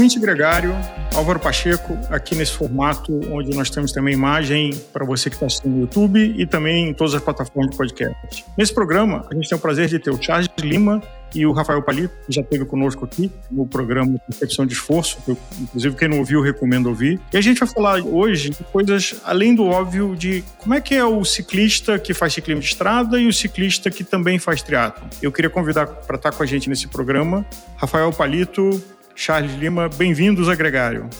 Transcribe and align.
Ouvinte 0.00 0.18
gregário, 0.18 0.74
Álvaro 1.14 1.38
Pacheco, 1.38 1.92
aqui 2.08 2.34
nesse 2.34 2.52
formato 2.52 3.20
onde 3.30 3.54
nós 3.54 3.68
temos 3.68 3.92
também 3.92 4.14
imagem 4.14 4.70
para 4.94 5.04
você 5.04 5.28
que 5.28 5.36
está 5.36 5.44
assistindo 5.44 5.72
no 5.72 5.80
YouTube 5.82 6.36
e 6.38 6.46
também 6.46 6.88
em 6.88 6.94
todas 6.94 7.12
as 7.12 7.22
plataformas 7.22 7.72
de 7.72 7.76
podcast. 7.76 8.46
Nesse 8.56 8.72
programa, 8.72 9.26
a 9.30 9.34
gente 9.34 9.46
tem 9.46 9.58
o 9.58 9.60
prazer 9.60 9.88
de 9.88 9.98
ter 9.98 10.10
o 10.10 10.16
Charles 10.18 10.48
Lima, 10.58 11.02
e 11.34 11.46
o 11.46 11.52
Rafael 11.52 11.80
Palito, 11.82 12.12
que 12.26 12.32
já 12.32 12.40
esteve 12.40 12.64
conosco 12.64 13.04
aqui 13.04 13.30
no 13.48 13.64
programa 13.64 14.18
Percepção 14.26 14.66
de 14.66 14.72
Esforço, 14.72 15.18
que 15.24 15.30
eu, 15.30 15.38
inclusive 15.60 15.94
quem 15.94 16.08
não 16.08 16.18
ouviu, 16.18 16.42
recomendo 16.42 16.88
ouvir. 16.88 17.20
E 17.32 17.36
a 17.36 17.40
gente 17.40 17.60
vai 17.60 17.68
falar 17.68 18.02
hoje 18.02 18.50
de 18.50 18.64
coisas 18.64 19.20
além 19.22 19.54
do 19.54 19.64
óbvio 19.64 20.16
de 20.16 20.42
como 20.58 20.74
é 20.74 20.80
que 20.80 20.92
é 20.92 21.04
o 21.04 21.24
ciclista 21.24 22.00
que 22.00 22.12
faz 22.12 22.32
ciclismo 22.32 22.60
de 22.60 22.68
estrada 22.68 23.20
e 23.20 23.28
o 23.28 23.32
ciclista 23.32 23.92
que 23.92 24.02
também 24.02 24.40
faz 24.40 24.60
triatlo. 24.60 25.08
Eu 25.22 25.30
queria 25.30 25.50
convidar 25.50 25.86
para 25.86 26.16
estar 26.16 26.32
com 26.32 26.42
a 26.42 26.46
gente 26.46 26.68
nesse 26.68 26.88
programa 26.88 27.46
Rafael 27.76 28.12
Palito, 28.12 28.82
Charles 29.20 29.52
Lima, 29.56 29.86
bem-vindos 29.86 30.48
a 30.48 30.54
Gregário. 30.54 31.10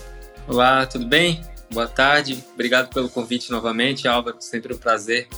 Olá, 0.48 0.86
tudo 0.86 1.04
bem? 1.04 1.42
Boa 1.70 1.86
tarde, 1.86 2.42
obrigado 2.54 2.88
pelo 2.88 3.10
convite 3.10 3.50
novamente, 3.50 4.08
Álvaro, 4.08 4.38
sempre 4.40 4.72
um 4.72 4.78
prazer 4.78 5.28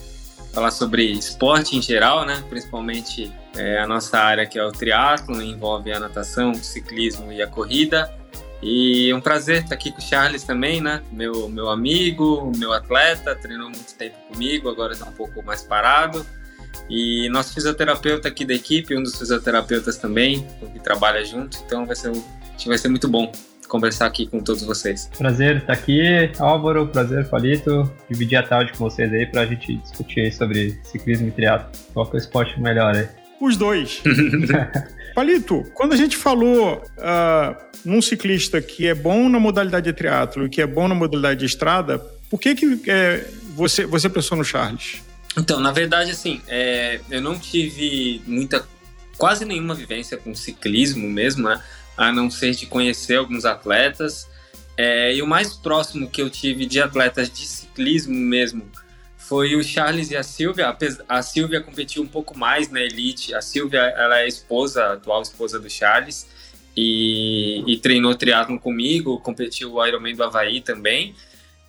falar 0.55 0.71
sobre 0.71 1.11
esporte 1.11 1.77
em 1.77 1.83
geral, 1.83 2.25
né? 2.25 2.41
Principalmente 2.49 3.33
é, 3.57 3.81
a 3.81 3.87
nossa 3.89 4.17
área 4.17 4.47
que 4.47 4.61
é 4.61 4.65
o 4.65 4.71
triatlo, 4.71 5.43
envolve 5.43 5.93
a 5.93 5.99
natação, 5.99 6.53
o 6.53 6.55
ciclismo 6.55 7.33
e 7.33 7.43
a 7.43 7.49
corrida. 7.49 8.17
E 8.63 9.13
um 9.13 9.21
prazer 9.21 9.65
estar 9.65 9.75
aqui 9.75 9.91
com 9.91 9.99
o 9.99 10.01
Charles 10.01 10.45
também, 10.45 10.81
né? 10.81 11.03
Meu, 11.11 11.49
meu 11.49 11.69
amigo, 11.69 12.53
meu 12.57 12.73
atleta, 12.73 13.35
treinou 13.35 13.71
muito 13.71 13.93
tempo 13.97 14.17
comigo, 14.29 14.69
agora 14.69 14.93
está 14.93 15.07
um 15.07 15.13
pouco 15.13 15.43
mais 15.43 15.65
parado. 15.65 16.25
E 16.95 17.27
nosso 17.31 17.55
fisioterapeuta 17.55 18.29
aqui 18.29 18.45
da 18.45 18.53
equipe, 18.53 18.95
um 18.95 19.03
dos 19.03 19.19
fisioterapeutas 19.19 19.97
também, 19.97 20.47
que 20.75 20.79
trabalha 20.79 21.25
junto, 21.25 21.57
então 21.65 21.87
vai 21.87 21.97
ser, 21.97 22.13
vai 22.67 22.77
ser 22.77 22.89
muito 22.89 23.09
bom 23.09 23.33
conversar 23.67 24.05
aqui 24.05 24.27
com 24.27 24.41
todos 24.41 24.63
vocês. 24.63 25.09
Prazer 25.17 25.57
estar 25.57 25.73
aqui, 25.73 26.31
Álvaro, 26.39 26.87
prazer, 26.89 27.27
Palito, 27.31 27.91
dividir 28.11 28.37
a 28.37 28.43
tarde 28.43 28.73
com 28.73 28.91
vocês 28.91 29.11
aí 29.11 29.25
pra 29.25 29.47
gente 29.47 29.75
discutir 29.77 30.31
sobre 30.35 30.79
ciclismo 30.85 31.29
e 31.29 31.31
triatlo. 31.31 31.71
Qual 31.95 32.05
que 32.05 32.15
é 32.15 32.19
o 32.19 32.21
esporte 32.21 32.61
melhor 32.61 32.95
aí? 32.95 33.09
Os 33.41 33.57
dois. 33.57 34.03
Palito, 35.17 35.65
quando 35.73 35.95
a 35.95 35.97
gente 35.97 36.15
falou 36.15 36.85
uh, 36.99 37.57
num 37.87 38.03
ciclista 38.03 38.61
que 38.61 38.87
é 38.87 38.95
bom 38.95 39.31
na 39.31 39.41
modalidade 39.41 39.87
de 39.87 39.95
triatlo 39.95 40.45
e 40.45 40.51
que 40.51 40.61
é 40.61 40.67
bom 40.67 40.87
na 40.87 40.95
modalidade 40.95 41.41
de 41.41 41.47
estrada, 41.47 41.99
por 42.29 42.39
que 42.39 42.55
que 42.55 42.91
é, 42.91 43.27
você, 43.57 43.87
você 43.87 44.11
pensou 44.11 44.37
no 44.37 44.45
Charles? 44.45 45.01
Então, 45.37 45.61
na 45.61 45.73
verdade, 45.73 46.11
assim, 46.11 46.43
é, 46.47 47.01
eu 47.11 47.21
não 47.21 47.39
tive 47.39 48.23
muita, 48.27 48.67
quase 49.17 49.45
nenhuma 49.45 49.75
vivência 49.75 50.17
com 50.17 50.35
ciclismo 50.35 51.09
mesmo, 51.09 51.49
né? 51.49 51.63
a 51.97 52.13
não 52.13 52.31
ser 52.31 52.55
de 52.55 52.67
conhecer 52.67 53.17
alguns 53.17 53.45
atletas. 53.45 54.29
É, 54.77 55.15
e 55.15 55.23
o 55.23 55.27
mais 55.27 55.55
próximo 55.55 56.09
que 56.09 56.21
eu 56.21 56.31
tive 56.31 56.67
de 56.67 56.81
atletas 56.81 57.31
de 57.31 57.47
ciclismo 57.47 58.15
mesmo 58.15 58.71
foi 59.17 59.55
o 59.55 59.63
Charles 59.63 60.11
e 60.11 60.17
a 60.17 60.23
Silvia. 60.23 60.77
A 61.09 61.23
Silvia 61.23 61.61
competiu 61.61 62.03
um 62.03 62.07
pouco 62.07 62.39
mais 62.39 62.71
na 62.71 62.81
elite. 62.81 63.35
A 63.35 63.41
Silvia 63.41 63.81
ela 63.81 64.21
é 64.21 64.29
esposa, 64.29 64.93
atual 64.93 65.23
esposa 65.23 65.59
do 65.59 65.71
Charles, 65.71 66.27
e, 66.77 67.63
e 67.67 67.77
treinou 67.79 68.15
triatlon 68.15 68.59
comigo, 68.59 69.21
competiu 69.21 69.75
o 69.75 69.87
Ironman 69.87 70.15
do 70.15 70.25
Havaí 70.25 70.61
também. 70.61 71.15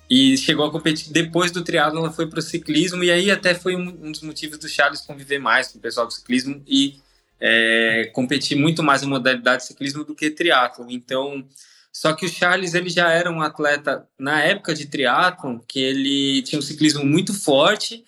E 0.08 0.36
chegou 0.36 0.66
a 0.66 0.70
competir 0.70 1.12
depois 1.12 1.50
do 1.50 1.64
triatlo, 1.64 1.98
ela 1.98 2.12
foi 2.12 2.26
para 2.26 2.38
o 2.38 2.42
ciclismo 2.42 3.02
e 3.02 3.10
aí 3.10 3.30
até 3.30 3.54
foi 3.54 3.74
um, 3.74 3.88
um 4.02 4.12
dos 4.12 4.20
motivos 4.20 4.58
do 4.58 4.68
Charles 4.68 5.00
conviver 5.00 5.38
mais 5.38 5.68
com 5.68 5.78
o 5.78 5.80
pessoal 5.80 6.06
do 6.06 6.12
ciclismo 6.12 6.62
e 6.66 7.00
é, 7.40 8.10
competir 8.12 8.56
muito 8.56 8.82
mais 8.82 9.02
em 9.02 9.06
modalidade 9.06 9.62
de 9.62 9.68
ciclismo 9.68 10.04
do 10.04 10.14
que 10.14 10.30
triatlo. 10.30 10.86
Então, 10.90 11.46
só 11.92 12.12
que 12.12 12.26
o 12.26 12.28
Charles 12.28 12.74
ele 12.74 12.90
já 12.90 13.10
era 13.10 13.30
um 13.30 13.40
atleta 13.40 14.06
na 14.18 14.42
época 14.42 14.74
de 14.74 14.86
triatlo 14.86 15.64
que 15.66 15.80
ele 15.80 16.42
tinha 16.42 16.58
um 16.58 16.62
ciclismo 16.62 17.04
muito 17.04 17.32
forte 17.32 18.04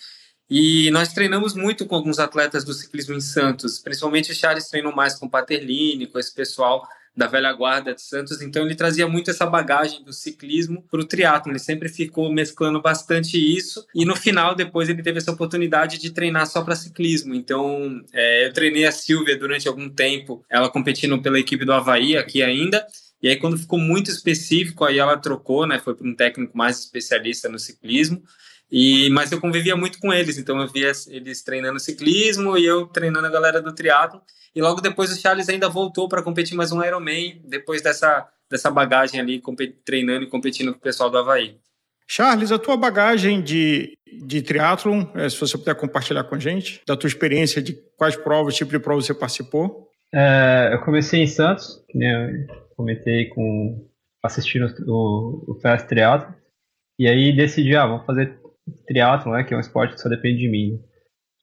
e 0.51 0.91
nós 0.91 1.13
treinamos 1.13 1.55
muito 1.55 1.87
com 1.87 1.95
alguns 1.95 2.19
atletas 2.19 2.65
do 2.65 2.73
ciclismo 2.73 3.15
em 3.15 3.21
Santos, 3.21 3.79
principalmente 3.79 4.31
o 4.31 4.35
Charles 4.35 4.69
treinou 4.69 4.95
mais 4.95 5.15
com 5.15 5.27
o 5.27 5.31
Paterlini, 5.31 6.07
com 6.07 6.19
esse 6.19 6.33
pessoal 6.33 6.87
da 7.17 7.27
velha 7.27 7.53
guarda 7.53 7.95
de 7.95 8.03
Santos, 8.03 8.43
então 8.43 8.63
ele 8.63 8.75
trazia 8.75 9.09
muito 9.09 9.31
essa 9.31 9.47
bagagem 9.47 10.05
do 10.05 10.13
ciclismo 10.13 10.83
para 10.91 11.01
o 11.01 11.05
triatlo. 11.05 11.51
Ele 11.51 11.59
sempre 11.59 11.89
ficou 11.89 12.31
mesclando 12.31 12.81
bastante 12.83 13.39
isso 13.39 13.87
e 13.95 14.05
no 14.05 14.15
final 14.15 14.55
depois 14.55 14.89
ele 14.89 15.03
teve 15.03 15.19
essa 15.19 15.33
oportunidade 15.33 15.99
de 15.99 16.11
treinar 16.11 16.47
só 16.47 16.63
para 16.63 16.77
ciclismo. 16.77 17.35
Então 17.35 18.05
é, 18.13 18.47
eu 18.47 18.53
treinei 18.53 18.85
a 18.85 18.93
Silvia 18.93 19.39
durante 19.39 19.67
algum 19.67 19.89
tempo, 19.89 20.45
ela 20.51 20.69
competindo 20.69 21.21
pela 21.23 21.39
equipe 21.39 21.65
do 21.65 21.73
Havaí 21.73 22.17
aqui 22.17 22.43
ainda. 22.43 22.87
E 23.23 23.29
aí 23.29 23.37
quando 23.37 23.57
ficou 23.57 23.79
muito 23.79 24.11
específico, 24.11 24.85
aí 24.85 24.99
ela 24.99 25.17
trocou, 25.17 25.67
né? 25.67 25.79
Foi 25.79 25.95
para 25.95 26.07
um 26.07 26.15
técnico 26.15 26.57
mais 26.57 26.81
especialista 26.81 27.49
no 27.49 27.59
ciclismo. 27.59 28.23
E, 28.71 29.09
mas 29.11 29.31
eu 29.31 29.41
convivia 29.41 29.77
muito 29.77 29.99
com 29.99 30.13
eles, 30.13 30.39
então 30.39 30.61
eu 30.61 30.69
via 30.69 30.91
eles 31.09 31.43
treinando 31.43 31.79
ciclismo 31.79 32.59
e 32.59 32.65
eu 32.65 32.87
treinando 32.87 33.27
a 33.27 33.31
galera 33.31 33.63
do 33.63 33.75
triatlo. 33.75 34.21
E 34.55 34.61
logo 34.61 34.81
depois 34.81 35.13
o 35.13 35.21
Charles 35.21 35.49
ainda 35.49 35.69
voltou 35.69 36.09
para 36.09 36.23
competir 36.23 36.57
mais 36.57 36.73
um 36.73 36.83
Ironman, 36.83 37.41
depois 37.45 37.83
dessa, 37.83 38.27
dessa 38.51 38.71
bagagem 38.71 39.21
ali, 39.21 39.43
treinando 39.85 40.25
e 40.25 40.29
competindo 40.29 40.73
com 40.73 40.79
o 40.79 40.83
pessoal 40.83 41.11
do 41.11 41.19
Havaí. 41.19 41.57
Charles, 42.09 42.53
a 42.53 42.59
tua 42.59 42.77
bagagem 42.77 43.43
de, 43.43 43.99
de 44.25 44.41
triatlon, 44.41 45.07
é, 45.15 45.29
se 45.29 45.39
você 45.39 45.59
puder 45.59 45.75
compartilhar 45.75 46.25
com 46.25 46.37
a 46.37 46.39
gente, 46.39 46.81
da 46.87 46.97
tua 46.97 47.09
experiência, 47.09 47.61
de 47.61 47.75
quais 47.97 48.17
provas, 48.17 48.55
tipo 48.55 48.71
de 48.71 48.79
prova 48.79 49.01
você 49.01 49.13
participou? 49.13 49.91
É, 50.15 50.71
eu 50.73 50.81
comecei 50.81 51.21
em 51.21 51.27
Santos, 51.27 51.85
que 51.91 51.99
eu 52.03 52.47
comentei 52.77 53.27
com 53.27 53.89
assistindo 54.23 54.73
o, 54.87 55.53
o 55.53 55.61
Fast 55.61 55.89
Triathlon, 55.89 56.33
e 56.99 57.09
aí 57.09 57.35
decidi, 57.37 57.77
ah, 57.77 57.87
vamos 57.87 58.07
fazer 58.07 58.39
triatlon, 58.87 59.33
né, 59.33 59.45
que 59.45 59.55
é 59.55 59.57
um 59.57 59.61
esporte 59.61 59.95
que 59.95 60.01
só 60.01 60.09
depende 60.09 60.39
de 60.39 60.49
mim. 60.49 60.81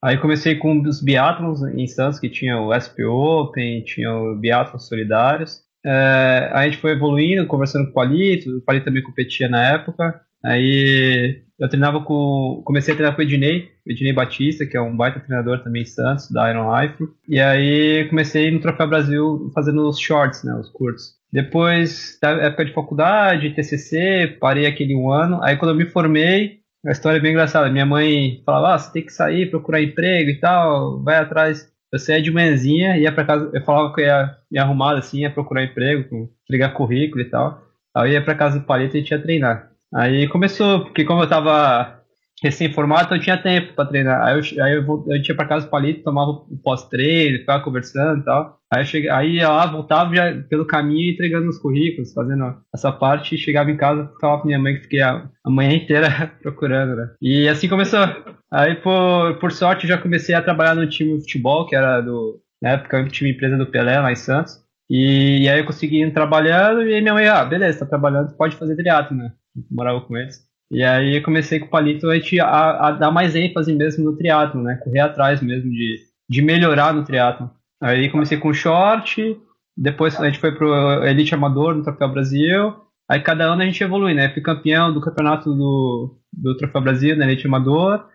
Aí 0.04 0.18
comecei 0.18 0.56
com 0.56 0.82
os 0.82 1.02
biatlons 1.02 1.62
em 1.64 1.88
Santos, 1.88 2.20
que 2.20 2.30
tinha 2.30 2.60
o 2.60 2.74
SP 2.76 3.06
Open, 3.06 3.84
tinha 3.84 4.14
o 4.14 4.36
biatlons 4.36 4.88
solidários. 4.88 5.62
É, 5.86 6.50
a 6.54 6.66
gente 6.66 6.78
foi 6.78 6.92
evoluindo, 6.92 7.48
conversando 7.48 7.86
com 7.86 7.92
o 7.92 7.94
Palito, 7.94 8.50
o 8.50 8.62
Palito 8.62 8.86
também 8.86 9.02
competia 9.02 9.48
na 9.48 9.74
época. 9.74 10.22
Aí 10.44 11.42
eu 11.58 11.70
treinava 11.70 12.02
com. 12.02 12.62
Comecei 12.66 12.94
a 12.94 12.98
treinar 12.98 13.16
com 13.16 13.22
o 13.22 13.24
Ednei, 13.24 13.70
Ednei 13.88 14.12
Batista, 14.12 14.66
que 14.66 14.76
é 14.76 14.82
um 14.82 14.96
baita 14.96 15.22
treinador 15.22 15.64
também 15.64 15.84
em 15.84 15.86
Santos, 15.86 16.30
da 16.30 16.50
Iron 16.50 16.70
Life. 16.78 17.02
E 17.30 17.40
aí 17.40 18.06
comecei 18.10 18.52
no 18.52 18.60
Troféu 18.60 18.88
Brasil 18.88 19.52
fazendo 19.56 19.88
os 19.88 19.98
shorts, 19.98 20.44
né, 20.44 20.54
os 20.56 20.70
curtos. 20.70 21.14
Depois, 21.32 22.18
da 22.22 22.32
época 22.32 22.66
de 22.66 22.74
faculdade, 22.74 23.52
TCC, 23.52 24.38
parei 24.40 24.66
aquele 24.66 24.96
um 24.96 25.10
ano. 25.10 25.42
Aí 25.42 25.56
quando 25.56 25.72
eu 25.72 25.78
me 25.78 25.86
formei, 25.86 26.60
a 26.86 26.92
história 26.92 27.18
é 27.18 27.22
bem 27.22 27.32
engraçada. 27.32 27.70
Minha 27.70 27.86
mãe 27.86 28.42
falava, 28.46 28.76
ah, 28.76 28.78
você 28.78 28.92
tem 28.92 29.06
que 29.06 29.14
sair, 29.14 29.50
procurar 29.50 29.82
emprego 29.82 30.30
e 30.30 30.40
tal, 30.40 31.02
vai 31.04 31.18
atrás. 31.18 31.72
Eu 31.92 32.00
saía 32.00 32.22
de 32.22 32.32
manhãzinha, 32.32 32.98
ia 32.98 33.12
para 33.12 33.26
casa, 33.26 33.52
eu 33.54 33.64
falava 33.64 33.94
que 33.94 34.02
eu 34.02 34.06
ia 34.06 34.38
me 34.52 34.60
arrumar 34.60 34.98
assim, 34.98 35.22
ia 35.22 35.30
procurar 35.30 35.64
emprego, 35.64 36.30
entregar 36.44 36.74
currículo 36.74 37.22
e 37.22 37.30
tal. 37.30 37.62
Aí 37.96 38.14
ia 38.14 38.24
para 38.24 38.36
casa 38.36 38.60
do 38.60 38.66
palito 38.66 38.98
e 38.98 39.04
tinha 39.04 39.22
treinar. 39.22 39.70
Aí 39.94 40.28
começou, 40.28 40.82
porque 40.86 41.06
como 41.06 41.22
eu 41.22 41.30
tava 41.30 42.03
recém-formado, 42.44 43.16
eu 43.16 43.22
tinha 43.22 43.42
tempo 43.42 43.74
para 43.74 43.86
treinar. 43.86 44.22
Aí 44.22 44.38
eu, 44.38 44.64
aí 44.64 44.76
eu, 44.76 45.06
eu 45.08 45.22
tinha 45.22 45.36
para 45.36 45.48
casa 45.48 45.66
do 45.66 45.70
palito, 45.70 46.04
tomava 46.04 46.32
o 46.32 46.60
pós-treino, 46.62 47.40
ficava 47.40 47.64
conversando 47.64 48.20
e 48.20 48.26
tal. 48.26 48.60
Aí 48.72 48.82
eu 48.82 48.86
cheguei, 48.86 49.10
aí 49.10 49.40
lá, 49.40 49.66
voltava 49.66 50.14
já 50.14 50.36
pelo 50.50 50.66
caminho 50.66 51.14
entregando 51.14 51.48
os 51.48 51.58
currículos, 51.58 52.14
fazendo 52.14 52.58
essa 52.74 52.92
parte, 52.92 53.38
chegava 53.38 53.72
em 53.72 53.78
casa, 53.78 54.12
falava 54.20 54.42
pra 54.42 54.48
minha 54.48 54.60
mãe 54.60 54.76
que 54.76 54.82
fiquei 54.82 55.02
a, 55.02 55.26
a 55.46 55.50
manhã 55.50 55.74
inteira 55.74 56.10
procurando, 56.44 56.98
né? 56.98 57.12
E 57.22 57.48
assim 57.48 57.70
começou. 57.70 58.02
Aí, 58.52 58.76
por, 58.76 59.40
por 59.40 59.52
sorte, 59.52 59.86
eu 59.86 59.90
já 59.90 59.98
comecei 59.98 60.36
a 60.36 60.42
trabalhar 60.42 60.76
no 60.76 60.88
time 60.88 61.14
de 61.14 61.22
futebol, 61.22 61.66
que 61.66 61.76
era 61.76 62.02
do, 62.02 62.42
na 62.62 62.72
época, 62.72 63.02
o 63.02 63.08
time 63.08 63.32
empresa 63.32 63.58
do 63.58 63.68
Pelé, 63.68 64.00
lá 64.00 64.12
em 64.12 64.16
Santos. 64.16 64.62
E, 64.90 65.44
e, 65.44 65.50
aí 65.50 65.60
eu 65.60 65.66
consegui 65.66 66.04
ir 66.04 66.14
trabalhando, 66.14 66.82
e 66.82 67.00
minha 67.00 67.14
mãe, 67.14 67.28
ah, 67.28 67.46
beleza, 67.46 67.80
tá 67.80 67.86
trabalhando, 67.86 68.36
pode 68.36 68.58
fazer 68.58 68.76
triatlo, 68.76 69.16
né? 69.16 69.32
Morava 69.72 70.02
com 70.02 70.18
eles. 70.18 70.53
E 70.72 70.84
aí 70.84 71.22
comecei 71.22 71.60
com 71.60 71.68
o 71.68 71.70
Palito 71.70 72.08
a, 72.10 72.88
a, 72.88 72.92
dar 72.92 73.12
mais 73.12 73.36
ênfase 73.36 73.74
mesmo 73.74 74.06
no 74.06 74.18
triatlo, 74.18 74.62
né? 74.62 74.76
Correr 74.84 75.00
atrás 75.00 75.42
mesmo 75.42 75.70
de, 75.70 75.98
de 76.30 76.42
melhorar 76.42 76.94
no 76.94 77.04
triatlo. 77.04 77.50
Aí 77.82 78.10
comecei 78.10 78.38
com 78.38 78.54
short, 78.54 79.38
depois 79.78 80.20
a 80.20 80.26
gente 80.26 80.40
foi 80.40 80.54
pro 80.54 81.04
Elite 81.04 81.36
Amador 81.36 81.76
no 81.76 81.84
Troféu 81.84 82.10
Brasil. 82.10 82.76
Aí 83.10 83.20
cada 83.20 83.46
ano 83.46 83.62
a 83.62 83.66
gente 83.66 83.84
evolui, 83.84 84.14
né? 84.14 84.30
Fui 84.30 84.42
campeão 84.42 84.94
do 84.94 85.02
campeonato 85.02 85.54
do, 85.54 86.18
do 86.32 86.58
Troféu 86.58 86.82
Brasil 86.82 87.16
na 87.16 87.26
Elite 87.26 87.46
Amador, 87.46 88.06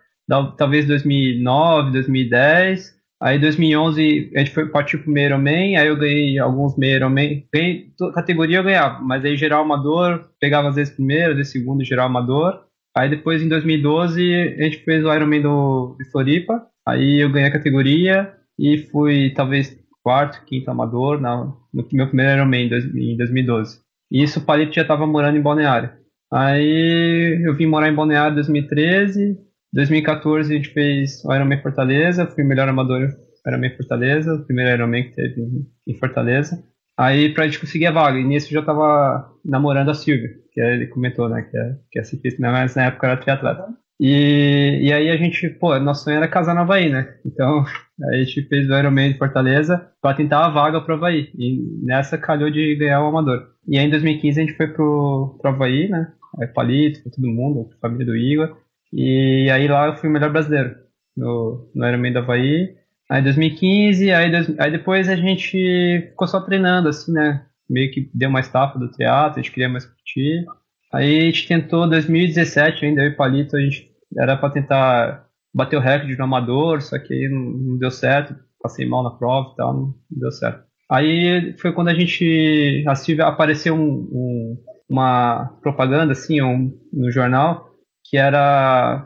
talvez 0.57 0.87
2009, 0.87 1.91
2010. 1.91 2.98
Aí 3.21 3.37
2011 3.37 4.31
a 4.33 4.39
gente 4.39 4.51
foi 4.51 4.69
partir 4.69 4.97
pro 4.99 5.11
meio 5.11 5.27
Ironman, 5.27 5.75
aí 5.77 5.87
eu 5.87 5.97
ganhei 5.97 6.39
alguns 6.39 6.77
meio 6.77 6.95
Ironman. 6.95 7.45
Ganhei, 7.53 7.91
categoria 8.13 8.57
eu 8.57 8.63
ganhava, 8.63 9.01
mas 9.01 9.25
aí 9.25 9.35
geral 9.35 9.63
amador, 9.63 10.29
pegava 10.39 10.69
às 10.69 10.75
vezes 10.75 10.93
primeiro, 10.93 11.31
às 11.31 11.37
vezes 11.37 11.51
segundo 11.51 11.83
geral 11.83 12.07
amador. 12.07 12.63
Aí 12.95 13.09
depois 13.09 13.41
em 13.41 13.49
2012 13.49 14.55
a 14.59 14.63
gente 14.63 14.79
fez 14.79 15.03
o 15.03 15.13
Ironman 15.13 15.41
do, 15.41 15.95
de 15.99 16.09
Floripa, 16.09 16.65
aí 16.87 17.19
eu 17.19 17.29
ganhei 17.29 17.49
a 17.49 17.53
categoria 17.53 18.33
e 18.57 18.77
fui 18.77 19.31
talvez 19.31 19.77
quarto, 20.01 20.43
quinto 20.45 20.71
amador 20.71 21.19
na, 21.19 21.43
no 21.73 21.87
meu 21.91 22.07
primeiro 22.07 22.33
Ironman 22.33 22.67
em 22.67 23.17
2012. 23.17 23.79
E 24.11 24.23
isso 24.23 24.39
o 24.39 24.43
Palito 24.43 24.73
já 24.73 24.81
estava 24.81 25.05
morando 25.05 25.37
em 25.37 25.41
Balneário. 25.41 25.91
Aí 26.31 27.41
eu 27.43 27.55
vim 27.55 27.65
morar 27.65 27.89
em 27.89 27.95
Balneário 27.95 28.31
em 28.31 28.35
2013. 28.35 29.37
2014 29.73 30.51
a 30.51 30.55
gente 30.55 30.69
fez 30.69 31.23
o 31.23 31.33
Ironman 31.33 31.61
Fortaleza, 31.61 32.27
fui 32.27 32.43
melhor 32.43 32.67
amador 32.67 33.09
Ironman 33.47 33.75
Fortaleza, 33.75 34.33
o 34.35 34.45
primeiro 34.45 34.71
Ironman 34.71 35.03
que 35.03 35.15
teve 35.15 35.41
em 35.87 35.93
Fortaleza. 35.95 36.63
Aí 36.97 37.33
pra 37.33 37.45
gente 37.45 37.59
conseguir 37.59 37.87
a 37.87 37.91
vaga, 37.91 38.19
e 38.19 38.23
nisso 38.23 38.47
eu 38.47 38.59
já 38.59 38.65
tava 38.65 39.31
namorando 39.45 39.89
a 39.89 39.93
Silvia, 39.93 40.31
que 40.51 40.59
ele 40.59 40.87
comentou, 40.87 41.29
né, 41.29 41.43
que 41.43 41.57
é, 41.57 41.75
que 41.91 41.99
é 41.99 42.03
ciclista, 42.03 42.41
mas 42.41 42.75
na 42.75 42.85
época 42.85 43.07
era 43.07 43.17
triatleta. 43.17 43.65
E, 44.01 44.79
e 44.81 44.93
aí 44.93 45.09
a 45.09 45.17
gente, 45.17 45.49
pô, 45.49 45.77
nosso 45.79 46.05
sonho 46.05 46.17
era 46.17 46.27
casar 46.27 46.55
no 46.55 46.61
Havaí, 46.61 46.89
né? 46.89 47.15
Então 47.25 47.65
a 48.11 48.15
gente 48.15 48.43
fez 48.43 48.69
o 48.69 48.77
Ironman 48.77 49.11
de 49.11 49.17
Fortaleza 49.17 49.89
para 50.01 50.15
tentar 50.15 50.45
a 50.45 50.49
vaga 50.49 50.79
pro 50.79 50.95
Havaí. 50.95 51.29
E 51.37 51.61
nessa 51.83 52.17
calhou 52.17 52.49
de 52.49 52.75
ganhar 52.75 53.03
o 53.03 53.07
amador. 53.07 53.47
E 53.67 53.77
aí 53.77 53.85
em 53.85 53.89
2015 53.89 54.39
a 54.39 54.45
gente 54.45 54.55
foi 54.55 54.67
pro, 54.67 55.37
pro 55.41 55.51
Havaí, 55.51 55.89
né? 55.89 56.13
Aí 56.39 56.47
Palito, 56.47 57.09
todo 57.09 57.27
mundo, 57.27 57.69
família 57.81 58.05
do 58.05 58.15
Igor. 58.15 58.57
E 58.91 59.49
aí 59.51 59.67
lá 59.67 59.87
eu 59.87 59.95
fui 59.95 60.09
o 60.09 60.11
melhor 60.11 60.31
brasileiro 60.31 60.75
no, 61.15 61.69
no 61.75 61.87
Ironman 61.87 62.13
do 62.13 62.19
Havaí. 62.19 62.75
Aí 63.09 63.23
2015, 63.23 64.11
aí, 64.11 64.31
aí 64.59 64.71
depois 64.71 65.09
a 65.09 65.15
gente 65.15 66.07
ficou 66.09 66.27
só 66.27 66.39
treinando, 66.41 66.89
assim, 66.89 67.11
né? 67.11 67.45
Meio 67.69 67.91
que 67.91 68.09
deu 68.13 68.29
uma 68.29 68.39
estafa 68.39 68.77
do 68.77 68.91
teatro, 68.91 69.39
a 69.39 69.41
gente 69.41 69.51
queria 69.51 69.69
mais 69.69 69.85
curtir. 69.85 70.45
Aí 70.93 71.19
a 71.19 71.25
gente 71.25 71.47
tentou 71.47 71.89
2017 71.89 72.85
ainda, 72.85 73.03
eu 73.03 73.09
e 73.09 73.15
Palito, 73.15 73.55
a 73.55 73.59
gente 73.59 73.89
era 74.17 74.35
para 74.35 74.49
tentar 74.49 75.27
bater 75.53 75.77
o 75.77 75.79
recorde 75.79 76.17
no 76.17 76.23
amador, 76.23 76.81
só 76.81 76.97
que 76.97 77.13
aí 77.13 77.29
não, 77.29 77.41
não, 77.41 77.77
deu 77.77 77.91
certo, 77.91 78.35
passei 78.61 78.87
mal 78.87 79.03
na 79.03 79.11
prova 79.11 79.51
e 79.53 79.55
tal, 79.55 79.73
não, 79.73 79.95
deu 80.09 80.31
certo. 80.31 80.63
Aí 80.89 81.55
foi 81.59 81.71
quando 81.71 81.89
a 81.89 81.93
gente 81.93 82.83
a 82.87 83.27
apareceu 83.27 83.75
um, 83.75 84.09
um, 84.11 84.57
uma 84.89 85.57
propaganda 85.61 86.13
assim 86.13 86.41
um, 86.41 86.75
no 86.91 87.11
jornal 87.11 87.68
que 88.09 88.17
era 88.17 89.05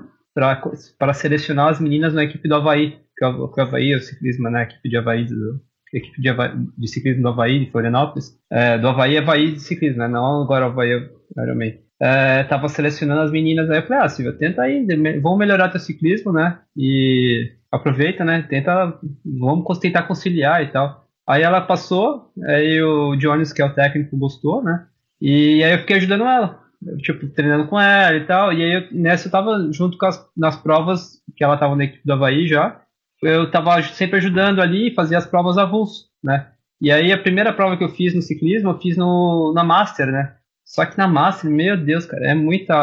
para 0.98 1.14
selecionar 1.14 1.70
as 1.70 1.80
meninas 1.80 2.14
na 2.14 2.24
equipe 2.24 2.48
do 2.48 2.56
Havaí, 2.56 2.98
que 3.18 3.26
o, 3.26 3.54
Havaí 3.58 3.92
é 3.92 3.98
o 3.98 4.02
ciclismo, 4.02 4.50
né, 4.50 4.62
a 4.62 4.64
equipe 4.64 4.90
de 4.90 4.98
Havaí 4.98 5.26
do, 5.26 5.62
equipe 5.94 6.22
de, 6.22 6.30
Havaí, 6.30 6.52
de 6.78 6.88
ciclismo 6.88 7.22
do 7.22 7.30
Havaí, 7.30 7.66
de 7.66 7.72
Florianópolis, 7.72 8.40
é, 8.52 8.78
do 8.78 8.88
Havaí 8.88 9.16
é 9.16 9.20
Havaí 9.20 9.52
de 9.52 9.60
ciclismo, 9.60 10.00
né, 10.00 10.08
não 10.08 10.42
agora 10.42 10.66
Havaí 10.66 11.10
Ironman 11.38 11.84
é, 12.04 12.44
tava 12.44 12.68
selecionando 12.68 13.22
as 13.22 13.32
meninas, 13.32 13.70
aí 13.70 13.78
eu 13.78 13.84
falei, 13.84 14.04
ah, 14.04 14.10
Silvia, 14.10 14.34
tenta 14.34 14.62
aí, 14.62 14.86
vamos 15.22 15.40
melhorar 15.40 15.70
teu 15.70 15.80
ciclismo, 15.80 16.34
né? 16.34 16.60
E 16.76 17.50
aproveita, 17.72 18.26
né? 18.26 18.46
Tenta, 18.50 19.00
vamos 19.26 19.80
tentar 19.80 20.04
conciliar 20.04 20.62
e 20.62 20.68
tal. 20.68 21.08
Aí 21.26 21.42
ela 21.44 21.62
passou, 21.62 22.30
aí 22.46 22.82
o 22.84 23.16
Jones, 23.16 23.54
que 23.54 23.62
é 23.62 23.66
o 23.66 23.74
técnico, 23.74 24.18
gostou, 24.18 24.62
né? 24.62 24.86
E 25.22 25.64
aí 25.64 25.72
eu 25.72 25.80
fiquei 25.80 25.96
ajudando 25.96 26.26
ela, 26.26 26.60
tipo, 26.98 27.28
treinando 27.30 27.68
com 27.68 27.80
ela 27.80 28.16
e 28.18 28.26
tal. 28.26 28.54
E 28.54 28.64
aí 28.64 28.74
eu, 28.74 28.88
nessa 28.92 29.28
eu 29.28 29.32
tava 29.32 29.72
junto 29.72 29.98
com 29.98 30.06
as 30.06 30.26
nas 30.36 30.56
provas, 30.56 31.22
que 31.36 31.44
ela 31.44 31.58
tava 31.58 31.76
na 31.76 31.86
equipe 31.86 32.06
do 32.06 32.14
Havaí 32.14 32.48
já. 32.48 32.82
Eu 33.22 33.50
tava 33.50 33.82
sempre 33.82 34.18
ajudando 34.18 34.62
ali 34.62 34.90
e 34.90 34.94
fazia 34.94 35.18
as 35.18 35.26
provas 35.26 35.58
avulso, 35.58 36.10
né? 36.24 36.50
E 36.82 36.92
aí 36.92 37.14
a 37.14 37.18
primeira 37.18 37.54
prova 37.54 37.78
que 37.78 37.84
eu 37.84 37.90
fiz 37.90 38.14
no 38.14 38.22
ciclismo, 38.22 38.72
eu 38.72 38.80
fiz 38.80 38.98
no, 38.98 39.54
na 39.56 39.64
Master, 39.64 40.08
né? 40.12 40.36
Só 40.66 40.86
que 40.86 40.98
na 40.98 41.08
Master, 41.08 41.50
meu 41.50 41.78
Deus, 41.78 42.06
cara, 42.06 42.26
é 42.26 42.34
muita 42.34 42.76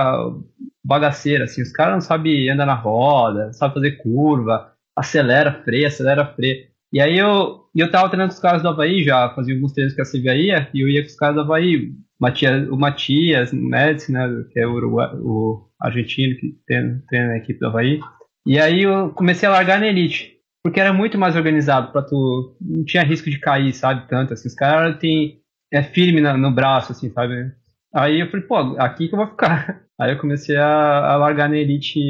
bagaceira, 0.82 1.44
assim. 1.44 1.62
Os 1.62 1.72
caras 1.72 1.94
não 1.94 2.00
sabem 2.00 2.48
andar 2.50 2.66
na 2.66 2.74
roda, 2.74 3.46
não 3.46 3.52
sabem 3.52 3.74
fazer 3.74 3.92
curva, 3.98 4.72
acelera, 4.96 5.62
freia, 5.64 5.88
acelera, 5.88 6.26
freia. 6.26 6.69
E 6.92 7.00
aí 7.00 7.18
eu, 7.18 7.66
eu 7.74 7.90
tava 7.90 8.08
treinando 8.08 8.30
com 8.30 8.36
os 8.36 8.42
caras 8.42 8.62
do 8.62 8.68
Havaí 8.68 9.04
já, 9.04 9.30
fazia 9.30 9.54
alguns 9.54 9.72
treinos 9.72 9.94
que 9.94 10.28
a 10.28 10.34
ia, 10.34 10.68
e 10.74 10.80
eu 10.80 10.88
ia 10.88 11.02
com 11.02 11.08
os 11.08 11.16
caras 11.16 11.36
do 11.36 11.42
Havaí. 11.42 11.92
Matias, 12.18 12.68
o 12.68 12.76
Matias 12.76 13.52
Médici, 13.52 14.12
né, 14.12 14.28
que 14.52 14.60
é 14.60 14.66
o, 14.66 14.76
o 14.76 15.70
argentino 15.80 16.36
que 16.36 16.54
treina, 16.66 17.02
treina 17.08 17.28
na 17.28 17.38
equipe 17.38 17.58
do 17.58 17.66
Havaí. 17.68 18.00
E 18.44 18.58
aí 18.58 18.82
eu 18.82 19.10
comecei 19.10 19.48
a 19.48 19.52
largar 19.52 19.80
na 19.80 19.86
Elite, 19.86 20.36
porque 20.62 20.80
era 20.80 20.92
muito 20.92 21.16
mais 21.16 21.36
organizado 21.36 21.92
para 21.92 22.02
tu, 22.02 22.56
não 22.60 22.84
tinha 22.84 23.02
risco 23.04 23.30
de 23.30 23.38
cair, 23.38 23.72
sabe, 23.72 24.06
tanto, 24.08 24.34
assim, 24.34 24.48
os 24.48 24.54
caras 24.54 24.98
têm, 24.98 25.40
é 25.72 25.82
firme 25.82 26.20
no, 26.20 26.36
no 26.36 26.50
braço, 26.50 26.92
assim, 26.92 27.10
sabe, 27.10 27.52
Aí 27.94 28.20
eu 28.20 28.30
falei, 28.30 28.46
pô, 28.46 28.56
aqui 28.78 29.08
que 29.08 29.14
eu 29.14 29.18
vou 29.18 29.28
ficar. 29.28 29.82
Aí 29.98 30.12
eu 30.12 30.18
comecei 30.18 30.56
a, 30.56 31.12
a 31.12 31.16
largar 31.16 31.48
na 31.48 31.56
elite 31.56 32.00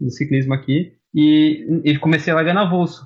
do 0.00 0.10
ciclismo 0.10 0.54
aqui 0.54 0.97
e, 1.20 1.80
e 1.84 1.98
comecei 1.98 2.32
a 2.32 2.36
largar 2.36 2.54
na 2.54 2.64
Volso, 2.64 3.04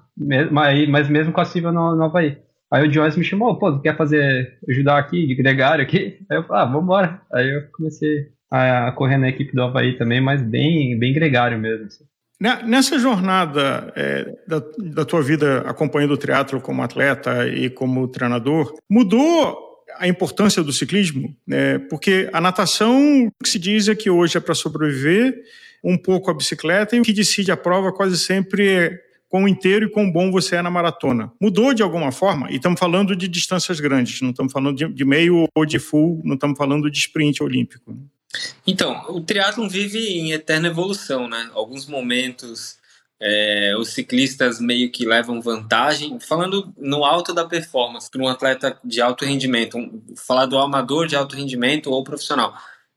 mas, 0.50 1.08
mesmo 1.08 1.32
com 1.32 1.40
a 1.40 1.46
Silva 1.46 1.72
no, 1.72 1.96
no 1.96 2.04
Havaí. 2.04 2.36
Aí 2.70 2.86
o 2.86 2.92
Joyce 2.92 3.18
me 3.18 3.24
chamou, 3.24 3.58
pô, 3.58 3.72
tu 3.72 3.80
quer 3.80 3.96
fazer, 3.96 4.58
ajudar 4.68 4.98
aqui, 4.98 5.26
de 5.26 5.34
gregário 5.34 5.82
aqui? 5.82 6.18
Aí 6.30 6.36
eu 6.36 6.44
falei, 6.44 6.62
ah, 6.62 6.66
vambora. 6.66 7.22
Aí 7.32 7.48
eu 7.48 7.62
comecei 7.72 8.28
a, 8.50 8.92
correr 8.92 9.16
na 9.16 9.30
equipe 9.30 9.54
do 9.54 9.62
Havaí 9.62 9.96
também, 9.96 10.20
mas 10.20 10.42
bem, 10.42 10.98
bem 10.98 11.14
gregário 11.14 11.58
mesmo. 11.58 11.86
Assim. 11.86 12.04
Nessa 12.66 12.98
jornada 12.98 13.90
é, 13.96 14.34
da, 14.46 14.62
da 14.78 15.04
tua 15.06 15.22
vida 15.22 15.60
acompanhando 15.60 16.12
o 16.12 16.18
teatro 16.18 16.60
como 16.60 16.82
atleta 16.82 17.48
e 17.48 17.70
como 17.70 18.08
treinador, 18.08 18.74
mudou 18.90 19.56
a 19.98 20.06
importância 20.06 20.62
do 20.62 20.72
ciclismo, 20.72 21.34
né? 21.46 21.78
porque 21.78 22.28
a 22.30 22.42
natação, 22.42 23.26
o 23.26 23.42
que 23.42 23.48
se 23.48 23.58
diz 23.58 23.88
é 23.88 23.94
que 23.94 24.10
hoje 24.10 24.36
é 24.36 24.40
para 24.40 24.54
sobreviver, 24.54 25.34
um 25.82 25.96
pouco 25.96 26.30
a 26.30 26.34
bicicleta, 26.34 26.96
e 26.96 27.00
o 27.00 27.02
que 27.02 27.12
decide 27.12 27.50
a 27.50 27.56
prova 27.56 27.92
quase 27.92 28.18
sempre 28.18 28.68
é 28.68 29.00
quão 29.28 29.48
inteiro 29.48 29.86
e 29.86 29.90
quão 29.90 30.10
bom 30.10 30.30
você 30.30 30.56
é 30.56 30.62
na 30.62 30.70
maratona. 30.70 31.32
Mudou 31.40 31.72
de 31.72 31.82
alguma 31.82 32.12
forma? 32.12 32.50
E 32.50 32.56
estamos 32.56 32.78
falando 32.78 33.16
de 33.16 33.26
distâncias 33.26 33.80
grandes, 33.80 34.20
não 34.20 34.30
estamos 34.30 34.52
falando 34.52 34.92
de, 34.92 35.04
meio 35.04 35.46
ou 35.54 35.64
de 35.64 35.78
full, 35.78 36.20
não 36.22 36.34
estamos 36.34 36.58
falando 36.58 36.90
de 36.90 36.98
sprint 36.98 37.42
olímpico. 37.42 37.96
Então, 38.66 39.04
o 39.08 39.20
triatlon 39.20 39.68
vive 39.68 39.98
em 39.98 40.32
eterna 40.32 40.68
evolução, 40.68 41.28
né? 41.28 41.50
Alguns 41.54 41.86
momentos 41.86 42.78
é, 43.24 43.76
os 43.78 43.90
ciclistas 43.90 44.60
meio 44.60 44.90
que 44.90 45.06
levam 45.06 45.40
vantagem. 45.40 46.18
Falando 46.18 46.74
no 46.76 47.04
alto 47.04 47.32
da 47.32 47.44
performance, 47.44 48.10
para 48.10 48.20
um 48.20 48.26
atleta 48.26 48.76
de 48.84 49.00
alto 49.00 49.24
rendimento, 49.24 49.78
um, 49.78 50.02
falar 50.16 50.46
do 50.46 50.58
amador 50.58 51.06
de 51.06 51.14
alto 51.14 51.36
rendimento 51.36 51.90
ou 51.90 52.02
profissional. 52.02 52.52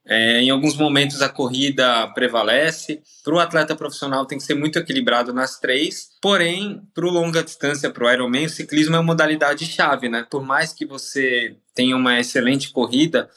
É, 0.08 0.40
em 0.40 0.52
alguns 0.52 0.78
momentos 0.78 1.22
a 1.22 1.30
corrida 1.30 2.08
prevalece. 2.10 3.02
Para 3.24 3.34
o 3.34 3.40
atleta 3.40 3.76
profissional 3.76 4.26
tem 4.26 4.38
que 4.38 4.44
ser 4.44 4.54
muito 4.54 4.78
equilibrado 4.78 5.34
nas 5.34 5.60
três. 5.60 6.10
Porém, 6.22 6.82
para 6.94 7.06
o 7.06 7.10
longa 7.10 7.44
distância, 7.44 7.90
para 7.90 8.06
o 8.06 8.12
Ironman, 8.12 8.46
o 8.46 8.50
ciclismo 8.50 8.96
é 8.96 9.00
uma 9.00 9.06
modalidade 9.06 9.66
chave, 9.66 10.08
né? 10.08 10.26
Por 10.30 10.44
mais 10.44 10.72
que 10.74 10.86
você 10.86 11.58
tenha 11.74 11.96
uma 11.96 12.20
excelente 12.20 12.72
corrida, 12.72 13.30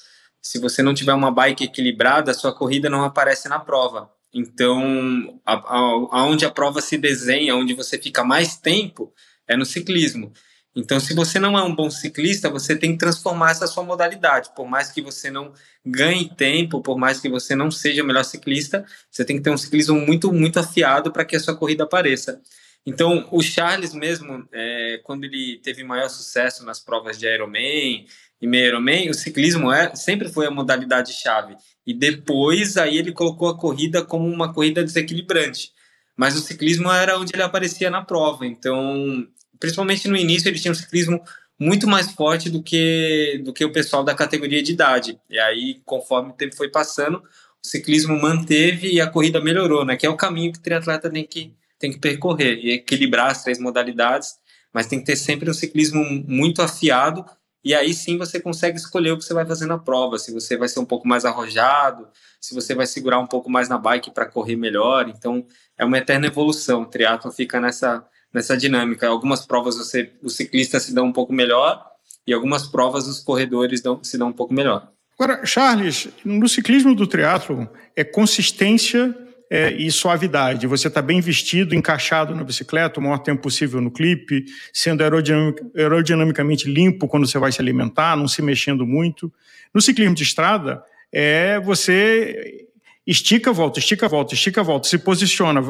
se 0.43 0.59
você 0.59 0.83
não 0.83 0.95
tiver 0.95 1.15
uma 1.15 1.31
bike 1.31 1.65
equilibrada, 1.65 2.31
a 2.31 2.35
sua 2.35 2.55
corrida 2.55 2.91
não 2.91 3.03
aparece 3.03 3.49
na 3.49 3.59
prova. 3.59 4.11
Então, 4.33 5.41
a, 5.45 5.55
a, 5.55 5.79
aonde 6.13 6.45
a 6.45 6.51
prova 6.51 6.83
se 6.83 6.99
desenha, 6.99 7.57
onde 7.57 7.73
você 7.73 7.99
fica 7.99 8.23
mais 8.23 8.57
tempo, 8.57 9.13
é 9.47 9.57
no 9.57 9.65
ciclismo. 9.65 10.33
Então, 10.79 11.01
se 11.01 11.13
você 11.13 11.41
não 11.41 11.59
é 11.59 11.63
um 11.65 11.75
bom 11.75 11.91
ciclista, 11.91 12.49
você 12.49 12.77
tem 12.77 12.93
que 12.93 12.99
transformar 12.99 13.51
essa 13.51 13.67
sua 13.67 13.83
modalidade. 13.83 14.51
Por 14.55 14.65
mais 14.65 14.93
que 14.93 15.03
você 15.03 15.29
não 15.29 15.53
ganhe 15.85 16.33
tempo, 16.37 16.81
por 16.81 16.97
mais 16.97 17.19
que 17.19 17.29
você 17.29 17.57
não 17.57 17.69
seja 17.69 18.01
o 18.01 18.07
melhor 18.07 18.25
ciclista, 18.25 18.87
você 19.11 19.25
tem 19.25 19.37
que 19.37 19.43
ter 19.43 19.51
um 19.51 19.59
ciclismo 19.59 20.01
muito, 20.01 20.33
muito 20.33 20.61
afiado 20.61 21.11
para 21.11 21.25
que 21.25 21.35
a 21.35 21.41
sua 21.41 21.57
corrida 21.57 21.83
apareça. 21.83 22.41
Então, 22.87 23.29
o 23.33 23.43
Charles 23.43 23.93
mesmo, 23.93 24.49
é, 24.53 25.01
quando 25.03 25.25
ele 25.25 25.59
teve 25.65 25.83
maior 25.83 26.09
sucesso 26.09 26.65
nas 26.65 26.79
provas 26.79 27.19
de 27.19 27.27
Ironman 27.27 28.07
e 28.41 28.47
meio 28.47 28.69
Ironman, 28.69 29.11
o 29.11 29.15
ciclismo 29.15 29.73
é, 29.73 29.97
sempre 29.97 30.29
foi 30.29 30.47
a 30.47 30.51
modalidade 30.51 31.13
chave. 31.13 31.57
E 31.85 31.93
depois 31.93 32.77
aí 32.77 32.99
ele 32.99 33.11
colocou 33.11 33.49
a 33.49 33.59
corrida 33.59 34.05
como 34.05 34.29
uma 34.29 34.55
corrida 34.55 34.85
desequilibrante. 34.85 35.73
Mas 36.17 36.37
o 36.37 36.41
ciclismo 36.41 36.89
era 36.89 37.19
onde 37.19 37.35
ele 37.35 37.43
aparecia 37.43 37.91
na 37.91 38.03
prova. 38.03 38.47
Então, 38.47 39.27
principalmente 39.59 40.09
no 40.09 40.17
início, 40.17 40.49
ele 40.49 40.59
tinha 40.59 40.73
um 40.73 40.75
ciclismo 40.75 41.23
muito 41.59 41.89
mais 41.89 42.13
forte 42.13 42.49
do 42.49 42.63
que 42.63 43.41
do 43.45 43.53
que 43.53 43.65
o 43.65 43.73
pessoal 43.73 44.05
da 44.05 44.15
categoria 44.15 44.63
de 44.63 44.73
idade. 44.73 45.21
E 45.29 45.39
aí, 45.39 45.81
conforme 45.85 46.31
o 46.31 46.35
tempo 46.35 46.57
foi 46.57 46.69
passando, 46.71 47.19
o 47.19 47.67
ciclismo 47.67 48.21
manteve 48.21 48.93
e 48.93 49.01
a 49.01 49.11
corrida 49.11 49.41
melhorou, 49.41 49.85
né? 49.85 49.97
Que 49.97 50.07
é 50.07 50.11
o 50.11 50.17
caminho 50.17 50.53
que 50.53 50.59
o 50.59 50.63
triatleta 50.63 51.11
tem 51.11 51.25
que 51.27 51.55
tem 51.79 51.93
que 51.93 51.99
percorrer 51.99 52.59
e 52.59 52.73
equilibrar 52.73 53.31
as 53.31 53.45
três 53.45 53.59
modalidades, 53.61 54.35
mas 54.73 54.89
tem 54.89 54.99
que 54.99 55.07
ter 55.07 55.17
sempre 55.17 55.49
um 55.49 55.55
ciclismo 55.55 56.03
muito 56.27 56.61
afiado 56.61 57.25
e 57.65 57.75
aí 57.75 57.93
sim 57.93 58.17
você 58.17 58.41
consegue 58.41 58.79
escolher 58.79 59.13
o 59.13 59.19
que 59.19 59.25
você 59.25 59.35
vai 59.35 59.45
fazer 59.45 59.67
na 59.67 59.79
prova, 59.79 60.19
se 60.19 60.33
você 60.33 60.57
vai 60.57 60.69
ser 60.69 60.81
um 60.81 60.85
pouco 60.85 61.07
mais 61.09 61.25
arrojado, 61.25 62.09
se 62.41 62.55
você 62.55 62.75
vai 62.75 62.87
segurar 62.87 63.19
um 63.19 63.27
pouco 63.27 63.51
mais 63.51 63.69
na 63.69 63.77
bike 63.77 64.11
para 64.11 64.27
correr 64.27 64.57
melhor. 64.57 65.09
Então 65.09 65.45
é 65.77 65.85
uma 65.85 65.99
eterna 65.99 66.27
evolução. 66.27 66.83
O 66.83 66.87
triatlo 66.87 67.31
fica 67.33 67.61
nessa 67.61 68.07
nessa 68.33 68.57
dinâmica. 68.57 69.09
Algumas 69.09 69.47
provas 69.47 69.77
você 69.77 70.13
os 70.23 70.37
ciclistas 70.37 70.85
se 70.85 70.95
dão 70.95 71.07
um 71.07 71.13
pouco 71.13 71.33
melhor 71.33 71.85
e 72.27 72.33
algumas 72.33 72.67
provas 72.67 73.07
os 73.07 73.21
corredores 73.21 73.81
dão, 73.81 74.03
se 74.03 74.19
dão 74.19 74.29
um 74.29 74.33
pouco 74.33 74.53
melhor. 74.53 74.91
Agora, 75.19 75.45
Charles, 75.45 76.09
no 76.25 76.49
ciclismo 76.49 76.95
do 76.95 77.07
triatlo 77.07 77.69
é 77.97 78.05
consistência 78.05 79.17
é, 79.51 79.73
e 79.73 79.91
suavidade. 79.91 80.67
Você 80.67 80.89
está 80.89 81.01
bem 81.01 81.21
vestido, 81.21 81.75
encaixado 81.75 82.35
na 82.35 82.45
bicicleta 82.45 83.01
o 83.01 83.03
maior 83.03 83.19
tempo 83.19 83.43
possível 83.43 83.81
no 83.81 83.91
clipe, 83.91 84.45
sendo 84.73 85.03
aerodinamic, 85.03 85.63
aerodinamicamente 85.77 86.71
limpo 86.71 87.09
quando 87.09 87.27
você 87.27 87.39
vai 87.39 87.51
se 87.51 87.61
alimentar, 87.61 88.17
não 88.17 88.29
se 88.29 88.43
mexendo 88.43 88.87
muito. 88.87 89.33
No 89.75 89.81
ciclismo 89.81 90.15
de 90.15 90.23
estrada, 90.23 90.83
é 91.11 91.59
você 91.61 92.68
estica, 93.09 93.51
volta, 93.55 93.79
estica, 93.79 94.07
volta, 94.07 94.35
estica, 94.35 94.63
volta, 94.63 94.87
se 94.87 94.99
posiciona. 94.99 95.63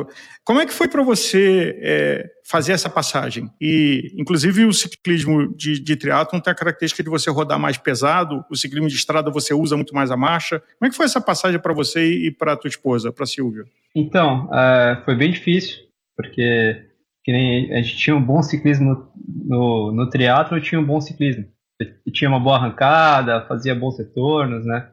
Como 0.45 0.61
é 0.61 0.67
que 0.67 0.73
foi 0.73 0.89
para 0.89 1.05
você 1.05 1.79
é, 1.81 2.31
fazer 2.45 2.73
essa 2.73 2.91
passagem? 2.91 3.49
E, 3.61 4.13
inclusive, 4.19 4.65
o 4.65 4.73
ciclismo 4.73 5.55
de, 5.55 5.79
de 5.79 5.97
triatlon 5.97 6.41
tem 6.41 6.51
a 6.51 6.57
característica 6.57 7.01
de 7.01 7.09
você 7.09 7.31
rodar 7.31 7.57
mais 7.57 7.79
pesado, 7.79 8.45
o 8.51 8.57
ciclismo 8.57 8.89
de 8.89 8.97
estrada 8.97 9.31
você 9.31 9.55
usa 9.55 9.77
muito 9.77 9.95
mais 9.95 10.11
a 10.11 10.17
marcha. 10.17 10.61
Como 10.79 10.89
é 10.89 10.91
que 10.91 10.97
foi 10.97 11.07
essa 11.07 11.21
passagem 11.21 11.61
para 11.61 11.73
você 11.73 12.27
e 12.27 12.33
para 12.33 12.57
tua 12.57 12.69
esposa, 12.69 13.13
para 13.13 13.25
Silvia? 13.25 13.63
Então, 13.95 14.47
uh, 14.47 15.05
foi 15.05 15.15
bem 15.15 15.31
difícil, 15.31 15.79
porque 16.17 16.87
a 17.73 17.83
gente 17.83 17.97
tinha 17.99 18.17
um 18.17 18.23
bom 18.23 18.43
ciclismo 18.43 19.07
no, 19.45 19.93
no 19.93 20.11
triatlo, 20.11 20.61
tinha 20.61 20.81
um 20.81 20.85
bom 20.85 21.01
ciclismo. 21.01 21.45
Eu 21.79 22.13
tinha 22.13 22.29
uma 22.29 22.41
boa 22.41 22.57
arrancada, 22.57 23.47
fazia 23.47 23.75
bons 23.75 23.97
retornos, 23.97 24.67
né? 24.67 24.89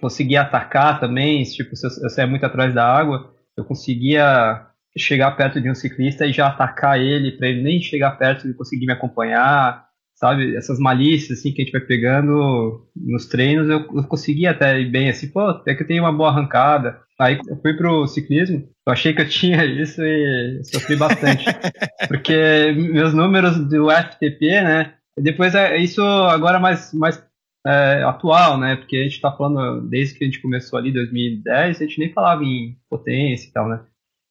Conseguia 0.00 0.42
atacar 0.42 1.00
também, 1.00 1.42
tipo, 1.42 1.74
se 1.76 1.86
eu, 1.86 1.90
eu 2.04 2.10
saía 2.10 2.26
muito 2.26 2.44
atrás 2.44 2.74
da 2.74 2.84
água, 2.84 3.32
eu 3.56 3.64
conseguia 3.64 4.66
chegar 4.96 5.30
perto 5.32 5.60
de 5.60 5.70
um 5.70 5.74
ciclista 5.74 6.26
e 6.26 6.32
já 6.32 6.48
atacar 6.48 7.00
ele, 7.00 7.32
para 7.32 7.48
ele 7.48 7.62
nem 7.62 7.80
chegar 7.80 8.12
perto 8.12 8.48
e 8.48 8.54
conseguir 8.54 8.86
me 8.86 8.92
acompanhar, 8.92 9.86
sabe? 10.14 10.56
Essas 10.56 10.78
malícias, 10.78 11.38
assim, 11.38 11.52
que 11.52 11.62
a 11.62 11.64
gente 11.64 11.72
vai 11.72 11.80
pegando 11.80 12.86
nos 12.96 13.26
treinos, 13.26 13.68
eu, 13.68 13.80
eu 13.94 14.04
conseguia 14.04 14.50
até 14.50 14.80
ir 14.80 14.90
bem, 14.90 15.08
assim, 15.08 15.28
pô, 15.28 15.40
até 15.40 15.74
que 15.74 15.82
eu 15.82 15.86
tenho 15.86 16.02
uma 16.02 16.12
boa 16.12 16.30
arrancada. 16.30 17.00
Aí 17.20 17.38
eu 17.48 17.56
fui 17.60 17.74
pro 17.74 18.06
ciclismo, 18.06 18.68
eu 18.86 18.92
achei 18.92 19.12
que 19.12 19.22
eu 19.22 19.28
tinha 19.28 19.64
isso 19.66 20.02
e 20.02 20.60
sofri 20.64 20.96
bastante. 20.96 21.44
porque 22.08 22.72
meus 22.72 23.14
números 23.14 23.58
do 23.68 23.90
FTP, 23.90 24.62
né, 24.62 24.94
depois 25.16 25.54
é 25.54 25.76
isso 25.76 26.02
agora 26.02 26.58
mais, 26.58 26.92
mais 26.92 27.22
é, 27.66 28.02
atual, 28.04 28.58
né? 28.58 28.76
Porque 28.76 28.96
a 28.96 29.02
gente 29.02 29.14
está 29.14 29.32
falando, 29.32 29.88
desde 29.88 30.14
que 30.14 30.24
a 30.24 30.26
gente 30.26 30.40
começou 30.40 30.78
ali, 30.78 30.92
2010, 30.92 31.76
a 31.76 31.84
gente 31.84 31.98
nem 31.98 32.12
falava 32.12 32.44
em 32.44 32.76
potência 32.88 33.48
e 33.48 33.52
tal, 33.52 33.68
né? 33.68 33.80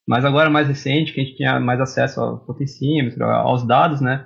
Mas 0.08 0.24
agora 0.24 0.50
mais 0.50 0.68
recente, 0.68 1.14
que 1.14 1.20
a 1.20 1.24
gente 1.24 1.36
tinha 1.36 1.60
mais 1.60 1.80
acesso 1.82 2.22
ao 2.22 2.40
potencímetro, 2.40 3.24
aos 3.26 3.66
dados, 3.66 4.00
né? 4.00 4.26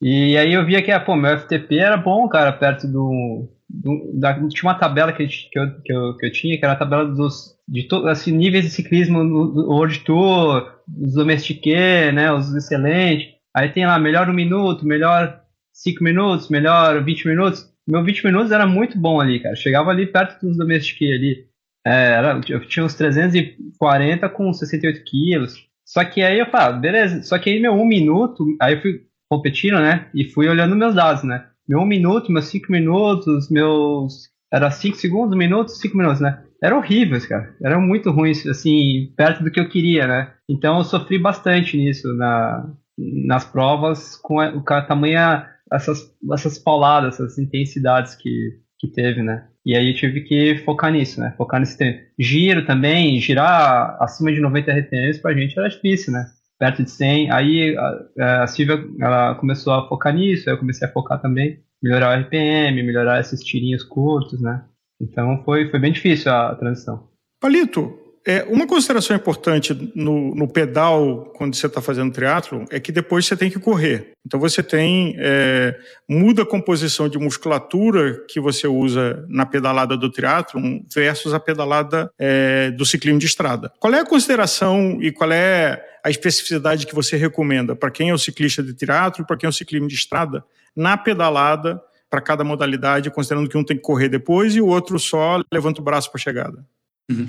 E 0.00 0.36
aí 0.36 0.52
eu 0.52 0.66
via 0.66 0.82
que, 0.82 0.90
ah, 0.90 1.00
pô, 1.00 1.16
meu 1.16 1.38
FTP 1.38 1.78
era 1.78 1.96
bom, 1.96 2.28
cara, 2.28 2.52
perto 2.52 2.86
do... 2.86 3.48
do 3.68 4.12
da, 4.20 4.34
tinha 4.34 4.62
uma 4.64 4.78
tabela 4.78 5.12
que, 5.12 5.26
gente, 5.26 5.48
que, 5.50 5.58
eu, 5.58 5.80
que, 5.82 5.92
eu, 5.92 6.16
que 6.16 6.26
eu 6.26 6.32
tinha, 6.32 6.58
que 6.58 6.64
era 6.64 6.74
a 6.74 6.76
tabela 6.76 7.06
dos 7.06 7.54
de 7.66 7.84
to, 7.84 8.06
assim, 8.06 8.32
níveis 8.32 8.64
de 8.64 8.70
ciclismo 8.70 9.24
no 9.24 9.72
World 9.72 10.00
Tour, 10.00 10.70
os 11.00 11.14
domestiqué, 11.14 12.12
né, 12.12 12.30
os 12.30 12.54
excelentes. 12.54 13.32
Aí 13.56 13.70
tem 13.70 13.86
lá, 13.86 13.98
melhor 13.98 14.28
um 14.28 14.34
minuto, 14.34 14.86
melhor 14.86 15.40
cinco 15.72 16.04
minutos, 16.04 16.50
melhor 16.50 17.02
20 17.02 17.26
minutos 17.28 17.73
meu 17.86 18.02
20 18.02 18.24
minutos 18.24 18.52
era 18.52 18.66
muito 18.66 18.98
bom 18.98 19.20
ali, 19.20 19.40
cara. 19.40 19.54
Chegava 19.54 19.90
ali 19.90 20.06
perto 20.06 20.44
dos 20.44 20.56
domestiquei 20.56 21.14
ali. 21.14 21.46
É, 21.86 22.12
era, 22.12 22.40
eu 22.48 22.66
tinha 22.66 22.84
uns 22.84 22.94
340 22.94 24.28
com 24.30 24.52
68 24.52 25.04
quilos. 25.04 25.66
Só 25.84 26.04
que 26.04 26.22
aí 26.22 26.38
eu 26.38 26.46
falo, 26.46 26.80
beleza. 26.80 27.22
Só 27.22 27.38
que 27.38 27.50
aí 27.50 27.60
meu 27.60 27.72
um 27.72 27.84
minuto, 27.84 28.44
aí 28.60 28.74
eu 28.74 28.80
fui 28.80 29.02
competindo, 29.30 29.78
né? 29.78 30.08
E 30.14 30.24
fui 30.24 30.48
olhando 30.48 30.76
meus 30.76 30.94
dados, 30.94 31.22
né? 31.24 31.46
Meu 31.68 31.80
um 31.80 31.86
minuto, 31.86 32.32
meus 32.32 32.46
cinco 32.46 32.72
minutos, 32.72 33.50
meus. 33.50 34.30
Era 34.52 34.70
cinco 34.70 34.96
segundos, 34.96 35.36
minutos, 35.36 35.78
cinco 35.78 35.96
minutos, 35.96 36.20
né? 36.20 36.42
Eram 36.62 36.78
horríveis, 36.78 37.26
cara. 37.26 37.54
Eram 37.62 37.80
muito 37.80 38.10
ruins, 38.10 38.46
assim, 38.46 39.12
perto 39.16 39.42
do 39.42 39.50
que 39.50 39.60
eu 39.60 39.68
queria, 39.68 40.06
né? 40.06 40.32
Então 40.48 40.78
eu 40.78 40.84
sofri 40.84 41.18
bastante 41.18 41.76
nisso 41.76 42.14
na, 42.14 42.66
nas 42.96 43.44
provas 43.44 44.16
com 44.16 44.40
a, 44.40 44.52
com 44.52 44.74
a 44.74 44.82
tamanha 44.82 45.46
essas, 45.74 46.14
essas 46.32 46.58
pauladas, 46.58 47.14
essas 47.14 47.38
intensidades 47.38 48.14
que, 48.14 48.60
que 48.78 48.88
teve, 48.88 49.22
né? 49.22 49.46
E 49.64 49.74
aí 49.76 49.88
eu 49.88 49.94
tive 49.94 50.20
que 50.20 50.58
focar 50.58 50.92
nisso, 50.92 51.20
né? 51.20 51.34
Focar 51.36 51.58
nesse 51.58 51.76
tempo. 51.76 52.00
Giro 52.18 52.66
também, 52.66 53.18
girar 53.20 53.96
acima 54.00 54.32
de 54.32 54.40
90 54.40 54.70
RPMs 54.72 55.20
pra 55.20 55.34
gente 55.34 55.58
era 55.58 55.68
difícil, 55.68 56.12
né? 56.12 56.26
Perto 56.58 56.82
de 56.82 56.90
100. 56.90 57.30
Aí 57.30 57.76
a, 58.18 58.42
a 58.42 58.46
Silvia 58.46 58.84
ela 59.00 59.34
começou 59.36 59.72
a 59.72 59.88
focar 59.88 60.14
nisso, 60.14 60.48
aí 60.48 60.54
eu 60.54 60.58
comecei 60.58 60.86
a 60.86 60.92
focar 60.92 61.20
também. 61.20 61.60
Melhorar 61.82 62.16
o 62.16 62.22
RPM, 62.22 62.82
melhorar 62.82 63.20
esses 63.20 63.40
tirinhos 63.42 63.82
curtos, 63.82 64.40
né? 64.40 64.64
Então 65.00 65.42
foi, 65.44 65.70
foi 65.70 65.80
bem 65.80 65.92
difícil 65.92 66.30
a 66.30 66.54
transição. 66.54 67.08
Palito, 67.40 68.03
é, 68.26 68.42
uma 68.44 68.66
consideração 68.66 69.14
importante 69.14 69.92
no, 69.94 70.34
no 70.34 70.48
pedal, 70.48 71.30
quando 71.36 71.54
você 71.54 71.66
está 71.66 71.82
fazendo 71.82 72.12
triatlo, 72.12 72.64
é 72.70 72.80
que 72.80 72.90
depois 72.90 73.26
você 73.26 73.36
tem 73.36 73.50
que 73.50 73.58
correr. 73.58 74.12
Então 74.26 74.40
você 74.40 74.62
tem 74.62 75.14
é, 75.18 75.76
muda 76.08 76.42
a 76.42 76.46
composição 76.46 77.06
de 77.06 77.18
musculatura 77.18 78.24
que 78.26 78.40
você 78.40 78.66
usa 78.66 79.24
na 79.28 79.44
pedalada 79.44 79.94
do 79.94 80.10
triatlo 80.10 80.60
versus 80.92 81.34
a 81.34 81.40
pedalada 81.40 82.10
é, 82.18 82.70
do 82.70 82.86
ciclismo 82.86 83.18
de 83.18 83.26
estrada. 83.26 83.70
Qual 83.78 83.92
é 83.92 84.00
a 84.00 84.06
consideração 84.06 84.98
e 85.02 85.12
qual 85.12 85.30
é 85.30 85.84
a 86.02 86.08
especificidade 86.08 86.86
que 86.86 86.94
você 86.94 87.16
recomenda 87.16 87.76
para 87.76 87.90
quem 87.90 88.08
é 88.08 88.14
o 88.14 88.18
ciclista 88.18 88.62
de 88.62 88.72
triatlo 88.72 89.26
para 89.26 89.36
quem 89.36 89.46
é 89.46 89.50
o 89.50 89.52
ciclismo 89.52 89.86
de 89.86 89.94
estrada 89.94 90.42
na 90.74 90.96
pedalada 90.96 91.80
para 92.08 92.20
cada 92.22 92.44
modalidade, 92.44 93.10
considerando 93.10 93.50
que 93.50 93.58
um 93.58 93.64
tem 93.64 93.76
que 93.76 93.82
correr 93.82 94.08
depois 94.08 94.54
e 94.54 94.60
o 94.60 94.66
outro 94.66 94.98
só 94.98 95.42
levanta 95.52 95.80
o 95.80 95.84
braço 95.84 96.10
para 96.10 96.18
a 96.18 96.22
chegada? 96.22 96.64
Uhum. 97.10 97.26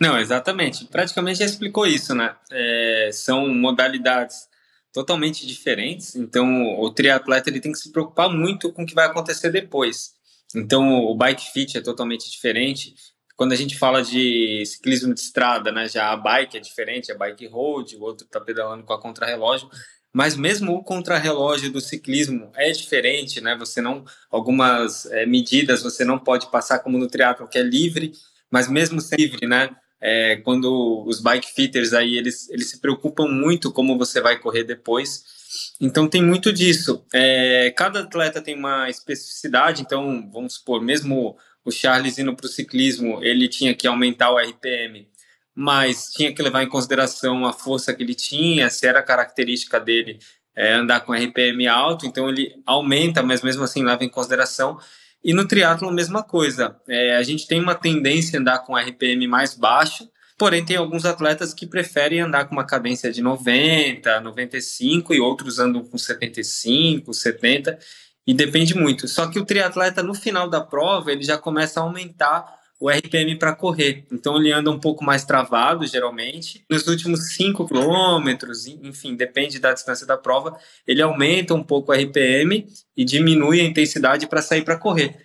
Não, 0.00 0.18
exatamente. 0.18 0.86
Praticamente 0.86 1.38
já 1.38 1.44
explicou 1.44 1.86
isso, 1.86 2.14
né? 2.14 2.34
É, 2.50 3.10
são 3.12 3.48
modalidades 3.54 4.48
totalmente 4.92 5.46
diferentes. 5.46 6.14
Então, 6.14 6.78
o 6.78 6.90
triatleta 6.90 7.50
ele 7.50 7.60
tem 7.60 7.72
que 7.72 7.78
se 7.78 7.90
preocupar 7.90 8.30
muito 8.30 8.72
com 8.72 8.82
o 8.82 8.86
que 8.86 8.94
vai 8.94 9.06
acontecer 9.06 9.50
depois. 9.50 10.12
Então, 10.54 10.98
o 11.04 11.14
bike 11.16 11.52
fit 11.52 11.76
é 11.76 11.80
totalmente 11.80 12.30
diferente. 12.30 12.94
Quando 13.36 13.52
a 13.52 13.56
gente 13.56 13.76
fala 13.76 14.02
de 14.02 14.64
ciclismo 14.64 15.12
de 15.12 15.20
estrada, 15.20 15.72
né, 15.72 15.88
já 15.88 16.12
a 16.12 16.16
bike 16.16 16.56
é 16.56 16.60
diferente, 16.60 17.10
a 17.10 17.18
bike 17.18 17.48
road, 17.48 17.96
o 17.96 18.02
outro 18.02 18.24
está 18.24 18.40
pedalando 18.40 18.84
com 18.84 18.92
a 18.92 19.00
contrarrelógio. 19.00 19.68
Mas 20.12 20.36
mesmo 20.36 20.74
o 20.74 20.84
contrarrelógio 20.84 21.72
do 21.72 21.80
ciclismo 21.80 22.52
é 22.54 22.70
diferente, 22.70 23.40
né? 23.40 23.56
Você 23.58 23.80
não 23.80 24.04
algumas 24.30 25.06
é, 25.06 25.26
medidas 25.26 25.82
você 25.82 26.04
não 26.04 26.20
pode 26.20 26.48
passar 26.52 26.78
como 26.78 26.96
no 26.96 27.08
triatlo 27.08 27.48
que 27.48 27.58
é 27.58 27.62
livre, 27.62 28.12
mas 28.54 28.68
mesmo 28.68 29.00
sem 29.00 29.18
livre, 29.18 29.46
né? 29.46 29.70
é, 30.06 30.36
quando 30.36 31.02
os 31.06 31.18
bike 31.18 31.50
fitters 31.50 31.94
aí 31.94 32.18
eles, 32.18 32.50
eles 32.50 32.68
se 32.68 32.78
preocupam 32.78 33.26
muito 33.26 33.72
como 33.72 33.96
você 33.96 34.20
vai 34.20 34.38
correr 34.38 34.62
depois. 34.62 35.24
Então 35.80 36.06
tem 36.06 36.22
muito 36.22 36.52
disso. 36.52 37.06
É, 37.10 37.72
cada 37.74 38.00
atleta 38.00 38.42
tem 38.42 38.54
uma 38.54 38.90
especificidade, 38.90 39.80
então 39.80 40.30
vamos 40.30 40.56
supor, 40.56 40.82
mesmo 40.82 41.38
o 41.64 41.70
Charles 41.70 42.18
indo 42.18 42.36
para 42.36 42.44
o 42.44 42.50
ciclismo, 42.50 43.24
ele 43.24 43.48
tinha 43.48 43.74
que 43.74 43.86
aumentar 43.86 44.30
o 44.30 44.38
RPM, 44.38 45.08
mas 45.54 46.10
tinha 46.12 46.34
que 46.34 46.42
levar 46.42 46.62
em 46.62 46.68
consideração 46.68 47.46
a 47.46 47.52
força 47.54 47.94
que 47.94 48.02
ele 48.02 48.14
tinha, 48.14 48.68
se 48.68 48.86
era 48.86 49.02
característica 49.02 49.80
dele 49.80 50.18
é, 50.54 50.74
andar 50.74 51.00
com 51.00 51.14
RPM 51.14 51.66
alto, 51.66 52.04
então 52.04 52.28
ele 52.28 52.54
aumenta, 52.66 53.22
mas 53.22 53.40
mesmo 53.40 53.64
assim 53.64 53.82
leva 53.82 54.04
em 54.04 54.10
consideração. 54.10 54.78
E 55.24 55.32
no 55.32 55.48
triatlo 55.48 55.88
a 55.88 55.92
mesma 55.92 56.22
coisa. 56.22 56.76
É, 56.86 57.16
a 57.16 57.22
gente 57.22 57.48
tem 57.48 57.60
uma 57.60 57.74
tendência 57.74 58.38
a 58.38 58.40
andar 58.40 58.58
com 58.58 58.76
RPM 58.76 59.26
mais 59.26 59.54
baixo, 59.54 60.06
porém 60.36 60.62
tem 60.62 60.76
alguns 60.76 61.06
atletas 61.06 61.54
que 61.54 61.66
preferem 61.66 62.20
andar 62.20 62.44
com 62.44 62.54
uma 62.54 62.66
cadência 62.66 63.10
de 63.10 63.22
90, 63.22 64.20
95 64.20 65.14
e 65.14 65.20
outros 65.20 65.58
andam 65.58 65.82
com 65.82 65.96
75, 65.96 67.14
70 67.14 67.78
e 68.26 68.34
depende 68.34 68.74
muito. 68.74 69.08
Só 69.08 69.26
que 69.26 69.38
o 69.38 69.44
triatleta 69.46 70.02
no 70.02 70.14
final 70.14 70.48
da 70.48 70.60
prova 70.60 71.10
ele 71.10 71.22
já 71.22 71.38
começa 71.38 71.80
a 71.80 71.84
aumentar 71.84 72.63
o 72.84 72.90
RPM 72.90 73.38
para 73.38 73.54
correr. 73.54 74.04
Então 74.12 74.36
ele 74.36 74.52
anda 74.52 74.70
um 74.70 74.78
pouco 74.78 75.02
mais 75.02 75.24
travado, 75.24 75.86
geralmente. 75.86 76.66
Nos 76.68 76.86
últimos 76.86 77.32
5 77.32 77.66
quilômetros, 77.66 78.66
enfim, 78.66 79.16
depende 79.16 79.58
da 79.58 79.72
distância 79.72 80.06
da 80.06 80.18
prova, 80.18 80.54
ele 80.86 81.00
aumenta 81.00 81.54
um 81.54 81.64
pouco 81.64 81.90
o 81.90 81.94
RPM 81.94 82.66
e 82.94 83.02
diminui 83.02 83.62
a 83.62 83.64
intensidade 83.64 84.26
para 84.26 84.42
sair 84.42 84.62
para 84.62 84.76
correr. 84.76 85.16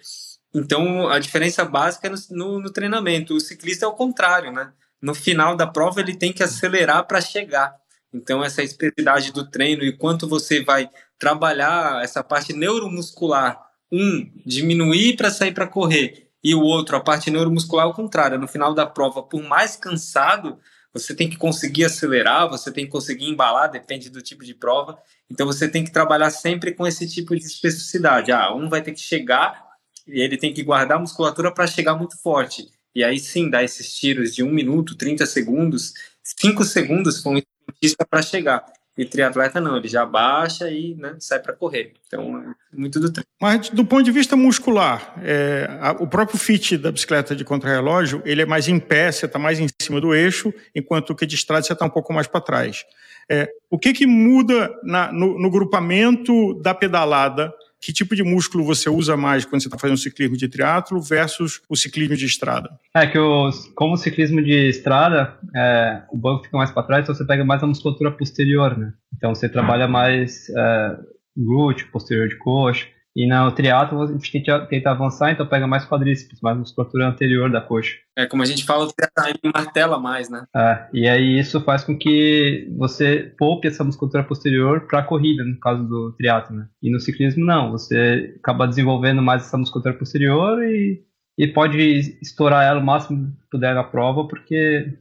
Então 0.56 1.10
a 1.10 1.20
diferença 1.20 1.66
básica 1.66 2.08
é 2.08 2.10
no, 2.10 2.18
no, 2.30 2.60
no, 2.62 2.72
treinamento. 2.72 3.36
O 3.36 3.42
ciclista 3.42 3.86
é 3.86 3.90
o 3.90 3.94
contrário, 3.94 4.54
né? 4.54 4.72
No 5.02 5.14
final 5.14 5.54
da 5.58 5.68
prova 5.68 6.00
ele 6.00 6.16
tem 6.16 6.32
que 6.32 6.42
acelerar 6.42 7.06
para 7.08 7.20
chegar. 7.20 7.76
Então 8.14 8.42
essa 8.42 8.64
especificidade 8.64 9.34
do 9.34 9.46
treino 9.52 9.84
e 9.84 9.92
quanto 9.92 10.30
você 10.30 10.64
vai 10.64 10.90
trabalhar 11.20 12.02
essa 12.02 12.24
parte 12.24 12.54
neuromuscular, 12.54 13.60
um, 13.92 14.32
diminuir 14.46 15.18
para 15.18 15.30
sair 15.30 15.54
para 15.54 15.68
correr 15.68 16.29
e 16.44 16.56
o 16.56 16.62
outro, 16.62 16.96
a 16.96 17.02
parte 17.02 17.30
neuromuscular, 17.30 17.86
ao 17.86 17.94
contrário. 17.94 18.40
No 18.40 18.48
final 18.48 18.74
da 18.74 18.86
prova, 18.86 19.22
por 19.22 19.42
mais 19.44 19.76
cansado, 19.76 20.58
você 20.94 21.14
tem 21.14 21.30
que 21.30 21.38
conseguir 21.38 21.86
acelerar, 21.86 22.50
você 22.50 22.72
tem 22.72 22.86
que 22.86 22.92
conseguir 22.92 23.28
embalar, 23.28 23.70
depende 23.70 24.10
do 24.10 24.22
tipo 24.22 24.44
de 24.44 24.54
prova. 24.54 24.98
Então 25.30 25.46
você 25.46 25.68
tem 25.68 25.84
que 25.84 25.92
trabalhar 25.92 26.32
sempre 26.32 26.74
com 26.74 26.88
esse 26.88 27.08
tipo 27.08 27.36
de 27.36 27.46
especificidade. 27.46 28.32
Ah, 28.32 28.54
um 28.54 28.70
vai 28.70 28.82
ter 28.82 28.94
que 28.94 29.02
chegar 29.02 29.68
e 30.08 30.22
ele 30.22 30.38
tem 30.38 30.54
que 30.54 30.64
guardar 30.64 30.98
a 30.98 31.02
musculatura 31.02 31.54
para 31.54 31.68
chegar 31.68 31.96
muito 31.96 32.18
forte. 32.22 32.68
e 32.96 33.04
aí 33.04 33.20
sim 33.20 33.50
dá 33.50 33.64
esses 33.64 33.96
tiros 33.96 34.34
de 34.34 34.44
um 34.44 34.52
minuto, 34.52 34.96
30 34.96 35.26
segundos, 35.26 35.94
5 36.24 36.64
segundos 36.66 37.18
sprintista 37.18 38.06
para 38.06 38.22
chegar. 38.22 38.66
E 39.00 39.06
triatleta 39.06 39.62
não, 39.62 39.78
ele 39.78 39.88
já 39.88 40.06
baixa 40.06 40.70
e 40.70 40.94
né, 40.96 41.16
sai 41.20 41.40
para 41.40 41.54
correr. 41.54 41.94
Então, 42.06 42.38
é 42.38 42.76
muito 42.78 43.00
do 43.00 43.10
tempo. 43.10 43.26
Mas 43.42 43.70
do 43.70 43.86
ponto 43.86 44.04
de 44.04 44.12
vista 44.12 44.36
muscular, 44.36 45.14
é, 45.24 45.70
a, 45.80 45.92
o 45.92 46.06
próprio 46.06 46.38
fit 46.38 46.78
da 46.78 46.92
bicicleta 46.92 47.34
de 47.34 47.46
contrarrelógio, 47.46 48.22
ele 48.26 48.42
é 48.42 48.46
mais 48.46 48.68
em 48.68 48.78
pé, 48.78 49.10
você 49.10 49.26
está 49.26 49.40
mais 49.40 49.58
em 49.58 49.68
cima 49.82 50.02
do 50.02 50.14
eixo, 50.14 50.54
enquanto 50.76 51.16
que 51.16 51.26
de 51.26 51.36
estrada 51.36 51.64
você 51.64 51.72
está 51.72 51.86
um 51.86 51.90
pouco 51.90 52.12
mais 52.12 52.28
para 52.28 52.42
trás. 52.42 52.84
É, 53.32 53.50
o 53.70 53.80
que, 53.80 53.94
que 53.94 54.06
muda 54.06 54.70
na, 54.84 55.14
no, 55.14 55.40
no 55.40 55.50
grupamento 55.50 56.56
da 56.56 56.74
pedalada 56.74 57.54
que 57.82 57.94
tipo 57.94 58.16
de 58.16 58.24
músculo 58.24 58.64
você 58.64 58.90
usa 58.90 59.16
mais 59.16 59.46
quando 59.46 59.62
você 59.62 59.68
está 59.68 59.78
fazendo 59.78 59.98
ciclismo 59.98 60.36
de 60.36 60.48
triatlo 60.48 61.02
versus 61.02 61.62
o 61.70 61.76
ciclismo 61.76 62.16
de 62.16 62.26
estrada? 62.26 62.70
É 62.94 63.08
que 63.08 63.18
o, 63.18 63.50
como 63.76 63.94
o 63.94 63.98
ciclismo 63.98 64.42
de 64.42 64.70
estrada, 64.70 65.38
é, 65.56 66.02
o 66.12 66.18
banco 66.18 66.44
fica 66.44 66.58
mais 66.58 66.72
para 66.72 66.84
trás, 66.84 67.04
então 67.04 67.16
você 67.16 67.26
pega 67.26 67.46
mais 67.46 67.64
a 67.64 67.68
musculatura 67.68 68.12
posterior, 68.12 68.78
né? 68.78 68.94
Então 69.16 69.34
você 69.34 69.48
trabalha 69.48 69.88
mais 69.88 70.50
é, 70.50 70.98
glúteo, 71.36 71.88
posterior 71.92 72.28
de 72.28 72.38
coxa. 72.38 72.88
E 73.20 73.28
no 73.28 73.52
triatlo 73.52 74.02
a 74.02 74.08
gente 74.08 74.32
tenta, 74.32 74.66
tenta, 74.66 74.92
avançar, 74.92 75.30
então 75.30 75.46
pega 75.46 75.68
mais 75.68 75.86
quadríceps, 75.86 76.40
mais 76.40 76.58
musculatura 76.58 77.06
anterior 77.06 77.52
da 77.52 77.60
coxa. 77.60 77.98
É, 78.18 78.26
como 78.26 78.42
a 78.42 78.46
gente 78.46 78.64
fala, 78.64 78.86
o 78.86 78.94
triatlo 78.94 79.52
martela 79.54 80.00
mais, 80.00 80.30
né? 80.30 80.46
É, 80.56 80.88
e 80.94 81.06
aí 81.06 81.38
isso 81.38 81.60
faz 81.60 81.84
com 81.84 81.98
que 81.98 82.74
você 82.78 83.36
poupe 83.38 83.68
essa 83.68 83.84
musculatura 83.84 84.24
posterior 84.24 84.88
para 84.88 85.00
a 85.00 85.04
corrida, 85.04 85.44
no 85.44 85.60
caso 85.60 85.84
do 85.84 86.14
triatlo, 86.14 86.56
né? 86.56 86.70
E 86.82 86.90
no 86.90 86.98
ciclismo 86.98 87.46
não, 87.46 87.72
você 87.72 88.38
acaba 88.40 88.66
desenvolvendo 88.66 89.22
mais 89.22 89.44
essa 89.44 89.58
musculatura 89.58 89.98
posterior 89.98 90.64
e, 90.64 91.04
e 91.38 91.46
pode 91.46 92.18
estourar 92.22 92.64
ela 92.64 92.80
o 92.80 92.86
máximo 92.86 93.34
que 93.34 93.50
puder 93.52 93.76
na 93.76 93.84
prova, 93.84 94.30
porque 94.30 94.98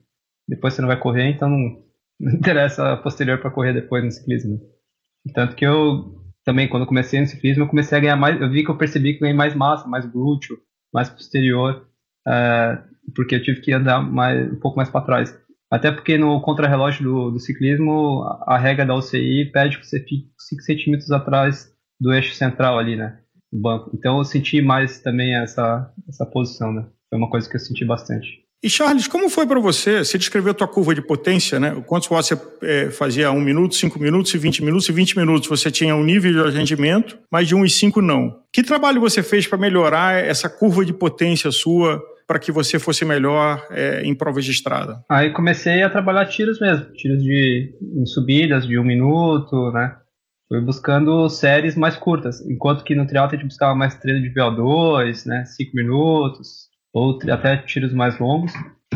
depois 0.48 0.74
você 0.74 0.82
não 0.82 0.88
vai 0.88 0.98
correr, 0.98 1.30
então 1.30 1.48
não, 1.48 1.84
não 2.18 2.32
interessa 2.32 2.94
a 2.94 2.96
posterior 2.96 3.38
para 3.38 3.52
correr 3.52 3.74
depois 3.74 4.02
no 4.02 4.10
ciclismo. 4.10 4.60
Tanto 5.32 5.54
que 5.54 5.64
eu 5.64 6.18
também, 6.48 6.66
quando 6.66 6.84
eu 6.84 6.86
comecei 6.86 7.20
no 7.20 7.26
ciclismo, 7.26 7.64
eu 7.64 7.68
comecei 7.68 7.98
a 7.98 8.00
ganhar 8.00 8.16
mais, 8.16 8.40
eu 8.40 8.48
vi 8.48 8.64
que 8.64 8.70
eu 8.70 8.76
percebi 8.78 9.12
que 9.12 9.20
ganhei 9.20 9.36
mais 9.36 9.54
massa, 9.54 9.86
mais 9.86 10.06
glúteo, 10.06 10.58
mais 10.90 11.10
posterior, 11.10 11.86
uh, 12.26 12.82
porque 13.14 13.34
eu 13.34 13.42
tive 13.42 13.60
que 13.60 13.70
andar 13.70 14.00
mais, 14.00 14.50
um 14.50 14.58
pouco 14.58 14.78
mais 14.78 14.88
para 14.88 15.04
trás. 15.04 15.38
Até 15.70 15.92
porque 15.92 16.16
no 16.16 16.40
contrarrelógio 16.40 17.04
do, 17.04 17.30
do 17.32 17.38
ciclismo, 17.38 18.22
a, 18.46 18.54
a 18.54 18.58
regra 18.58 18.86
da 18.86 18.94
UCI 18.94 19.50
pede 19.52 19.78
que 19.78 19.86
você 19.86 20.00
fique 20.00 20.30
5 20.38 20.62
centímetros 20.62 21.10
atrás 21.10 21.70
do 22.00 22.14
eixo 22.14 22.34
central 22.34 22.78
ali, 22.78 22.96
né, 22.96 23.18
do 23.52 23.60
banco. 23.60 23.90
Então 23.92 24.16
eu 24.16 24.24
senti 24.24 24.62
mais 24.62 25.02
também 25.02 25.36
essa, 25.36 25.92
essa 26.08 26.24
posição, 26.24 26.72
né. 26.72 26.86
Foi 27.10 27.18
uma 27.18 27.28
coisa 27.28 27.46
que 27.46 27.56
eu 27.56 27.60
senti 27.60 27.84
bastante. 27.84 28.47
E 28.62 28.68
Charles, 28.68 29.06
como 29.06 29.30
foi 29.30 29.46
para 29.46 29.60
você? 29.60 30.04
Você 30.04 30.18
descreveu 30.18 30.50
a 30.50 30.54
tua 30.54 30.66
curva 30.66 30.92
de 30.92 31.00
potência, 31.00 31.60
né? 31.60 31.80
Quantos 31.86 32.08
watts 32.08 32.28
você 32.28 32.38
é, 32.62 32.90
fazia? 32.90 33.30
Um 33.30 33.40
minuto, 33.40 33.76
cinco 33.76 34.00
minutos 34.00 34.34
e 34.34 34.38
20 34.38 34.64
minutos. 34.64 34.88
E 34.88 34.92
20 34.92 35.16
minutos 35.16 35.48
você 35.48 35.70
tinha 35.70 35.94
um 35.94 36.02
nível 36.02 36.50
de 36.50 36.56
rendimento, 36.56 37.16
mas 37.30 37.46
de 37.46 37.54
um 37.54 37.64
e 37.64 37.70
cinco 37.70 38.02
não. 38.02 38.40
Que 38.52 38.64
trabalho 38.64 39.00
você 39.00 39.22
fez 39.22 39.46
para 39.46 39.58
melhorar 39.58 40.24
essa 40.24 40.48
curva 40.48 40.84
de 40.84 40.92
potência 40.92 41.52
sua 41.52 42.02
para 42.26 42.38
que 42.38 42.50
você 42.50 42.78
fosse 42.78 43.04
melhor 43.04 43.64
é, 43.70 44.02
em 44.02 44.14
provas 44.14 44.44
de 44.44 44.50
estrada? 44.50 45.02
Aí 45.08 45.32
comecei 45.32 45.82
a 45.82 45.88
trabalhar 45.88 46.26
tiros 46.26 46.60
mesmo, 46.60 46.92
tiros 46.92 47.22
de 47.22 47.72
em 47.80 48.06
subidas 48.06 48.66
de 48.66 48.78
um 48.78 48.84
minuto, 48.84 49.70
né? 49.72 49.96
Fui 50.48 50.60
buscando 50.60 51.28
séries 51.28 51.76
mais 51.76 51.96
curtas, 51.96 52.40
enquanto 52.40 52.82
que 52.82 52.94
no 52.94 53.06
triatlo 53.06 53.36
a 53.36 53.38
gente 53.38 53.48
buscava 53.48 53.74
mais 53.74 53.94
treino 53.94 54.20
de 54.20 54.34
VO2, 54.34 55.26
né? 55.26 55.44
Cinco 55.44 55.76
minutos, 55.76 56.67
ou 56.92 57.18
até 57.30 57.56
tiros 57.58 57.92
mais 57.92 58.18
longos. 58.18 58.52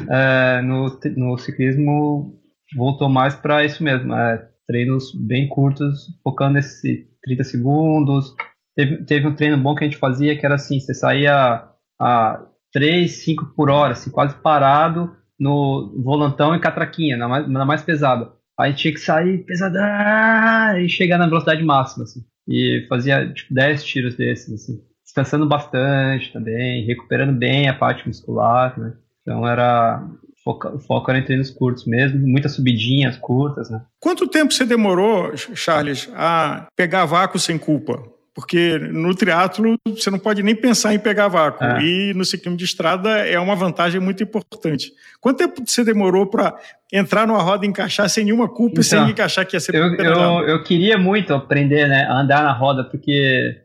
É, 0.09 0.61
no, 0.63 0.99
no 1.17 1.39
ciclismo 1.39 2.39
voltou 2.77 3.09
mais 3.09 3.35
para 3.35 3.65
isso 3.65 3.83
mesmo, 3.83 4.15
é, 4.15 4.49
treinos 4.67 5.13
bem 5.15 5.49
curtos, 5.49 6.07
focando 6.25 6.55
nesses 6.55 7.07
30 7.23 7.45
segundos. 7.45 8.35
Teve, 8.75 9.05
teve 9.05 9.27
um 9.27 9.35
treino 9.35 9.59
bom 9.59 9.75
que 9.75 9.85
a 9.85 9.87
gente 9.87 9.99
fazia 9.99 10.37
que 10.37 10.47
era 10.47 10.55
assim, 10.55 10.81
você 10.81 10.95
saía 10.95 11.69
a 12.01 12.47
3, 12.73 13.11
5 13.11 13.55
por 13.55 13.71
hora, 13.71 13.93
assim, 13.93 14.11
quase 14.11 14.35
parado 14.37 15.15
no 15.39 15.93
volantão 16.03 16.55
e 16.55 16.61
catraquinha, 16.61 17.17
na 17.17 17.29
mais, 17.29 17.49
na 17.49 17.65
mais 17.65 17.83
pesada. 17.83 18.33
Aí 18.59 18.73
tinha 18.75 18.93
que 18.93 19.01
sair 19.01 19.45
pesadão 19.45 20.79
e 20.79 20.89
chegar 20.89 21.19
na 21.19 21.27
velocidade 21.27 21.63
máxima, 21.65 22.05
assim. 22.05 22.21
E 22.49 22.87
fazia 22.89 23.33
tipo 23.33 23.53
10 23.55 23.85
tiros 23.85 24.15
desses, 24.15 24.53
assim 24.53 24.92
descansando 25.13 25.47
bastante 25.47 26.33
também, 26.33 26.85
recuperando 26.87 27.37
bem 27.37 27.69
a 27.69 27.75
parte 27.75 28.09
muscular, 28.09 28.79
né? 28.79 28.95
Então 29.21 29.47
era 29.47 30.03
foco, 30.43 30.79
foco 30.81 31.11
era 31.11 31.21
em 31.21 31.25
treinos 31.25 31.51
curtos 31.51 31.87
mesmo, 31.87 32.27
muitas 32.27 32.53
subidinhas 32.53 33.19
curtas, 33.19 33.71
né? 33.71 33.83
Quanto 34.01 34.27
tempo 34.27 34.53
você 34.53 34.65
demorou, 34.65 35.37
Charles, 35.37 36.11
a 36.15 36.67
pegar 36.75 37.05
vácuo 37.05 37.39
sem 37.39 37.59
culpa? 37.59 38.03
Porque 38.35 38.79
no 38.79 39.15
triatlo 39.15 39.77
você 39.87 40.11
não 40.11 40.19
pode 40.19 40.43
nem 40.43 40.55
pensar 40.55 40.95
em 40.95 40.99
pegar 40.99 41.29
vácuo. 41.29 41.63
É. 41.63 41.83
E 41.85 42.15
no 42.15 42.25
ciclismo 42.25 42.57
de 42.57 42.65
estrada 42.65 43.11
é 43.19 43.39
uma 43.39 43.55
vantagem 43.55 44.01
muito 44.01 44.23
importante. 44.23 44.91
Quanto 45.21 45.37
tempo 45.37 45.63
você 45.67 45.85
demorou 45.85 46.25
para 46.25 46.57
entrar 46.91 47.27
numa 47.27 47.43
roda 47.43 47.67
e 47.67 47.69
encaixar 47.69 48.09
sem 48.09 48.25
nenhuma 48.25 48.49
culpa 48.49 48.81
então, 48.81 48.81
e 48.81 48.85
sem 48.85 49.11
encaixar 49.11 49.47
que 49.47 49.55
ia 49.55 49.61
ser 49.61 49.75
eu, 49.75 49.95
eu, 49.97 50.49
eu, 50.49 50.63
queria 50.63 50.97
muito 50.97 51.35
aprender 51.35 51.87
né, 51.87 52.07
a 52.07 52.21
andar 52.21 52.43
na 52.43 52.53
roda, 52.53 52.85
porque 52.85 53.62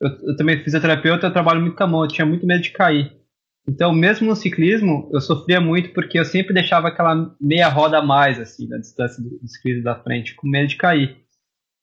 eu, 0.00 0.10
eu 0.28 0.36
também 0.36 0.62
fisioterapeuta, 0.62 1.26
eu 1.26 1.32
trabalho 1.32 1.60
muito 1.60 1.76
com 1.76 1.84
a 1.84 1.86
mão, 1.86 2.02
eu 2.02 2.08
tinha 2.08 2.26
muito 2.26 2.46
medo 2.46 2.62
de 2.62 2.70
cair. 2.70 3.20
Então, 3.68 3.92
mesmo 3.92 4.26
no 4.26 4.34
ciclismo, 4.34 5.08
eu 5.12 5.20
sofria 5.20 5.60
muito 5.60 5.90
porque 5.90 6.18
eu 6.18 6.24
sempre 6.24 6.54
deixava 6.54 6.88
aquela 6.88 7.34
meia 7.40 7.68
roda 7.68 7.98
a 7.98 8.02
mais, 8.02 8.40
assim, 8.40 8.66
na 8.66 8.78
distância 8.78 9.22
do, 9.22 9.46
ciclismo 9.46 9.84
da 9.84 9.94
frente, 9.94 10.34
com 10.34 10.48
medo 10.48 10.68
de 10.68 10.76
cair. 10.76 11.18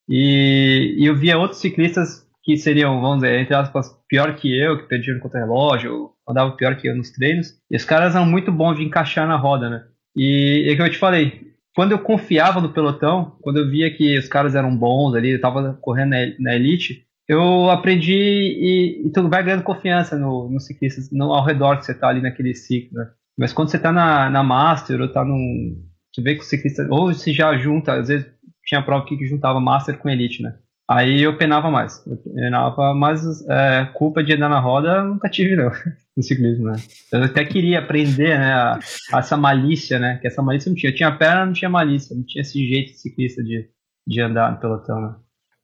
E, 0.08 0.96
e, 0.98 1.06
eu 1.06 1.14
via 1.14 1.38
outros 1.38 1.60
ciclistas 1.60 2.26
que 2.42 2.56
seriam, 2.56 3.00
vamos 3.00 3.22
dizer, 3.22 3.38
entre 3.38 3.54
aspas, 3.54 3.90
pior 4.08 4.34
que 4.34 4.54
eu, 4.58 4.78
que 4.78 4.88
perdiam 4.88 5.16
no 5.16 5.22
contra-relógio, 5.22 6.10
andavam 6.28 6.56
pior 6.56 6.76
que 6.76 6.88
eu 6.88 6.96
nos 6.96 7.10
treinos. 7.10 7.54
E 7.70 7.76
os 7.76 7.84
caras 7.84 8.14
eram 8.14 8.26
muito 8.26 8.50
bons 8.50 8.76
de 8.76 8.84
encaixar 8.84 9.26
na 9.26 9.36
roda, 9.36 9.70
né? 9.70 9.84
E 10.16 10.66
é 10.68 10.74
que 10.74 10.82
eu 10.82 10.90
te 10.90 10.98
falei, 10.98 11.48
quando 11.74 11.92
eu 11.92 11.98
confiava 11.98 12.60
no 12.60 12.72
pelotão, 12.72 13.36
quando 13.40 13.58
eu 13.58 13.70
via 13.70 13.94
que 13.94 14.18
os 14.18 14.28
caras 14.28 14.54
eram 14.54 14.76
bons 14.76 15.14
ali, 15.14 15.30
eu 15.30 15.40
tava 15.40 15.78
correndo 15.80 16.10
na, 16.10 16.18
na 16.38 16.56
elite, 16.56 17.06
eu 17.28 17.68
aprendi 17.70 18.14
e, 18.14 19.06
e, 19.06 19.10
tu 19.10 19.28
vai 19.28 19.42
ganhando 19.42 19.62
confiança 19.62 20.16
no, 20.16 20.48
no 20.48 20.58
ciclista, 20.58 21.02
no, 21.12 21.32
ao 21.32 21.44
redor 21.44 21.76
que 21.76 21.84
você 21.84 21.92
tá 21.92 22.08
ali 22.08 22.22
naquele 22.22 22.54
ciclo, 22.54 22.98
né? 22.98 23.10
Mas 23.38 23.52
quando 23.52 23.70
você 23.70 23.78
tá 23.78 23.92
na, 23.92 24.30
na 24.30 24.42
Master 24.42 25.00
ou 25.00 25.12
tá 25.12 25.24
num. 25.24 25.76
Você 26.12 26.22
vê 26.22 26.34
que 26.34 26.40
o 26.40 26.44
ciclista. 26.44 26.86
Ou 26.90 27.12
se 27.12 27.32
já 27.32 27.56
junta, 27.58 27.92
às 27.92 28.08
vezes 28.08 28.26
tinha 28.64 28.82
prova 28.82 29.04
que 29.04 29.26
juntava 29.26 29.60
Master 29.60 29.98
com 29.98 30.08
Elite, 30.08 30.42
né? 30.42 30.56
Aí 30.90 31.22
eu 31.22 31.36
penava 31.36 31.70
mais. 31.70 32.04
Eu 32.06 32.16
penava, 32.16 32.94
mas 32.94 33.46
é, 33.46 33.84
culpa 33.92 34.24
de 34.24 34.32
andar 34.32 34.48
na 34.48 34.58
roda 34.58 35.04
nunca 35.04 35.28
tive, 35.28 35.54
não, 35.54 35.70
no 36.16 36.22
ciclismo, 36.22 36.64
né? 36.64 36.76
Eu 37.12 37.24
até 37.24 37.44
queria 37.44 37.78
aprender, 37.78 38.38
né, 38.38 38.52
a, 38.54 38.78
a 39.12 39.18
essa 39.18 39.36
malícia, 39.36 39.98
né? 39.98 40.16
Que 40.18 40.26
essa 40.26 40.42
malícia 40.42 40.70
não 40.70 40.76
tinha. 40.76 40.90
Eu 40.90 40.96
tinha 40.96 41.12
perna, 41.12 41.44
não 41.44 41.52
tinha 41.52 41.68
malícia, 41.68 42.16
não 42.16 42.24
tinha 42.24 42.40
esse 42.40 42.66
jeito 42.66 42.92
de 42.92 42.98
ciclista 42.98 43.42
de, 43.44 43.68
de 44.06 44.20
andar 44.20 44.50
no 44.50 44.58
pelotão, 44.58 45.00
né? 45.00 45.14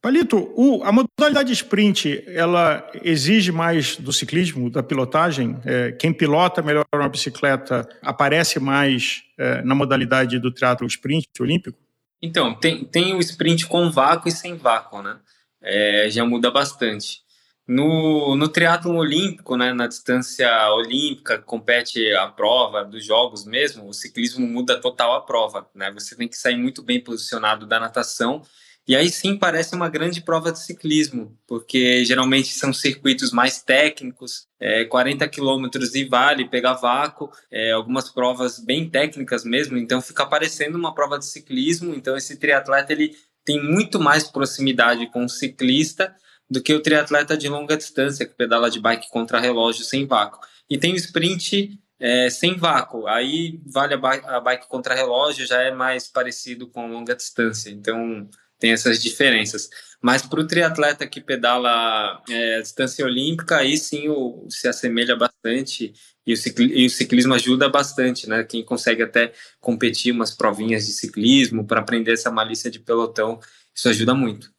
Palito, 0.05 0.53
o, 0.55 0.83
a 0.83 0.91
modalidade 0.91 1.51
sprint, 1.51 2.23
ela 2.27 2.87
exige 3.01 3.51
mais 3.51 3.97
do 3.97 4.13
ciclismo, 4.13 4.69
da 4.69 4.83
pilotagem? 4.83 5.59
É, 5.65 5.93
quem 5.93 6.13
pilota 6.13 6.61
melhor 6.61 6.85
uma 6.93 7.09
bicicleta 7.09 7.89
aparece 8.03 8.59
mais 8.59 9.23
é, 9.35 9.63
na 9.63 9.73
modalidade 9.73 10.37
do 10.37 10.53
triatlo 10.53 10.85
sprint 10.85 11.27
olímpico? 11.39 11.79
Então, 12.21 12.53
tem, 12.53 12.85
tem 12.85 13.15
o 13.15 13.19
sprint 13.19 13.65
com 13.65 13.89
vácuo 13.89 14.29
e 14.29 14.31
sem 14.31 14.55
vácuo, 14.55 15.01
né? 15.01 15.17
É, 15.59 16.07
já 16.11 16.23
muda 16.23 16.51
bastante. 16.51 17.21
No, 17.67 18.35
no 18.35 18.47
triatlo 18.47 18.95
olímpico, 18.95 19.57
né, 19.57 19.73
na 19.73 19.87
distância 19.87 20.47
olímpica, 20.71 21.39
compete 21.39 22.13
a 22.13 22.27
prova 22.27 22.85
dos 22.85 23.03
jogos 23.03 23.43
mesmo, 23.43 23.87
o 23.87 23.93
ciclismo 23.93 24.45
muda 24.45 24.79
total 24.79 25.15
a 25.15 25.21
prova, 25.21 25.67
né? 25.73 25.91
Você 25.93 26.15
tem 26.15 26.27
que 26.27 26.37
sair 26.37 26.57
muito 26.57 26.83
bem 26.83 27.03
posicionado 27.03 27.65
da 27.65 27.79
natação 27.79 28.43
e 28.87 28.95
aí 28.95 29.09
sim 29.09 29.37
parece 29.37 29.75
uma 29.75 29.89
grande 29.89 30.21
prova 30.21 30.51
de 30.51 30.59
ciclismo, 30.59 31.37
porque 31.47 32.05
geralmente 32.05 32.53
são 32.53 32.71
circuitos 32.71 33.31
mais 33.31 33.61
técnicos, 33.61 34.47
é, 34.59 34.85
40 34.85 35.27
quilômetros 35.27 35.95
e 35.95 36.05
vale, 36.05 36.47
pegar 36.47 36.73
vácuo, 36.73 37.31
é, 37.51 37.71
algumas 37.71 38.09
provas 38.09 38.59
bem 38.59 38.89
técnicas 38.89 39.43
mesmo, 39.43 39.77
então 39.77 40.01
fica 40.01 40.25
parecendo 40.25 40.77
uma 40.77 40.93
prova 40.93 41.17
de 41.17 41.25
ciclismo. 41.25 41.95
Então 41.95 42.15
esse 42.15 42.37
triatleta 42.37 42.93
ele 42.93 43.15
tem 43.43 43.61
muito 43.63 43.99
mais 43.99 44.23
proximidade 44.23 45.07
com 45.11 45.25
o 45.25 45.29
ciclista 45.29 46.15
do 46.49 46.61
que 46.61 46.73
o 46.73 46.81
triatleta 46.81 47.35
de 47.35 47.47
longa 47.49 47.75
distância 47.75 48.25
que 48.25 48.35
pedala 48.35 48.69
de 48.69 48.79
bike 48.79 49.09
contra 49.09 49.39
relógio 49.39 49.83
sem 49.83 50.05
vácuo. 50.05 50.39
E 50.69 50.77
tem 50.77 50.93
o 50.93 50.95
sprint 50.95 51.79
é, 51.99 52.29
sem 52.29 52.55
vácuo. 52.55 53.07
Aí 53.07 53.59
vale 53.65 53.93
a, 53.93 54.39
bike, 54.39 54.67
contra 54.67 54.93
relógio, 54.93 55.45
já 55.45 55.61
é 55.61 55.71
mais 55.71 56.07
parecido 56.07 56.67
com 56.67 56.87
longa 56.87 57.15
distância. 57.15 57.69
Então 57.69 58.29
tem 58.65 58.71
essas 58.71 58.99
diferenças. 58.99 59.69
Mas 60.01 60.23
para 60.23 60.39
o 60.39 60.47
triatleta 60.47 61.05
que 61.05 61.21
pedala 61.21 62.19
é, 62.27 62.61
distância 62.61 63.05
olímpica, 63.05 63.57
aí 63.57 63.77
sim 63.77 64.09
o, 64.09 64.47
se 64.49 64.67
assemelha 64.67 65.15
bastante 65.15 65.93
E 66.25 66.33
o, 66.33 66.37
e 66.59 66.87
o 66.87 66.89
ciclismo 66.89 67.35
ajuda 67.35 67.69
bastante, 67.69 68.27
né? 68.27 68.43
Quem 68.43 68.65
consegue 68.65 69.03
até 69.03 69.31
competir 69.61 70.11
umas 70.11 70.31
provinhas 70.31 70.87
de 70.87 70.93
ciclismo 70.93 71.63
para 71.63 71.79
aprender 71.79 72.13
essa 72.13 72.31
malícia 72.31 72.71
de 72.71 72.79
pelotão, 72.79 73.39
isso 73.75 73.87
ajuda 73.87 74.15
muito. 74.15 74.49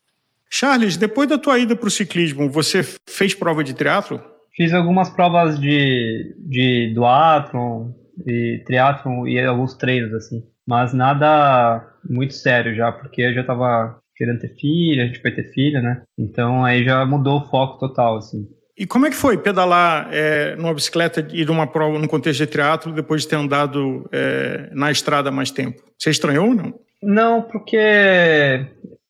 Charles, 0.48 0.96
depois 0.96 1.28
da 1.28 1.36
tua 1.36 1.58
ida 1.58 1.74
para 1.74 1.88
o 1.88 1.90
ciclismo, 1.90 2.48
você 2.48 2.84
fez 3.08 3.34
prova 3.34 3.64
de 3.64 3.74
triatlo? 3.74 4.22
Fiz 4.54 4.72
algumas 4.72 5.10
provas 5.10 5.58
de, 5.58 6.32
de 6.38 6.92
duatlon 6.94 7.90
e 8.24 8.62
triatlon 8.64 9.26
e 9.26 9.40
alguns 9.40 9.74
treinos, 9.74 10.14
assim. 10.14 10.44
Mas 10.66 10.92
nada 10.92 11.86
muito 12.08 12.34
sério 12.34 12.74
já, 12.74 12.90
porque 12.90 13.22
eu 13.22 13.34
já 13.34 13.42
estava 13.42 13.98
querendo 14.16 14.40
ter 14.40 14.56
filha, 14.56 15.04
a 15.04 15.06
gente 15.06 15.22
vai 15.22 15.32
ter 15.32 15.52
filha, 15.52 15.80
né? 15.80 16.02
Então 16.18 16.64
aí 16.64 16.84
já 16.84 17.04
mudou 17.04 17.40
o 17.40 17.44
foco 17.44 17.78
total, 17.78 18.16
assim. 18.16 18.48
E 18.76 18.86
como 18.86 19.06
é 19.06 19.10
que 19.10 19.16
foi 19.16 19.38
pedalar 19.38 20.08
é, 20.12 20.54
numa 20.56 20.74
bicicleta 20.74 21.26
e 21.32 21.44
numa 21.46 21.66
prova 21.66 21.98
no 21.98 22.08
contexto 22.08 22.40
de 22.40 22.46
teatro 22.46 22.92
depois 22.92 23.22
de 23.22 23.28
ter 23.28 23.36
andado 23.36 24.06
é, 24.12 24.68
na 24.72 24.90
estrada 24.90 25.30
mais 25.30 25.50
tempo? 25.50 25.82
Você 25.98 26.10
estranhou 26.10 26.48
ou 26.48 26.54
não? 26.54 26.74
Não, 27.02 27.42
porque 27.42 27.76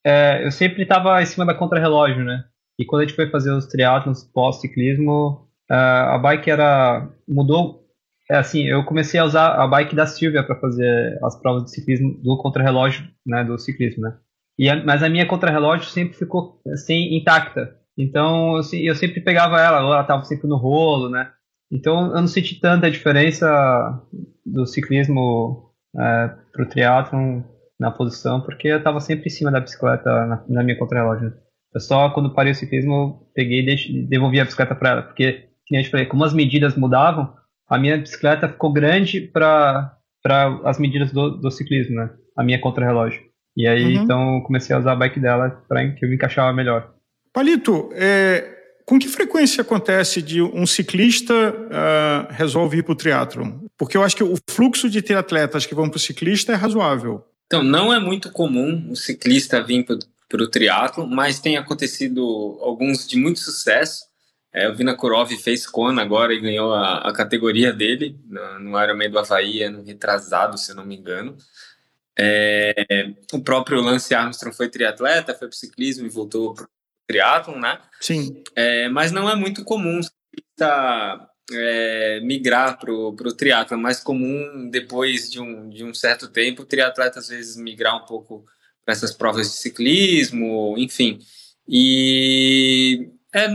é, 0.05 0.45
eu 0.45 0.53
sempre 0.53 0.83
estava 0.83 1.21
em 1.21 1.27
cima 1.27 1.45
da 1.45 1.55
contrarrelógio, 1.55 2.25
né? 2.25 2.45
E 2.79 2.85
quando 2.85 3.03
a 3.03 3.05
gente 3.07 3.17
foi 3.17 3.29
fazer 3.29 3.51
os 3.51 3.67
triatlos 3.67 4.23
pós-ciclismo, 4.23 5.49
é, 5.69 5.75
a 5.75 6.19
bike 6.19 6.51
era 6.51 7.09
mudou. 7.27 7.86
É 8.29 8.37
assim, 8.37 8.65
eu 8.65 8.85
comecei 8.85 9.21
a 9.21 9.25
usar 9.25 9.55
a 9.55 9.67
bike 9.69 9.95
da 9.95 10.07
Silvia 10.07 10.43
para 10.43 10.59
fazer 10.59 11.19
as 11.23 11.41
provas 11.41 11.65
de 11.65 11.71
ciclismo 11.71 12.21
do 12.23 12.37
contrarrelógio, 12.39 13.07
né? 13.25 13.45
Do 13.45 13.59
ciclismo, 13.59 14.03
né? 14.03 14.17
E 14.59 14.69
a, 14.69 14.85
mas 14.85 15.03
a 15.03 15.09
minha 15.09 15.27
contrarrelógio 15.27 15.89
sempre 15.89 16.17
ficou 16.17 16.61
assim 16.73 17.15
intacta. 17.15 17.77
Então, 17.97 18.57
assim, 18.57 18.79
eu 18.79 18.95
sempre 18.95 19.21
pegava 19.21 19.61
ela, 19.61 19.79
ela 19.79 20.01
estava 20.01 20.25
sempre 20.25 20.49
no 20.49 20.57
rolo, 20.57 21.09
né? 21.09 21.31
Então, 21.71 22.09
eu 22.09 22.21
não 22.21 22.27
senti 22.27 22.61
tanta 22.61 22.91
diferença 22.91 24.03
do 24.45 24.67
ciclismo 24.67 25.71
é, 25.99 26.29
para 26.53 26.63
o 26.63 26.69
triatlon 26.69 27.43
na 27.79 27.91
posição, 27.91 28.41
porque 28.41 28.69
eu 28.69 28.79
estava 28.79 29.01
sempre 29.01 29.27
em 29.27 29.31
cima 29.31 29.51
da 29.51 29.61
bicicleta 29.61 30.27
na, 30.27 30.45
na 30.49 30.63
minha 30.63 30.79
contrarrelógio. 30.79 31.33
Eu 31.75 31.81
só, 31.81 32.11
quando 32.11 32.33
parei 32.33 32.53
o 32.53 32.55
ciclismo, 32.55 33.29
peguei 33.35 33.61
e 33.61 34.03
devolvi 34.07 34.41
a 34.41 34.45
bicicleta 34.45 34.75
para 34.75 34.91
ela, 34.91 35.03
porque, 35.03 35.49
como 35.69 35.81
eu 35.81 35.85
falei, 35.91 36.07
como 36.07 36.25
as 36.25 36.33
medidas 36.33 36.77
mudavam, 36.77 37.35
a 37.69 37.79
minha 37.79 37.99
bicicleta 37.99 38.49
ficou 38.49 38.73
grande 38.73 39.21
para 39.21 39.99
as 40.65 40.79
medidas 40.79 41.13
do, 41.13 41.31
do 41.31 41.51
ciclismo, 41.51 41.97
né? 41.97 42.11
A 42.37 42.43
minha 42.43 42.61
contrarrelógio. 42.61 43.23
E 43.57 43.67
aí, 43.67 43.97
uhum. 43.97 44.03
então, 44.03 44.41
comecei 44.43 44.77
a 44.77 44.79
usar 44.79 44.93
a 44.93 44.97
bike 44.97 45.19
dela 45.19 45.63
para 45.67 45.91
que 45.93 46.05
eu 46.05 46.09
me 46.09 46.17
encaixava 46.17 46.53
melhor. 46.53 46.93
Palito, 47.33 47.91
é, 47.93 48.57
com 48.87 48.99
que 48.99 49.09
frequência 49.09 49.63
acontece 49.63 50.23
de 50.23 50.41
um 50.41 50.65
ciclista 50.65 51.35
uh, 51.35 52.33
resolve 52.33 52.79
ir 52.79 52.83
para 52.83 52.93
o 52.93 52.97
triatlon? 52.97 53.53
Porque 53.77 53.97
eu 53.97 54.03
acho 54.03 54.15
que 54.15 54.23
o 54.23 54.37
fluxo 54.49 54.89
de 54.89 55.03
triatletas 55.03 55.67
que 55.67 55.75
vão 55.75 55.89
para 55.89 55.97
o 55.97 56.01
ciclista 56.01 56.53
é 56.53 56.55
razoável. 56.55 57.25
Então, 57.47 57.63
não 57.65 57.93
é 57.93 57.99
muito 57.99 58.31
comum 58.31 58.89
o 58.91 58.97
ciclista 58.97 59.63
vir 59.63 59.85
para 59.85 60.43
o 60.43 60.49
triatlo, 60.49 61.07
mas 61.07 61.41
tem 61.41 61.57
acontecido 61.57 62.59
alguns 62.61 63.07
de 63.07 63.17
muito 63.17 63.41
sucesso. 63.41 64.06
É, 64.57 64.67
o 64.71 64.75
Vinakurov 64.75 65.31
fez 65.37 65.67
Kona 65.67 66.01
agora 66.01 66.33
e 66.33 66.41
ganhou 66.41 66.73
a, 66.73 67.01
a 67.01 67.13
categoria 67.13 67.75
dele 67.75 68.19
no, 68.25 68.59
no 68.59 68.83
Ironman 68.83 69.11
do 69.11 69.19
Havaí, 69.19 69.69
no 69.69 69.83
retrasado, 69.83 70.57
se 70.57 70.73
eu 70.73 70.77
não 70.77 70.87
me 70.87 70.97
engano. 70.97 71.37
É, 72.19 73.13
o 73.35 73.41
próprio 73.43 73.83
Lance 73.83 74.15
Armstrong 74.15 74.57
foi 74.57 74.71
triatleta, 74.71 75.35
foi 75.35 75.49
para 75.49 75.55
o 75.55 75.59
ciclismo 75.59 76.07
e 76.07 76.09
voltou 76.09 76.55
para 76.55 76.67
triatlon, 77.07 77.59
né? 77.59 77.79
Sim. 78.01 78.43
É, 78.57 78.89
mas 78.89 79.13
não 79.13 79.29
é 79.29 79.37
muito 79.37 79.63
comum 79.63 80.01
tá, 80.57 81.29
é, 81.53 82.21
migrar 82.21 82.79
para 82.79 82.91
o 82.91 83.13
triatlon. 83.37 83.77
É 83.77 83.83
mais 83.83 84.01
comum, 84.01 84.71
depois 84.71 85.31
de 85.31 85.39
um, 85.39 85.69
de 85.69 85.85
um 85.85 85.93
certo 85.93 86.29
tempo, 86.29 86.63
o 86.63 86.67
triatleta 86.67 87.19
às 87.19 87.29
vezes 87.29 87.59
migrar 87.59 87.95
um 87.95 88.07
pouco 88.07 88.47
para 88.87 88.95
essas 88.95 89.13
provas 89.13 89.51
de 89.51 89.57
ciclismo, 89.59 90.77
enfim. 90.79 91.19
E 91.69 93.11
é, 93.37 93.49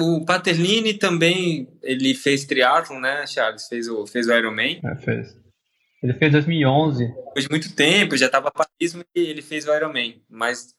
o 0.00 0.24
Paterlini 0.24 0.94
também, 0.94 1.68
ele 1.82 2.14
fez 2.14 2.44
triatlon, 2.44 3.00
né, 3.00 3.26
Charles? 3.26 3.66
Fez 3.66 3.88
o, 3.88 4.06
fez 4.06 4.28
o 4.28 4.32
Ironman. 4.32 4.80
É, 4.84 4.94
fez. 4.96 5.36
Ele 6.02 6.12
fez 6.14 6.32
2011. 6.32 7.06
Depois 7.06 7.44
de 7.44 7.50
muito 7.50 7.74
tempo, 7.74 8.16
já 8.16 8.26
estava 8.26 8.50
Paris 8.50 8.94
e 9.14 9.20
ele 9.20 9.42
fez 9.42 9.66
o 9.66 9.74
Ironman. 9.74 10.20
Mas 10.28 10.74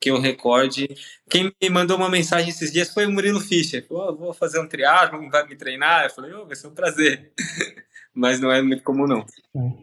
que 0.00 0.10
eu 0.10 0.20
recorde. 0.20 0.88
Quem 1.28 1.52
me 1.62 1.70
mandou 1.70 1.96
uma 1.96 2.08
mensagem 2.08 2.48
esses 2.48 2.72
dias 2.72 2.92
foi 2.92 3.06
o 3.06 3.12
Murilo 3.12 3.40
Fischer. 3.40 3.86
Falou, 3.86 4.10
oh, 4.10 4.16
vou 4.16 4.34
fazer 4.34 4.58
um 4.58 4.66
triatlo, 4.66 5.30
vai 5.30 5.46
me 5.46 5.56
treinar? 5.56 6.04
Eu 6.04 6.10
falei, 6.10 6.32
oh, 6.32 6.46
vai 6.46 6.56
ser 6.56 6.66
um 6.68 6.74
prazer. 6.74 7.32
mas 8.18 8.40
não 8.40 8.50
é 8.50 8.60
muito 8.60 8.82
comum, 8.82 9.06
não. 9.06 9.24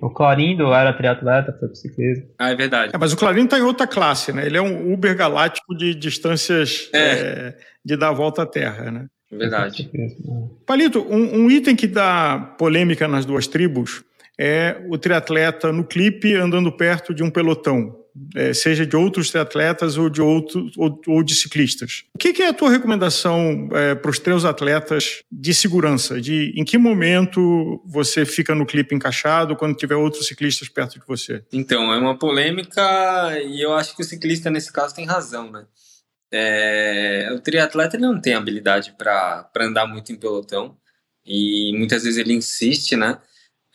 O 0.02 0.10
Clarindo 0.10 0.74
era 0.74 0.92
triatleta, 0.92 1.56
foi 1.58 1.70
pro 1.70 1.78
ciclismo. 1.78 2.26
Ah, 2.38 2.50
é 2.50 2.56
verdade. 2.56 2.92
É, 2.94 2.98
mas 2.98 3.14
o 3.14 3.18
Clarindo 3.18 3.48
tá 3.48 3.58
em 3.58 3.62
outra 3.62 3.88
classe, 3.88 4.34
né? 4.34 4.46
Ele 4.46 4.58
é 4.58 4.62
um 4.62 4.92
Uber 4.94 5.16
galáctico 5.16 5.74
de 5.74 5.96
distâncias 5.96 6.90
é. 6.94 7.00
É, 7.00 7.58
de 7.84 7.96
dar 7.96 8.10
a 8.10 8.14
volta 8.14 8.42
à 8.44 8.46
Terra, 8.46 8.92
né? 8.92 9.08
É 9.32 9.38
verdade. 9.38 9.90
Palito, 10.66 11.00
um, 11.10 11.46
um 11.46 11.50
item 11.50 11.78
que 11.78 11.88
dá 11.88 12.54
polêmica 12.58 13.08
nas 13.08 13.26
duas 13.26 13.48
tribos 13.48 14.04
é 14.38 14.84
o 14.90 14.98
triatleta 14.98 15.72
no 15.72 15.86
clipe 15.86 16.36
andando 16.36 16.72
perto 16.72 17.14
de 17.14 17.24
um 17.24 17.30
pelotão 17.30 18.05
seja 18.54 18.86
de 18.86 18.96
outros 18.96 19.36
atletas 19.36 19.98
ou 19.98 20.10
de, 20.10 20.22
outro, 20.22 20.70
ou, 20.78 21.02
ou 21.08 21.24
de 21.24 21.36
ciclistas. 21.36 22.06
O 22.14 22.18
que, 22.18 22.32
que, 22.32 22.44
é 22.44 22.48
a 22.48 22.54
tua 22.54 22.70
recomendação 22.70 23.68
é, 23.74 23.94
para 23.94 24.10
os 24.10 24.20
teus 24.20 24.46
atletas 24.46 25.22
de 25.30 25.54
segurança? 25.54 26.22
De 26.22 26.54
em 26.56 26.64
que 26.64 26.78
momento 26.78 27.82
você 27.86 28.26
fica 28.26 28.56
no 28.56 28.66
clipe 28.66 28.96
encaixado 28.96 29.56
quando 29.56 29.76
tiver 29.76 29.96
outros 29.96 30.28
ciclistas 30.28 30.70
perto 30.70 31.00
de 31.00 31.06
você? 31.06 31.44
Então, 31.52 31.94
é 31.94 31.98
uma 31.98 32.18
polêmica 32.18 32.82
e 33.44 33.62
eu 33.62 33.74
acho 33.74 33.96
que 33.96 34.02
o 34.02 34.06
ciclista 34.06 34.50
nesse 34.50 34.72
caso 34.72 34.96
tem 34.96 35.06
razão, 35.06 35.52
né? 35.52 35.66
É, 36.32 37.30
o 37.34 37.40
triatleta 37.40 37.98
não 37.98 38.20
tem 38.20 38.34
habilidade 38.34 38.94
para 38.98 39.50
andar 39.60 39.88
muito 39.88 40.12
em 40.12 40.16
pelotão 40.16 40.78
e 41.26 41.74
muitas 41.78 42.04
vezes 42.04 42.18
ele 42.18 42.34
insiste, 42.34 42.96
né? 42.96 43.20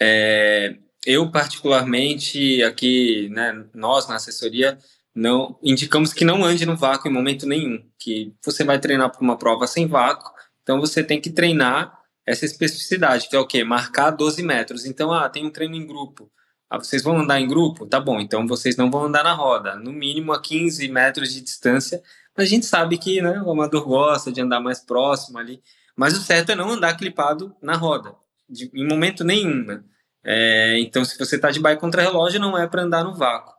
É, 0.00 0.76
eu 1.06 1.30
particularmente 1.30 2.62
aqui, 2.62 3.28
né, 3.30 3.64
nós 3.74 4.08
na 4.08 4.16
assessoria 4.16 4.78
não 5.14 5.58
indicamos 5.62 6.12
que 6.12 6.24
não 6.24 6.44
ande 6.44 6.64
no 6.64 6.76
vácuo 6.76 7.08
em 7.08 7.12
momento 7.12 7.46
nenhum, 7.46 7.82
que 7.98 8.32
você 8.44 8.64
vai 8.64 8.78
treinar 8.78 9.10
para 9.10 9.20
uma 9.20 9.36
prova 9.36 9.66
sem 9.66 9.86
vácuo, 9.86 10.30
então 10.62 10.80
você 10.80 11.02
tem 11.02 11.20
que 11.20 11.30
treinar 11.30 12.00
essa 12.26 12.44
especificidade, 12.44 13.28
que 13.28 13.34
é 13.34 13.38
o 13.38 13.46
quê? 13.46 13.64
Marcar 13.64 14.10
12 14.10 14.42
metros. 14.42 14.86
Então, 14.86 15.12
ah, 15.12 15.28
tem 15.28 15.44
um 15.44 15.50
treino 15.50 15.74
em 15.74 15.86
grupo. 15.86 16.30
Ah, 16.68 16.78
vocês 16.78 17.02
vão 17.02 17.18
andar 17.18 17.40
em 17.40 17.48
grupo? 17.48 17.86
Tá 17.86 17.98
bom, 17.98 18.20
então 18.20 18.46
vocês 18.46 18.76
não 18.76 18.90
vão 18.90 19.04
andar 19.06 19.24
na 19.24 19.32
roda, 19.32 19.74
no 19.74 19.92
mínimo 19.92 20.32
a 20.32 20.40
15 20.40 20.86
metros 20.88 21.32
de 21.32 21.40
distância. 21.40 22.00
A 22.36 22.44
gente 22.44 22.66
sabe 22.66 22.96
que 22.96 23.20
né, 23.20 23.42
o 23.42 23.50
amador 23.50 23.84
gosta 23.84 24.30
de 24.30 24.40
andar 24.40 24.60
mais 24.60 24.78
próximo 24.78 25.38
ali, 25.38 25.60
mas 25.96 26.16
o 26.16 26.22
certo 26.22 26.52
é 26.52 26.54
não 26.54 26.70
andar 26.70 26.96
clipado 26.96 27.54
na 27.60 27.74
roda, 27.74 28.14
de, 28.48 28.70
em 28.72 28.86
momento 28.86 29.24
nenhum, 29.24 29.64
né? 29.64 29.82
É, 30.24 30.78
então, 30.80 31.04
se 31.04 31.18
você 31.18 31.36
está 31.36 31.50
de 31.50 31.60
bike 31.60 31.80
contra 31.80 32.02
relógio, 32.02 32.40
não 32.40 32.56
é 32.58 32.66
para 32.66 32.82
andar 32.82 33.04
no 33.04 33.14
vácuo. 33.14 33.54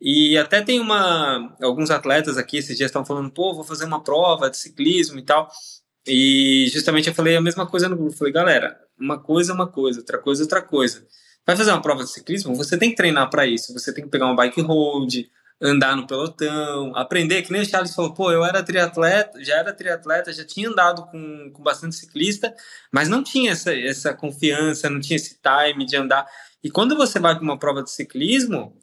E 0.00 0.36
até 0.36 0.60
tem 0.60 0.80
uma 0.80 1.54
alguns 1.62 1.90
atletas 1.90 2.36
aqui 2.36 2.56
esses 2.56 2.76
dias 2.76 2.88
estão 2.90 3.04
falando, 3.04 3.30
pô, 3.30 3.54
vou 3.54 3.62
fazer 3.62 3.84
uma 3.84 4.02
prova 4.02 4.50
de 4.50 4.56
ciclismo 4.56 5.18
e 5.18 5.22
tal. 5.22 5.48
E 6.06 6.68
justamente 6.72 7.08
eu 7.08 7.14
falei 7.14 7.36
a 7.36 7.40
mesma 7.40 7.66
coisa 7.66 7.88
no 7.88 7.96
grupo. 7.96 8.16
Falei, 8.16 8.32
galera, 8.32 8.76
uma 8.98 9.18
coisa 9.22 9.52
é 9.52 9.54
uma 9.54 9.68
coisa, 9.70 10.00
outra 10.00 10.18
coisa 10.18 10.42
é 10.42 10.44
outra 10.44 10.60
coisa. 10.60 11.06
Vai 11.46 11.56
fazer 11.56 11.70
uma 11.70 11.82
prova 11.82 12.02
de 12.02 12.10
ciclismo? 12.10 12.54
Você 12.56 12.76
tem 12.76 12.90
que 12.90 12.96
treinar 12.96 13.30
para 13.30 13.46
isso. 13.46 13.72
Você 13.72 13.92
tem 13.94 14.04
que 14.04 14.10
pegar 14.10 14.26
uma 14.26 14.34
bike 14.36 14.60
road, 14.60 15.30
andar 15.62 15.96
no 15.96 16.06
pelotão, 16.06 16.92
aprender, 16.96 17.42
que 17.42 17.52
nem 17.52 17.62
o 17.62 17.64
Charles 17.64 17.94
falou, 17.94 18.12
pô, 18.12 18.32
eu 18.32 18.44
era 18.44 18.64
triatleta, 18.64 19.42
já 19.44 19.58
era 19.58 19.72
triatleta, 19.72 20.32
já 20.32 20.44
tinha 20.44 20.68
andado 20.68 21.06
com, 21.06 21.50
com 21.52 21.62
bastante 21.62 21.94
ciclista, 21.94 22.52
mas 22.92 23.08
não 23.08 23.22
tinha 23.22 23.52
essa, 23.52 23.72
essa 23.72 24.12
confiança, 24.12 24.90
não 24.90 25.00
tinha 25.00 25.16
esse 25.16 25.38
time 25.40 25.86
de 25.86 25.96
andar. 25.96 26.26
E 26.64 26.70
quando 26.70 26.96
você 26.96 27.20
vai 27.20 27.34
para 27.34 27.44
uma 27.44 27.58
prova 27.58 27.82
de 27.82 27.92
ciclismo, 27.92 28.76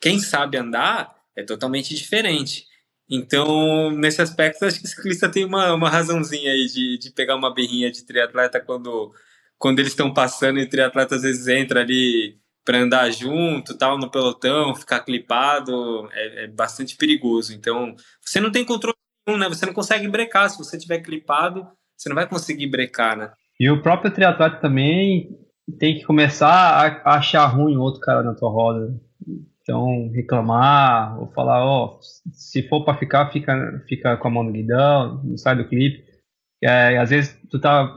quem 0.00 0.18
sabe 0.18 0.56
andar 0.56 1.14
é 1.36 1.42
totalmente 1.44 1.94
diferente. 1.94 2.66
Então, 3.10 3.90
nesse 3.90 4.22
aspecto, 4.22 4.64
acho 4.64 4.80
que 4.80 4.86
o 4.86 4.88
ciclista 4.88 5.28
tem 5.28 5.44
uma, 5.44 5.74
uma 5.74 5.90
razãozinha 5.90 6.50
aí 6.50 6.66
de, 6.66 6.98
de 6.98 7.10
pegar 7.10 7.36
uma 7.36 7.52
berrinha 7.52 7.90
de 7.92 8.04
triatleta 8.06 8.58
quando, 8.58 9.12
quando 9.58 9.80
eles 9.80 9.92
estão 9.92 10.14
passando 10.14 10.58
e 10.58 10.64
o 10.64 10.68
triatleta 10.68 11.16
às 11.16 11.22
vezes 11.22 11.46
entra 11.46 11.80
ali 11.80 12.40
para 12.64 12.78
andar 12.78 13.10
junto, 13.10 13.76
tal, 13.76 13.98
no 13.98 14.10
pelotão, 14.10 14.74
ficar 14.74 15.00
clipado, 15.00 16.08
é, 16.12 16.44
é, 16.44 16.46
bastante 16.46 16.96
perigoso. 16.96 17.54
Então, 17.54 17.94
você 18.20 18.40
não 18.40 18.52
tem 18.52 18.64
controle 18.64 18.96
nenhum, 19.26 19.38
né? 19.38 19.48
Você 19.48 19.66
não 19.66 19.72
consegue 19.72 20.08
brecar. 20.08 20.48
Se 20.48 20.58
você 20.58 20.78
tiver 20.78 21.00
clipado, 21.00 21.66
você 21.96 22.08
não 22.08 22.16
vai 22.16 22.28
conseguir 22.28 22.66
brecar, 22.68 23.16
né? 23.16 23.32
E 23.58 23.70
o 23.70 23.82
próprio 23.82 24.12
triatleta 24.12 24.56
também 24.56 25.30
tem 25.78 25.98
que 25.98 26.04
começar 26.04 26.48
a 27.04 27.16
achar 27.16 27.46
ruim 27.46 27.76
outro 27.76 28.00
cara 28.00 28.22
na 28.22 28.34
tua 28.34 28.50
roda. 28.50 28.94
Então, 29.62 30.10
reclamar, 30.12 31.20
ou 31.20 31.30
falar, 31.32 31.64
ó, 31.64 31.96
oh, 31.96 31.98
se 32.32 32.68
for 32.68 32.84
para 32.84 32.98
ficar, 32.98 33.30
fica, 33.30 33.84
fica 33.88 34.16
com 34.16 34.28
a 34.28 34.30
mão 34.30 34.42
no 34.42 34.52
guidão, 34.52 35.22
não 35.22 35.36
sai 35.36 35.56
do 35.56 35.68
clipe. 35.68 36.04
É, 36.60 36.98
às 36.98 37.10
vezes 37.10 37.38
tu 37.48 37.60
tá 37.60 37.96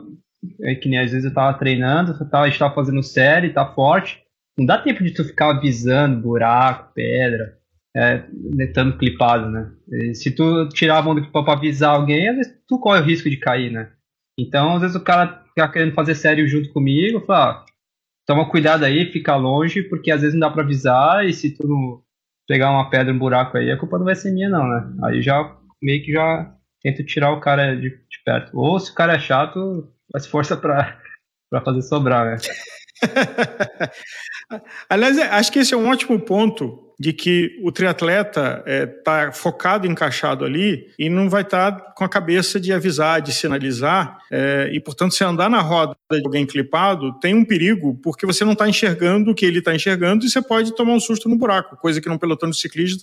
é 0.61 0.75
que 0.75 0.89
nem 0.89 0.99
às 0.99 1.11
vezes 1.11 1.25
eu 1.25 1.33
tava 1.33 1.57
treinando, 1.57 2.13
tá, 2.29 2.41
a 2.41 2.49
gente 2.49 2.59
tava 2.59 2.73
fazendo 2.73 3.01
série, 3.03 3.53
tá 3.53 3.65
forte. 3.65 4.23
Não 4.57 4.65
dá 4.65 4.77
tempo 4.77 5.03
de 5.03 5.11
tu 5.11 5.23
ficar 5.23 5.51
avisando 5.51 6.21
buraco, 6.21 6.93
pedra, 6.93 7.57
é, 7.95 8.23
estando 8.59 8.97
clipado, 8.97 9.49
né? 9.49 9.71
E 9.91 10.15
se 10.15 10.31
tu 10.31 10.69
tirar 10.69 10.99
a 10.99 11.01
mão 11.01 11.15
do 11.15 11.21
clipar 11.21 11.43
pra 11.43 11.53
avisar 11.53 11.95
alguém, 11.95 12.29
às 12.29 12.35
vezes 12.37 12.53
tu 12.67 12.79
corre 12.79 13.01
o 13.01 13.03
risco 13.03 13.29
de 13.29 13.37
cair, 13.37 13.71
né? 13.71 13.91
Então, 14.39 14.75
às 14.75 14.81
vezes 14.81 14.95
o 14.95 15.03
cara 15.03 15.43
fica 15.49 15.67
querendo 15.69 15.93
fazer 15.93 16.15
sério 16.15 16.47
junto 16.47 16.71
comigo, 16.73 17.25
fala, 17.25 17.51
ah, 17.51 17.65
toma 18.25 18.49
cuidado 18.49 18.83
aí, 18.83 19.11
fica 19.11 19.35
longe, 19.35 19.83
porque 19.83 20.11
às 20.11 20.21
vezes 20.21 20.33
não 20.33 20.47
dá 20.47 20.49
pra 20.49 20.63
avisar, 20.63 21.25
e 21.25 21.33
se 21.33 21.55
tu 21.55 21.67
não 21.67 22.01
pegar 22.47 22.71
uma 22.71 22.89
pedra, 22.89 23.13
um 23.13 23.17
buraco 23.17 23.57
aí, 23.57 23.71
a 23.71 23.77
culpa 23.77 23.97
não 23.97 24.05
vai 24.05 24.15
ser 24.15 24.31
minha 24.31 24.49
não, 24.49 24.67
né? 24.67 24.93
Aí 25.03 25.21
já, 25.21 25.57
meio 25.81 26.03
que 26.03 26.11
já 26.11 26.53
tento 26.81 27.03
tirar 27.05 27.31
o 27.31 27.39
cara 27.39 27.75
de, 27.75 27.89
de 27.89 28.23
perto. 28.23 28.57
Ou 28.57 28.79
se 28.79 28.91
o 28.91 28.95
cara 28.95 29.13
é 29.13 29.19
chato, 29.19 29.91
faz 30.11 30.27
força 30.27 30.55
pra, 30.55 30.99
pra 31.49 31.61
fazer 31.61 31.81
sobrar, 31.81 32.25
né? 32.25 32.37
Aliás, 34.89 35.17
acho 35.17 35.51
que 35.51 35.59
esse 35.59 35.73
é 35.73 35.77
um 35.77 35.89
ótimo 35.89 36.19
ponto 36.19 36.85
de 36.97 37.11
que 37.11 37.59
o 37.61 37.71
triatleta 37.71 38.63
está 38.65 38.71
é, 38.71 38.85
tá 38.85 39.31
focado, 39.31 39.85
encaixado 39.85 40.45
ali 40.45 40.87
e 40.97 41.09
não 41.09 41.29
vai 41.29 41.41
estar 41.41 41.71
tá 41.71 41.91
com 41.91 42.05
a 42.05 42.09
cabeça 42.09 42.59
de 42.59 42.71
avisar, 42.71 43.21
de 43.21 43.33
sinalizar. 43.33 44.17
É, 44.31 44.69
e, 44.71 44.79
portanto, 44.79 45.13
se 45.13 45.23
andar 45.23 45.49
na 45.49 45.59
roda 45.59 45.95
de 46.09 46.21
alguém 46.23 46.45
clipado, 46.45 47.13
tem 47.19 47.35
um 47.35 47.43
perigo, 47.43 47.99
porque 48.01 48.25
você 48.25 48.45
não 48.45 48.53
está 48.53 48.67
enxergando 48.67 49.31
o 49.31 49.35
que 49.35 49.45
ele 49.45 49.59
está 49.59 49.75
enxergando 49.75 50.25
e 50.25 50.29
você 50.29 50.41
pode 50.41 50.73
tomar 50.73 50.93
um 50.93 50.99
susto 50.99 51.27
no 51.27 51.37
buraco, 51.37 51.75
coisa 51.77 51.99
que 51.99 52.07
num 52.07 52.17
pelotão 52.17 52.49
de 52.49 52.57
ciclismo 52.57 53.01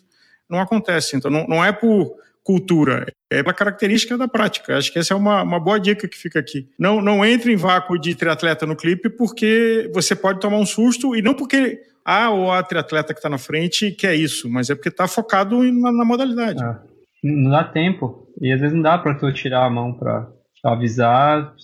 não 0.48 0.60
acontece. 0.60 1.16
Então, 1.16 1.30
não, 1.30 1.46
não 1.46 1.64
é 1.64 1.72
por 1.72 2.16
cultura, 2.44 3.06
é 3.30 3.42
pela 3.42 3.54
característica 3.54 4.18
da 4.18 4.26
prática. 4.26 4.76
Acho 4.76 4.92
que 4.92 4.98
essa 4.98 5.14
é 5.14 5.16
uma, 5.16 5.42
uma 5.42 5.60
boa 5.60 5.78
dica 5.78 6.08
que 6.08 6.16
fica 6.16 6.38
aqui. 6.38 6.68
Não, 6.78 7.00
não 7.00 7.24
entre 7.24 7.52
em 7.52 7.56
vácuo 7.56 7.98
de 7.98 8.14
triatleta 8.14 8.66
no 8.66 8.76
clipe, 8.76 9.08
porque 9.08 9.90
você 9.94 10.14
pode 10.14 10.40
tomar 10.40 10.58
um 10.58 10.66
susto, 10.66 11.14
e 11.14 11.22
não 11.22 11.34
porque 11.34 11.80
a 12.04 12.30
ou 12.30 12.50
a 12.50 12.62
triatleta 12.62 13.14
que 13.14 13.18
está 13.18 13.28
na 13.28 13.38
frente 13.38 13.92
quer 13.92 14.14
isso, 14.14 14.48
mas 14.50 14.68
é 14.70 14.74
porque 14.74 14.88
está 14.88 15.06
focado 15.06 15.62
na, 15.62 15.92
na 15.92 16.04
modalidade. 16.04 16.62
É. 16.62 16.92
Não 17.22 17.50
dá 17.50 17.64
tempo. 17.64 18.28
E 18.40 18.52
às 18.52 18.60
vezes 18.60 18.74
não 18.74 18.82
dá 18.82 18.98
para 18.98 19.14
tu 19.14 19.32
tirar 19.32 19.64
a 19.64 19.70
mão 19.70 19.94
para 19.94 20.28
avisar, 20.64 21.54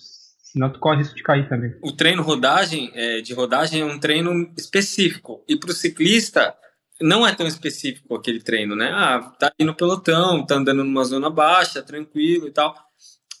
senão 0.41 0.71
tu 0.71 0.79
corre 0.79 0.99
risco 0.99 1.15
de 1.15 1.23
cair 1.23 1.47
também. 1.49 1.73
O 1.83 1.91
treino 1.91 2.23
rodagem, 2.23 2.91
é, 2.95 3.21
de 3.21 3.33
rodagem 3.33 3.81
é 3.81 3.85
um 3.85 3.99
treino 3.99 4.51
específico. 4.57 5.43
E 5.47 5.57
para 5.57 5.71
o 5.71 5.73
ciclista, 5.73 6.55
não 7.01 7.25
é 7.25 7.33
tão 7.33 7.47
específico 7.47 8.15
aquele 8.15 8.41
treino, 8.41 8.75
né? 8.75 8.91
Ah, 8.93 9.19
tá 9.39 9.51
aí 9.57 9.65
no 9.65 9.75
pelotão, 9.75 10.45
tá 10.45 10.55
andando 10.55 10.83
numa 10.83 11.03
zona 11.03 11.29
baixa, 11.29 11.81
tranquilo 11.81 12.47
e 12.47 12.51
tal. 12.51 12.75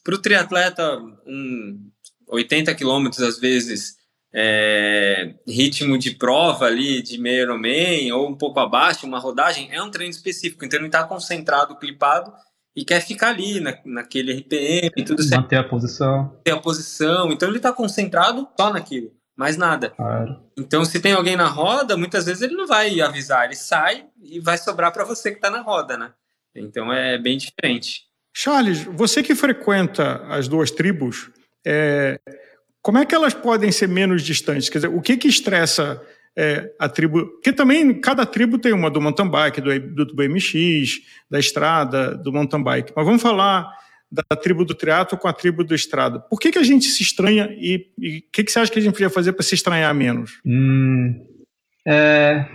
Para 0.03 0.15
o 0.15 0.21
triatleta, 0.21 0.97
um 1.25 1.89
80 2.29 2.73
quilômetros 2.75 3.21
às 3.21 3.39
vezes, 3.39 3.95
é, 4.33 5.35
ritmo 5.47 5.97
de 5.97 6.11
prova 6.11 6.65
ali, 6.65 7.01
de 7.01 7.17
meio 7.17 7.43
Ironman, 7.43 8.11
ou 8.13 8.29
um 8.29 8.37
pouco 8.37 8.59
abaixo, 8.59 9.05
uma 9.05 9.19
rodagem, 9.19 9.69
é 9.71 9.81
um 9.81 9.91
treino 9.91 10.11
específico. 10.11 10.63
Então 10.63 10.79
ele 10.79 10.87
está 10.87 11.03
concentrado, 11.03 11.77
clipado, 11.77 12.31
e 12.75 12.85
quer 12.85 13.01
ficar 13.01 13.29
ali 13.29 13.59
na, 13.59 13.77
naquele 13.83 14.33
RPM 14.33 14.91
e 14.95 15.03
tudo 15.03 15.21
certo. 15.21 15.41
Manter 15.41 15.57
a 15.57 15.63
posição. 15.63 16.23
Manter 16.23 16.51
a 16.51 16.59
posição. 16.59 17.31
Então 17.31 17.49
ele 17.49 17.57
está 17.57 17.73
concentrado 17.73 18.47
só 18.57 18.71
naquilo 18.71 19.18
mais 19.39 19.55
nada. 19.55 19.91
Claro. 19.91 20.37
Então, 20.57 20.83
se 20.83 20.99
tem 20.99 21.13
alguém 21.13 21.37
na 21.37 21.47
roda, 21.47 21.95
muitas 21.95 22.25
vezes 22.25 22.41
ele 22.41 22.55
não 22.55 22.67
vai 22.67 22.99
avisar, 22.99 23.45
ele 23.45 23.55
sai 23.55 24.03
e 24.21 24.37
vai 24.37 24.57
sobrar 24.57 24.91
para 24.91 25.05
você 25.05 25.31
que 25.31 25.37
está 25.37 25.49
na 25.49 25.61
roda, 25.61 25.97
né? 25.97 26.11
Então 26.53 26.91
é 26.91 27.17
bem 27.17 27.37
diferente. 27.37 28.01
Charles, 28.35 28.83
você 28.83 29.23
que 29.23 29.33
frequenta 29.33 30.25
as 30.27 30.49
duas 30.49 30.71
tribos, 30.71 31.31
é, 31.65 32.19
como 32.81 32.97
é 32.97 33.05
que 33.05 33.15
elas 33.15 33.33
podem 33.33 33.71
ser 33.71 33.87
menos 33.87 34.23
distantes? 34.23 34.67
Quer 34.67 34.79
dizer, 34.79 34.93
o 34.93 35.01
que 35.01 35.15
que 35.15 35.29
estressa 35.29 36.01
é, 36.37 36.73
a 36.77 36.89
tribo? 36.89 37.25
Porque 37.27 37.53
também 37.53 38.01
cada 38.01 38.25
tribo 38.25 38.59
tem 38.59 38.73
uma 38.73 38.91
do 38.91 38.99
mountain 38.99 39.29
bike, 39.29 39.61
do, 39.61 40.05
do 40.05 40.15
BMX, 40.15 40.99
da 41.31 41.39
estrada, 41.39 42.13
do 42.13 42.33
mountain 42.33 42.61
bike. 42.61 42.91
Mas 42.93 43.05
vamos 43.05 43.21
falar 43.21 43.73
da 44.11 44.35
tribo 44.35 44.65
do 44.65 44.73
triatlo 44.73 45.17
com 45.17 45.27
a 45.27 45.33
tribo 45.33 45.63
do 45.63 45.75
estrada. 45.75 46.19
Por 46.19 46.39
que, 46.39 46.51
que 46.51 46.57
a 46.57 46.63
gente 46.63 46.85
se 46.85 47.03
estranha 47.03 47.49
e 47.51 47.87
o 47.97 48.31
que, 48.31 48.43
que 48.43 48.51
você 48.51 48.59
acha 48.59 48.71
que 48.71 48.79
a 48.79 48.81
gente 48.81 48.93
podia 48.93 49.09
fazer 49.09 49.33
para 49.33 49.43
se 49.43 49.55
estranhar 49.55 49.93
menos? 49.93 50.41
Hum, 50.45 51.25
é, 51.87 52.47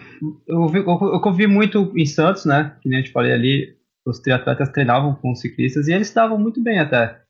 eu, 0.46 0.68
vi, 0.68 0.78
eu, 0.78 1.22
eu 1.24 1.32
vi 1.32 1.46
muito 1.46 1.92
em 1.96 2.06
Santos, 2.06 2.44
né? 2.44 2.76
Que 2.80 2.88
nem 2.88 3.00
eu 3.00 3.04
te 3.04 3.12
falei 3.12 3.32
ali, 3.32 3.76
os 4.06 4.18
triatletas 4.18 4.68
treinavam 4.68 5.14
com 5.14 5.32
os 5.32 5.40
ciclistas 5.40 5.88
e 5.88 5.92
eles 5.92 6.08
estavam 6.08 6.38
muito 6.38 6.62
bem 6.62 6.78
até. 6.78 7.20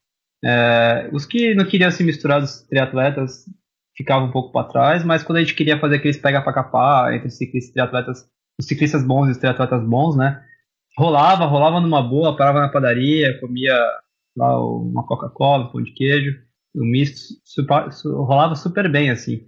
É, 0.45 1.09
os 1.13 1.25
que 1.25 1.55
não 1.55 1.65
queriam 1.65 1.91
se 1.91 2.05
misturar 2.05 2.43
os 2.43 2.63
triatletas 2.63 3.45
ficavam 3.97 4.29
um 4.29 4.33
pouco 4.33 4.53
para 4.53 4.69
trás, 4.69 5.05
mas 5.05 5.23
quando 5.23 5.39
a 5.39 5.41
gente 5.41 5.55
queria 5.55 5.79
fazer 5.79 5.97
aqueles 5.97 6.19
pega 6.19 6.43
para 6.43 6.53
capar 6.53 7.15
entre 7.15 7.31
ciclistas 7.31 7.71
e 7.71 7.73
triatletas, 7.75 8.29
os 8.59 8.67
ciclistas 8.67 9.05
bons 9.05 9.29
e 9.29 9.31
os 9.33 9.39
triatletas 9.39 9.83
bons, 9.85 10.17
né? 10.17 10.43
Rolava, 10.99 11.45
rolava 11.45 11.81
numa 11.81 12.03
boa, 12.03 12.37
parava 12.37 12.61
na 12.61 12.69
padaria, 12.69 13.39
comia 13.41 13.75
lá 14.37 14.65
uma 14.65 15.07
Coca-Cola, 15.07 15.71
pão 15.71 15.83
de 15.83 15.93
queijo, 15.93 16.37
um 16.75 16.85
misto, 16.85 17.19
super, 17.45 17.89
rolava 18.05 18.55
super 18.55 18.91
bem, 18.91 19.11
assim. 19.11 19.47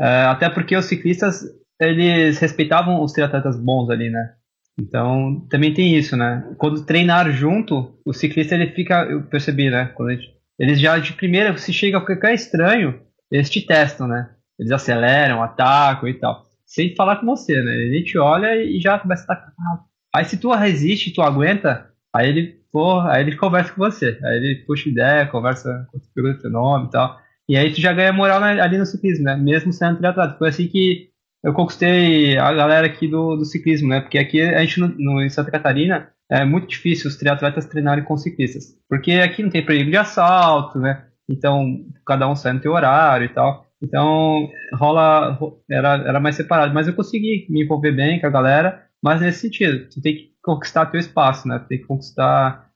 É, 0.00 0.24
até 0.24 0.48
porque 0.48 0.76
os 0.76 0.86
ciclistas, 0.86 1.44
eles 1.80 2.38
respeitavam 2.38 3.02
os 3.02 3.12
triatletas 3.12 3.58
bons 3.58 3.90
ali, 3.90 4.10
né? 4.10 4.34
Então, 4.78 5.46
também 5.48 5.72
tem 5.72 5.96
isso, 5.96 6.16
né? 6.16 6.52
Quando 6.58 6.84
treinar 6.84 7.30
junto, 7.30 7.96
o 8.04 8.12
ciclista, 8.12 8.54
ele 8.54 8.72
fica, 8.72 9.04
eu 9.04 9.22
percebi, 9.22 9.70
né? 9.70 9.86
Quando 9.94 10.10
gente, 10.10 10.34
eles 10.58 10.80
já, 10.80 10.98
de 10.98 11.12
primeira, 11.12 11.56
se 11.56 11.72
chega 11.72 11.98
a 11.98 12.00
qualquer 12.00 12.34
estranho, 12.34 13.00
eles 13.30 13.50
te 13.50 13.64
testam, 13.64 14.08
né? 14.08 14.30
Eles 14.58 14.72
aceleram, 14.72 15.42
atacam 15.42 16.08
e 16.08 16.14
tal. 16.14 16.44
Sem 16.66 16.94
falar 16.94 17.16
com 17.16 17.26
você, 17.26 17.60
né? 17.62 17.72
Ele 17.72 18.02
te 18.02 18.18
olha 18.18 18.56
e 18.56 18.80
já 18.80 18.98
começa 18.98 19.24
a 19.28 19.34
atacar. 19.34 19.84
Aí 20.14 20.24
se 20.24 20.36
tu 20.38 20.52
resiste, 20.52 21.12
tu 21.12 21.22
aguenta, 21.22 21.90
aí 22.12 22.28
ele 22.28 22.63
porra, 22.74 23.12
aí 23.12 23.22
ele 23.22 23.36
conversa 23.36 23.72
com 23.72 23.84
você. 23.84 24.18
Aí 24.24 24.36
ele 24.36 24.56
puxa 24.66 24.88
ideia, 24.88 25.28
conversa, 25.28 25.86
pergunta 26.12 26.40
teu 26.40 26.50
nome 26.50 26.88
e 26.88 26.90
tal. 26.90 27.20
E 27.48 27.56
aí 27.56 27.72
tu 27.72 27.80
já 27.80 27.92
ganha 27.92 28.12
moral 28.12 28.42
ali 28.42 28.76
no 28.76 28.84
ciclismo, 28.84 29.24
né? 29.24 29.36
Mesmo 29.36 29.72
sendo 29.72 29.98
triatleta. 29.98 30.36
Foi 30.36 30.48
assim 30.48 30.66
que 30.66 31.08
eu 31.44 31.52
conquistei 31.52 32.36
a 32.36 32.52
galera 32.52 32.84
aqui 32.88 33.06
do, 33.06 33.36
do 33.36 33.44
ciclismo, 33.44 33.88
né? 33.88 34.00
Porque 34.00 34.18
aqui 34.18 34.40
a 34.42 34.58
gente, 34.64 34.80
no, 34.80 34.88
no, 34.88 35.22
em 35.22 35.30
Santa 35.30 35.52
Catarina, 35.52 36.08
é 36.28 36.44
muito 36.44 36.66
difícil 36.66 37.08
os 37.08 37.16
triatletas 37.16 37.66
treinarem 37.66 38.02
com 38.02 38.16
ciclistas. 38.16 38.76
Porque 38.88 39.12
aqui 39.12 39.44
não 39.44 39.50
tem 39.50 39.64
perigo 39.64 39.90
de 39.90 39.96
assalto, 39.96 40.80
né? 40.80 41.04
Então, 41.28 41.80
cada 42.04 42.28
um 42.28 42.34
sai 42.34 42.54
no 42.54 42.60
teu 42.60 42.72
horário 42.72 43.26
e 43.26 43.28
tal. 43.28 43.66
Então, 43.80 44.48
rola, 44.72 45.38
era, 45.70 45.94
era 46.08 46.18
mais 46.18 46.34
separado. 46.34 46.74
Mas 46.74 46.88
eu 46.88 46.94
consegui 46.94 47.46
me 47.48 47.62
envolver 47.62 47.92
bem 47.92 48.20
com 48.20 48.26
a 48.26 48.30
galera, 48.30 48.82
mas 49.00 49.20
nesse 49.20 49.40
sentido, 49.40 49.88
tu 49.88 50.00
tem 50.02 50.16
que 50.16 50.33
conquistar 50.44 50.86
teu 50.86 51.00
espaço, 51.00 51.48
né? 51.48 51.58
Tem 51.68 51.78
que 51.78 51.86
conquistar 51.86 52.68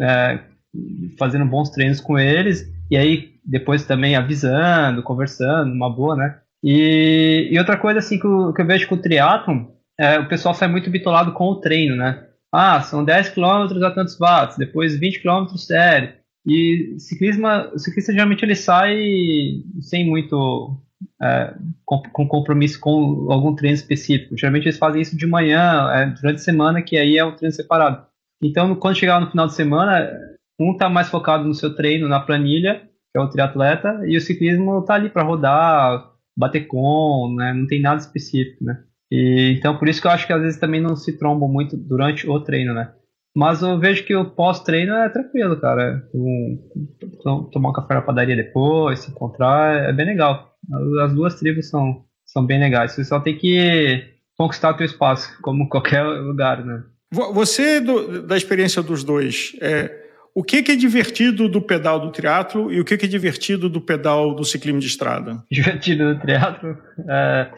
é, 0.00 0.38
fazendo 1.18 1.44
bons 1.44 1.70
treinos 1.70 2.00
com 2.00 2.18
eles 2.18 2.72
e 2.90 2.96
aí 2.96 3.34
depois 3.44 3.84
também 3.84 4.16
avisando, 4.16 5.02
conversando, 5.02 5.72
uma 5.72 5.90
boa, 5.90 6.16
né? 6.16 6.38
E, 6.62 7.48
e 7.50 7.58
outra 7.58 7.76
coisa 7.76 7.98
assim 7.98 8.18
que 8.18 8.26
eu, 8.26 8.52
que 8.52 8.62
eu 8.62 8.66
vejo 8.66 8.88
com 8.88 8.94
o 8.94 9.00
triatlon, 9.00 9.66
é, 9.98 10.18
o 10.18 10.28
pessoal 10.28 10.54
sai 10.54 10.68
muito 10.68 10.90
bitolado 10.90 11.32
com 11.32 11.46
o 11.46 11.60
treino, 11.60 11.96
né? 11.96 12.24
Ah, 12.52 12.80
são 12.80 13.04
10 13.04 13.30
km 13.30 13.84
a 13.84 13.90
tantos 13.90 14.18
watts, 14.18 14.56
depois 14.56 14.98
20 14.98 15.22
km 15.22 15.46
sério. 15.56 16.14
E 16.46 16.94
ciclismo, 16.98 17.46
o 17.74 17.78
ciclista 17.78 18.12
geralmente 18.12 18.44
ele 18.44 18.54
sai 18.54 18.96
sem 19.80 20.06
muito 20.08 20.80
é, 21.20 21.54
com, 21.84 22.02
com, 22.02 22.28
compromisso 22.28 22.80
com 22.80 23.30
algum 23.30 23.54
treino 23.54 23.74
específico. 23.74 24.36
Geralmente 24.36 24.64
eles 24.64 24.78
fazem 24.78 25.02
isso 25.02 25.16
de 25.16 25.26
manhã, 25.26 25.90
é, 25.92 26.06
durante 26.06 26.36
a 26.36 26.44
semana, 26.44 26.82
que 26.82 26.96
aí 26.96 27.16
é 27.16 27.24
um 27.24 27.34
treino 27.34 27.54
separado. 27.54 28.06
Então, 28.42 28.74
quando 28.76 28.96
chegar 28.96 29.20
no 29.20 29.30
final 29.30 29.46
de 29.46 29.54
semana, 29.54 30.10
um 30.60 30.72
está 30.72 30.88
mais 30.88 31.08
focado 31.08 31.44
no 31.44 31.54
seu 31.54 31.74
treino, 31.74 32.08
na 32.08 32.20
planilha, 32.20 32.80
que 32.80 33.18
é 33.18 33.20
o 33.20 33.28
triatleta, 33.28 34.02
e 34.06 34.16
o 34.16 34.20
ciclismo 34.20 34.80
está 34.80 34.94
ali 34.94 35.08
para 35.08 35.22
rodar, 35.22 36.12
bater 36.36 36.66
com, 36.66 37.34
né? 37.36 37.52
não 37.54 37.66
tem 37.66 37.80
nada 37.80 38.00
específico, 38.00 38.64
né? 38.64 38.82
E, 39.10 39.54
então, 39.56 39.78
por 39.78 39.88
isso 39.88 40.00
que 40.00 40.06
eu 40.06 40.10
acho 40.10 40.26
que 40.26 40.32
às 40.32 40.42
vezes 40.42 40.58
também 40.58 40.80
não 40.80 40.96
se 40.96 41.16
trombam 41.16 41.48
muito 41.48 41.76
durante 41.76 42.28
o 42.28 42.40
treino, 42.40 42.74
né? 42.74 42.92
Mas 43.36 43.60
eu 43.60 43.78
vejo 43.78 44.02
que 44.04 44.16
o 44.16 44.24
pós-treino 44.24 44.94
é 44.94 45.10
tranquilo, 45.10 45.60
cara. 45.60 46.02
Um, 46.14 46.58
tomar 47.52 47.68
um 47.68 47.72
café 47.74 47.92
na 47.92 48.00
padaria 48.00 48.34
depois, 48.34 49.00
se 49.00 49.10
encontrar, 49.10 49.90
é 49.90 49.92
bem 49.92 50.06
legal. 50.06 50.54
As 51.04 51.12
duas 51.12 51.34
tribos 51.34 51.68
são, 51.68 52.02
são 52.24 52.46
bem 52.46 52.58
legais. 52.58 52.92
Você 52.92 53.04
só 53.04 53.20
tem 53.20 53.36
que 53.36 54.02
conquistar 54.38 54.70
o 54.70 54.74
teu 54.74 54.86
espaço, 54.86 55.30
como 55.42 55.68
qualquer 55.70 56.02
lugar, 56.02 56.64
né? 56.64 56.82
Você, 57.12 57.78
do, 57.78 58.22
da 58.22 58.38
experiência 58.38 58.82
dos 58.82 59.04
dois, 59.04 59.52
é, 59.60 59.94
o 60.34 60.42
que, 60.42 60.62
que, 60.62 60.72
é 60.72 60.76
divertido 60.76 61.46
do 61.46 61.60
pedal 61.60 62.00
do 62.00 62.10
triatlo 62.10 62.72
e 62.72 62.80
o 62.80 62.84
que, 62.86 62.96
que, 62.96 63.04
é 63.04 63.08
divertido 63.08 63.68
do 63.68 63.82
pedal 63.82 64.34
do 64.34 64.46
ciclismo 64.46 64.80
de 64.80 64.86
estrada? 64.86 65.44
Divertido 65.52 66.14
do 66.14 66.20
triatlo? 66.20 66.76
É, 67.06 67.50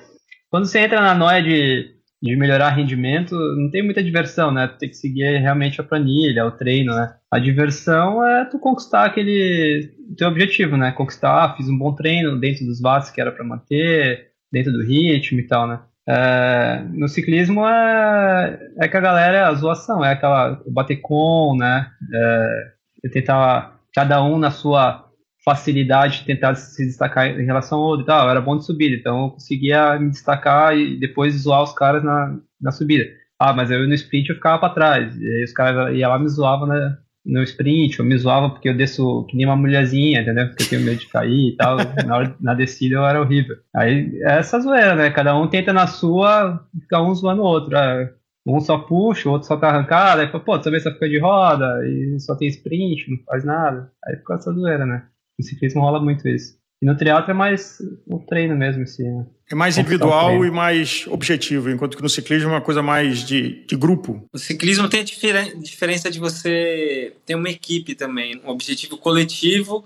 quando 0.51 0.67
você 0.67 0.81
entra 0.81 1.01
na 1.01 1.15
noia 1.15 1.41
de, 1.41 1.98
de 2.21 2.37
melhorar 2.37 2.71
rendimento, 2.71 3.35
não 3.57 3.71
tem 3.71 3.83
muita 3.83 4.03
diversão, 4.03 4.51
né? 4.51 4.67
Tu 4.67 4.79
tem 4.79 4.89
que 4.89 4.97
seguir 4.97 5.39
realmente 5.39 5.81
a 5.81 5.85
planilha, 5.85 6.45
o 6.45 6.51
treino, 6.51 6.95
né? 6.95 7.15
A 7.31 7.39
diversão 7.39 8.27
é 8.27 8.45
tu 8.45 8.59
conquistar 8.59 9.05
aquele 9.05 9.93
teu 10.17 10.29
objetivo, 10.29 10.77
né? 10.77 10.91
Conquistar, 10.91 11.45
ah, 11.45 11.57
fiz 11.57 11.69
um 11.69 11.79
bom 11.79 11.95
treino 11.95 12.39
dentro 12.41 12.67
dos 12.67 12.81
watts 12.81 13.11
que 13.11 13.21
era 13.21 13.31
para 13.31 13.45
manter, 13.45 14.29
dentro 14.53 14.73
do 14.73 14.83
ritmo 14.83 15.39
e 15.39 15.47
tal, 15.47 15.69
né? 15.69 15.81
É, 16.09 16.83
no 16.91 17.07
ciclismo 17.07 17.67
é, 17.67 18.59
é 18.81 18.89
que 18.89 18.97
a 18.97 19.01
galera, 19.01 19.47
a 19.47 19.55
zoação, 19.55 20.05
é 20.05 20.13
aquela 20.13 20.61
bater 20.67 20.97
com, 20.97 21.55
né? 21.57 21.87
É, 22.13 23.09
tentar 23.13 23.79
cada 23.95 24.23
um 24.25 24.39
na 24.39 24.51
sua 24.51 25.08
facilidade 25.45 26.21
de 26.21 26.25
tentar 26.27 26.55
se 26.55 26.85
destacar 26.85 27.29
em 27.29 27.45
relação 27.45 27.79
ao 27.79 27.85
outro 27.85 28.05
e 28.05 28.07
tal. 28.07 28.29
Era 28.29 28.41
bom 28.41 28.57
de 28.57 28.65
subida, 28.65 28.97
então 28.97 29.25
eu 29.25 29.31
conseguia 29.31 29.99
me 29.99 30.11
destacar 30.11 30.77
e 30.77 30.99
depois 30.99 31.35
zoar 31.35 31.63
os 31.63 31.73
caras 31.73 32.03
na, 32.05 32.39
na 32.61 32.73
subida. 32.73 33.05
Ah, 33.39 33.53
mas 33.53 33.71
eu 33.71 33.87
no 33.87 33.95
sprint 33.95 34.31
eu 34.31 34.37
ficava 34.37 34.59
para 34.59 34.75
trás. 34.75 35.17
E 35.17 35.25
aí 35.25 35.45
os 35.45 35.53
caras 35.53 35.97
iam 35.97 36.11
lá 36.11 36.19
me 36.19 36.29
zoavam 36.29 36.67
né, 36.67 36.99
no 37.25 37.43
sprint, 37.43 37.99
eu 37.99 38.05
me 38.05 38.17
zoava 38.19 38.51
porque 38.51 38.69
eu 38.69 38.77
desço 38.77 39.25
que 39.29 39.37
nem 39.37 39.47
uma 39.47 39.57
mulherzinha, 39.57 40.23
entendeu? 40.23 40.49
Porque 40.49 40.65
eu 40.65 40.69
tenho 40.69 40.83
medo 40.83 40.99
de 40.99 41.09
cair 41.09 41.51
e 41.51 41.57
tal. 41.57 41.77
na, 42.05 42.17
hora, 42.17 42.37
na 42.41 42.55
descida 42.55 42.97
eu 42.97 43.07
era 43.07 43.21
horrível. 43.21 43.57
Aí 43.75 44.19
é 44.23 44.39
essa 44.39 44.61
zoeira, 44.61 44.95
né? 44.97 45.11
Cada 45.11 45.39
um 45.39 45.47
tenta 45.47 45.73
na 45.73 45.87
sua, 45.87 46.67
fica 46.81 47.01
um 47.01 47.15
zoando 47.15 47.43
o 47.43 47.47
outro. 47.47 47.77
Ah, 47.77 48.09
um 48.47 48.61
só 48.61 48.79
puxa, 48.79 49.29
o 49.29 49.33
outro 49.33 49.47
só 49.47 49.57
tá 49.57 49.69
arrancado, 49.69 50.23
aí 50.23 50.29
fala, 50.29 50.43
pô, 50.43 50.59
também 50.59 50.81
só 50.81 50.91
fica 50.91 51.09
de 51.09 51.19
roda, 51.19 51.67
e 51.87 52.19
só 52.19 52.35
tem 52.35 52.49
sprint, 52.49 53.11
não 53.11 53.19
faz 53.25 53.45
nada. 53.45 53.93
Aí 54.05 54.17
fica 54.17 54.35
essa 54.35 54.53
zoeira, 54.53 54.87
né? 54.87 55.07
No 55.39 55.45
ciclismo 55.45 55.83
rola 55.83 56.01
muito 56.01 56.29
isso. 56.29 56.59
E 56.81 56.87
no 56.87 56.97
triatlo 56.97 57.31
é 57.31 57.35
mais 57.35 57.79
o 58.07 58.19
treino 58.21 58.57
mesmo, 58.57 58.83
assim. 58.83 59.03
Né? 59.03 59.27
É 59.51 59.55
mais 59.55 59.77
individual 59.77 60.45
e 60.45 60.51
mais 60.51 61.07
objetivo, 61.09 61.71
enquanto 61.71 61.97
que 61.97 62.03
no 62.03 62.09
ciclismo 62.09 62.51
é 62.51 62.53
uma 62.53 62.61
coisa 62.61 62.83
mais 62.83 63.27
de, 63.27 63.65
de 63.67 63.77
grupo. 63.77 64.25
O 64.33 64.39
ciclismo 64.39 64.89
tem 64.89 65.01
a 65.01 65.05
diferen 65.05 65.61
diferença 65.61 66.11
de 66.11 66.21
você 66.21 67.15
ter 67.27 67.35
uma 67.35 67.51
equipe 67.51 67.95
também, 67.95 68.41
um 68.45 68.49
objetivo 68.49 68.97
coletivo, 68.97 69.85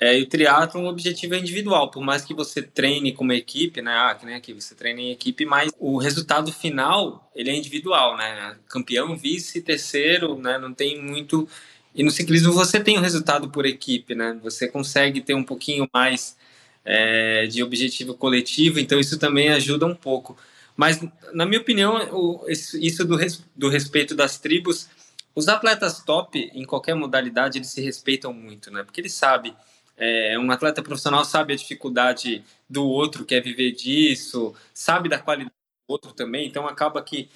é, 0.00 0.18
e 0.18 0.22
o 0.22 0.28
triatlo 0.28 0.80
um 0.80 0.88
objetivo 0.88 1.36
individual. 1.36 1.90
Por 1.90 2.02
mais 2.02 2.24
que 2.24 2.34
você 2.34 2.60
treine 2.60 3.12
como 3.12 3.32
equipe, 3.32 3.80
né? 3.80 3.92
Ah, 3.92 4.14
que 4.14 4.26
nem 4.26 4.34
aqui, 4.34 4.52
você 4.52 4.74
treina 4.74 5.00
em 5.00 5.12
equipe, 5.12 5.46
mas 5.46 5.70
o 5.78 5.98
resultado 5.98 6.50
final, 6.52 7.30
ele 7.34 7.50
é 7.50 7.56
individual, 7.56 8.16
né? 8.16 8.56
Campeão, 8.68 9.16
vice, 9.16 9.62
terceiro, 9.62 10.36
né? 10.36 10.58
Não 10.58 10.74
tem 10.74 11.00
muito 11.00 11.48
e 11.94 12.02
no 12.02 12.10
ciclismo 12.10 12.52
você 12.52 12.80
tem 12.80 12.96
o 12.96 13.00
um 13.00 13.02
resultado 13.02 13.48
por 13.50 13.64
equipe, 13.64 14.14
né? 14.14 14.38
Você 14.42 14.66
consegue 14.66 15.20
ter 15.20 15.34
um 15.34 15.44
pouquinho 15.44 15.88
mais 15.92 16.36
é, 16.84 17.46
de 17.46 17.62
objetivo 17.62 18.14
coletivo, 18.14 18.80
então 18.80 18.98
isso 18.98 19.18
também 19.18 19.50
ajuda 19.50 19.86
um 19.86 19.94
pouco. 19.94 20.36
Mas, 20.76 21.00
na 21.32 21.46
minha 21.46 21.60
opinião, 21.60 21.96
o, 22.12 22.44
isso 22.48 23.04
do, 23.04 23.16
res, 23.16 23.44
do 23.54 23.68
respeito 23.68 24.14
das 24.14 24.38
tribos, 24.38 24.88
os 25.34 25.48
atletas 25.48 26.02
top, 26.02 26.50
em 26.52 26.64
qualquer 26.64 26.94
modalidade, 26.94 27.58
eles 27.58 27.70
se 27.70 27.80
respeitam 27.80 28.32
muito, 28.32 28.70
né? 28.72 28.82
Porque 28.82 29.00
eles 29.00 29.14
sabem, 29.14 29.54
é, 29.96 30.36
um 30.38 30.50
atleta 30.50 30.82
profissional 30.82 31.24
sabe 31.24 31.52
a 31.52 31.56
dificuldade 31.56 32.44
do 32.68 32.84
outro, 32.84 33.24
quer 33.24 33.40
viver 33.40 33.72
disso, 33.72 34.52
sabe 34.72 35.08
da 35.08 35.18
qualidade 35.18 35.54
do 35.88 35.92
outro 35.92 36.12
também, 36.12 36.46
então 36.46 36.66
acaba 36.66 37.00
que 37.02 37.28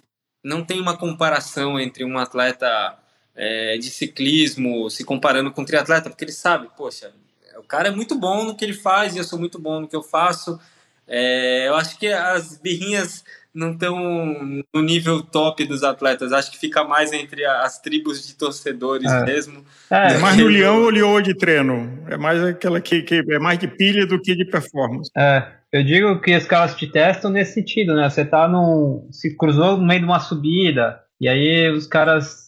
não 0.43 0.65
tem 0.65 0.81
uma 0.81 0.97
comparação 0.97 1.79
entre 1.79 2.05
um 2.05 2.19
atleta 2.19 2.98
é, 3.39 3.79
de 3.79 3.89
ciclismo, 3.89 4.91
se 4.91 5.05
comparando 5.05 5.53
com 5.53 5.63
o 5.63 5.65
triatleta, 5.65 6.11
porque 6.11 6.25
ele 6.25 6.33
sabe, 6.33 6.69
poxa, 6.77 7.13
o 7.57 7.63
cara 7.63 7.89
é 7.89 7.93
muito 7.93 8.17
bom 8.17 8.45
no 8.45 8.57
que 8.57 8.65
ele 8.65 8.75
faz 8.75 9.15
e 9.15 9.19
eu 9.19 9.25
sou 9.25 9.39
muito 9.39 9.61
bom 9.61 9.81
no 9.81 9.89
que 9.89 9.95
eu 9.95 10.03
faço. 10.03 10.59
É, 11.07 11.69
eu 11.69 11.77
acho 11.77 11.99
que 11.99 12.09
as 12.09 12.59
birrinhas 12.59 13.25
não 13.55 13.73
estão 13.73 13.97
no 14.75 14.83
nível 14.83 15.23
top 15.23 15.65
dos 15.65 15.83
atletas. 15.83 16.33
Acho 16.33 16.51
que 16.51 16.59
fica 16.59 16.85
mais 16.85 17.13
entre 17.13 17.45
as 17.45 17.81
tribos 17.81 18.27
de 18.27 18.35
torcedores 18.35 19.11
é. 19.11 19.25
mesmo. 19.25 19.65
É, 19.91 20.15
é 20.15 20.19
mais 20.19 20.37
no 20.37 20.47
leão 20.47 20.83
ou 20.83 20.91
leoa 20.91 21.23
de 21.23 21.35
treino. 21.35 22.05
É 22.09 22.17
mais 22.17 22.43
aquela 22.43 22.81
que, 22.81 23.03
que, 23.03 23.25
é 23.29 23.39
mais 23.39 23.59
de 23.59 23.69
pilha 23.69 24.07
do 24.07 24.21
que 24.21 24.35
de 24.37 24.45
performance. 24.45 25.11
É, 25.17 25.45
eu 25.73 25.83
digo 25.83 26.21
que 26.21 26.37
os 26.37 26.45
caras 26.45 26.75
te 26.75 26.87
testam 26.87 27.31
nesse 27.31 27.55
sentido, 27.55 27.95
né? 27.95 28.09
Você 28.11 28.25
tá 28.25 28.47
num. 28.47 29.09
se 29.11 29.37
cruzou 29.37 29.77
no 29.77 29.87
meio 29.87 30.01
de 30.01 30.07
uma 30.07 30.21
subida, 30.21 31.01
e 31.21 31.29
aí 31.29 31.71
os 31.71 31.87
caras 31.87 32.48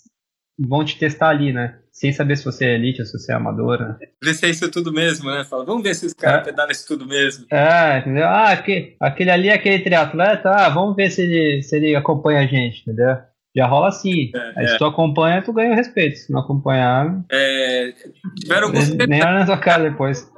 vão 0.68 0.84
te 0.84 0.98
testar 0.98 1.30
ali, 1.30 1.52
né? 1.52 1.78
Sem 1.90 2.12
saber 2.12 2.36
se 2.36 2.44
você 2.44 2.66
é 2.66 2.74
elite 2.74 3.00
ou 3.00 3.06
se 3.06 3.18
você 3.18 3.32
é 3.32 3.34
amador, 3.34 3.80
né? 3.80 3.96
Ver 4.22 4.34
se 4.34 4.46
é 4.46 4.50
isso 4.50 4.70
tudo 4.70 4.92
mesmo, 4.92 5.30
né? 5.30 5.44
Fala, 5.44 5.64
vamos 5.64 5.82
ver 5.82 5.94
se 5.94 6.06
os 6.06 6.14
caras 6.14 6.42
é. 6.42 6.44
pedalam 6.44 6.70
isso 6.70 6.86
tudo 6.86 7.06
mesmo. 7.06 7.46
É, 7.50 7.98
entendeu? 7.98 8.26
Ah, 8.26 8.50
aquele, 8.50 8.96
aquele 9.00 9.30
ali 9.30 9.48
é 9.48 9.54
aquele 9.54 9.82
triatleta, 9.82 10.50
ah, 10.50 10.68
vamos 10.68 10.94
ver 10.96 11.10
se 11.10 11.22
ele, 11.22 11.62
se 11.62 11.76
ele 11.76 11.96
acompanha 11.96 12.40
a 12.40 12.46
gente, 12.46 12.82
entendeu? 12.82 13.16
Já 13.54 13.66
rola 13.66 13.88
assim. 13.88 14.30
É, 14.34 14.52
Aí 14.56 14.64
é. 14.64 14.68
se 14.68 14.78
tu 14.78 14.84
acompanha, 14.84 15.42
tu 15.42 15.52
ganha 15.52 15.72
o 15.72 15.76
respeito. 15.76 16.18
Se 16.18 16.32
não 16.32 16.40
acompanhar. 16.40 17.24
É, 17.30 17.92
tiveram 18.38 18.68
alguns. 18.68 18.88
Nem 18.90 19.22
olha 19.22 19.40
na 19.40 19.46
sua 19.46 19.58
cara 19.58 19.90
depois. 19.90 20.30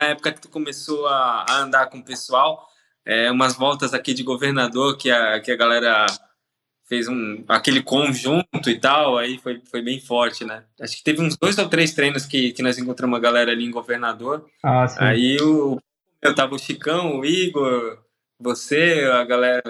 Na 0.00 0.08
época 0.08 0.32
que 0.32 0.40
tu 0.40 0.48
começou 0.48 1.06
a, 1.06 1.46
a 1.48 1.58
andar 1.60 1.86
com 1.86 1.98
o 1.98 2.04
pessoal, 2.04 2.66
é, 3.06 3.30
umas 3.30 3.56
voltas 3.56 3.94
aqui 3.94 4.12
de 4.12 4.22
governador 4.22 4.96
que 4.96 5.10
a, 5.10 5.40
que 5.40 5.52
a 5.52 5.56
galera 5.56 6.06
fez 6.88 7.06
um 7.06 7.44
aquele 7.46 7.82
conjunto 7.82 8.68
e 8.70 8.78
tal, 8.78 9.18
aí 9.18 9.38
foi, 9.38 9.60
foi 9.70 9.82
bem 9.82 10.00
forte, 10.00 10.44
né? 10.44 10.64
Acho 10.80 10.96
que 10.96 11.04
teve 11.04 11.20
uns 11.20 11.36
dois 11.36 11.58
ou 11.58 11.68
três 11.68 11.92
treinos 11.92 12.24
que, 12.24 12.52
que 12.52 12.62
nós 12.62 12.78
encontramos 12.78 13.14
uma 13.14 13.22
galera 13.22 13.52
ali 13.52 13.64
em 13.64 13.70
Governador. 13.70 14.46
Ah, 14.64 14.88
sim. 14.88 14.96
Aí 14.98 15.36
o, 15.40 15.78
eu 16.22 16.34
tava 16.34 16.54
o 16.54 16.58
Chicão, 16.58 17.18
o 17.18 17.24
Igor, 17.24 17.98
você, 18.40 19.08
a 19.12 19.24
galera, 19.24 19.62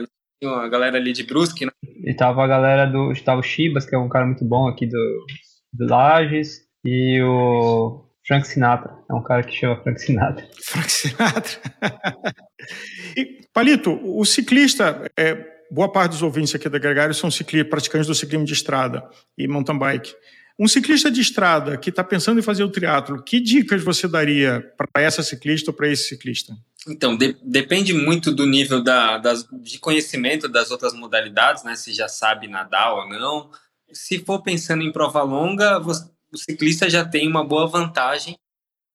a 0.44 0.68
galera 0.68 0.96
ali 0.96 1.12
de 1.12 1.24
Brusque, 1.24 1.66
né? 1.66 1.72
E 2.04 2.14
tava 2.14 2.44
a 2.44 2.46
galera 2.46 2.86
do. 2.86 3.12
Tava 3.24 3.40
o 3.40 3.44
Chibas, 3.44 3.84
que 3.84 3.94
é 3.94 3.98
um 3.98 4.08
cara 4.08 4.24
muito 4.24 4.44
bom 4.44 4.68
aqui 4.68 4.86
do, 4.86 5.26
do 5.72 5.86
Lages, 5.86 6.60
e 6.84 7.20
o 7.22 8.04
Frank 8.26 8.46
Sinatra. 8.46 8.96
É 9.10 9.14
um 9.14 9.22
cara 9.22 9.42
que 9.42 9.56
chama 9.56 9.82
Frank 9.82 10.00
Sinatra. 10.00 10.48
Frank 10.62 10.90
Sinatra. 10.90 11.60
e, 13.16 13.40
Palito, 13.52 13.98
o 14.04 14.24
ciclista. 14.24 15.10
É 15.18 15.57
boa 15.70 15.90
parte 15.90 16.12
dos 16.12 16.22
ouvintes 16.22 16.54
aqui 16.54 16.68
da 16.68 16.78
Gregário 16.78 17.14
são 17.14 17.30
ciclistas, 17.30 17.70
praticantes 17.70 18.06
do 18.06 18.14
ciclismo 18.14 18.46
de 18.46 18.52
estrada 18.52 19.08
e 19.36 19.46
mountain 19.46 19.78
bike. 19.78 20.14
Um 20.58 20.66
ciclista 20.66 21.08
de 21.08 21.20
estrada 21.20 21.76
que 21.76 21.90
está 21.90 22.02
pensando 22.02 22.40
em 22.40 22.42
fazer 22.42 22.64
o 22.64 22.70
triatlo, 22.70 23.22
que 23.22 23.38
dicas 23.38 23.84
você 23.84 24.08
daria 24.08 24.60
para 24.76 25.02
essa 25.02 25.22
ciclista 25.22 25.70
ou 25.70 25.76
para 25.76 25.88
esse 25.88 26.08
ciclista? 26.08 26.52
Então, 26.88 27.16
de, 27.16 27.36
depende 27.44 27.92
muito 27.92 28.32
do 28.32 28.44
nível 28.44 28.82
da, 28.82 29.18
das, 29.18 29.46
de 29.52 29.78
conhecimento 29.78 30.48
das 30.48 30.72
outras 30.72 30.94
modalidades, 30.94 31.62
né? 31.62 31.76
Se 31.76 31.92
já 31.92 32.08
sabe 32.08 32.48
nadar 32.48 32.92
ou 32.92 33.08
não. 33.08 33.50
Se 33.92 34.18
for 34.18 34.42
pensando 34.42 34.82
em 34.82 34.90
prova 34.90 35.22
longa, 35.22 35.78
você, 35.78 36.10
o 36.32 36.36
ciclista 36.36 36.90
já 36.90 37.04
tem 37.04 37.28
uma 37.28 37.44
boa 37.44 37.68
vantagem, 37.68 38.36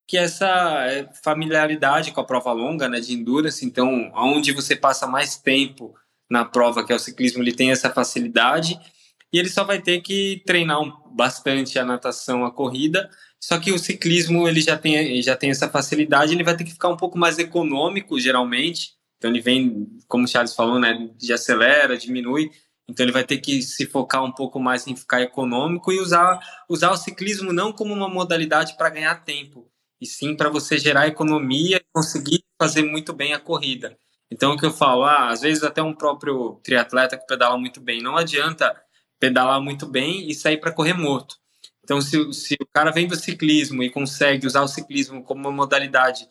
que 0.05 0.17
é 0.17 0.23
essa 0.23 0.47
é, 0.86 1.09
familiaridade 1.23 2.12
com 2.12 2.19
a 2.19 2.25
prova 2.25 2.51
longa, 2.51 2.89
né? 2.89 2.99
De 2.99 3.13
endurance. 3.13 3.65
Então, 3.65 4.12
onde 4.13 4.51
você 4.51 4.75
passa 4.75 5.07
mais 5.07 5.38
tempo 5.38 5.95
na 6.34 6.43
prova, 6.43 6.84
que 6.84 6.91
é 6.91 6.96
o 6.96 7.00
ciclismo, 7.00 7.43
ele 7.43 7.54
tem 7.54 7.69
essa 7.69 7.91
facilidade 7.91 8.76
e 9.32 9.38
ele 9.38 9.50
só 9.50 9.63
vai 9.63 9.80
ter 9.80 10.02
que 10.02 10.41
treinar 10.48 10.80
bastante 11.15 11.78
a 11.78 11.86
natação, 11.86 12.43
a 12.43 12.52
corrida. 12.52 13.08
Só 13.39 13.60
que 13.60 13.72
o 13.72 13.78
ciclismo 13.78 14.48
ele 14.48 14.60
já 14.60 14.76
tem, 14.76 15.22
já 15.22 15.36
tem 15.36 15.52
essa 15.52 15.69
facilidade, 15.69 16.34
ele 16.34 16.43
vai 16.43 16.58
ter 16.58 16.63
que 16.63 16.72
ficar 16.72 16.89
um 16.89 16.98
pouco 16.98 17.19
mais 17.19 17.38
econômico, 17.38 18.19
geralmente. 18.19 18.93
Então 19.17 19.30
ele 19.30 19.41
vem, 19.41 19.88
como 20.08 20.26
o 20.26 20.28
Charles 20.28 20.56
falou, 20.56 20.80
né, 20.80 21.08
de 21.15 21.32
acelera, 21.32 21.96
diminui. 21.96 22.50
Então 22.89 23.06
ele 23.06 23.13
vai 23.13 23.24
ter 23.24 23.38
que 23.38 23.62
se 23.62 23.86
focar 23.86 24.24
um 24.24 24.32
pouco 24.32 24.60
mais 24.60 24.88
em 24.88 24.96
ficar 24.96 25.22
econômico 25.22 25.91
e 25.91 26.00
usar, 26.00 26.39
usar 26.67 26.89
o 26.89 26.98
ciclismo 26.98 27.54
não 27.54 27.72
como 27.72 27.93
uma 27.93 28.10
modalidade 28.10 28.76
para 28.76 28.89
ganhar 28.89 29.24
tempo, 29.24 29.69
e 30.02 30.08
sim 30.08 30.36
para 30.36 30.50
você 30.50 30.80
gerar 30.80 31.08
economia 31.08 31.78
e 31.78 31.86
conseguir 31.93 32.43
fazer 32.60 32.82
muito 32.82 33.13
bem 33.13 33.34
a 33.34 33.39
corrida. 33.39 33.96
Então, 34.34 34.54
o 34.54 34.58
que 34.58 34.65
eu 34.65 34.72
falo, 34.72 35.04
ah, 35.04 35.30
às 35.30 35.41
vezes 35.41 35.63
até 35.63 35.84
um 35.84 35.93
próprio 35.93 36.60
triatleta 36.63 37.15
que 37.15 37.28
pedala 37.28 37.56
muito 37.56 37.80
bem, 37.80 38.02
não 38.02 38.17
adianta 38.17 38.76
pedalar 39.19 39.62
muito 39.62 39.86
bem 39.86 40.28
e 40.28 40.34
sair 40.34 40.58
para 40.58 40.72
correr 40.72 40.93
morto. 40.93 41.36
Então, 41.84 42.02
se, 42.02 42.34
se 42.34 42.56
o 42.60 42.65
cara 42.74 42.89
vem 42.89 43.08
do 43.08 43.15
ciclismo 43.15 43.84
e 43.84 43.91
consegue 43.91 44.48
usar 44.48 44.63
o 44.63 44.67
ciclismo 44.67 45.24
como 45.24 45.41
uma 45.41 45.52
modalidade 45.52 46.28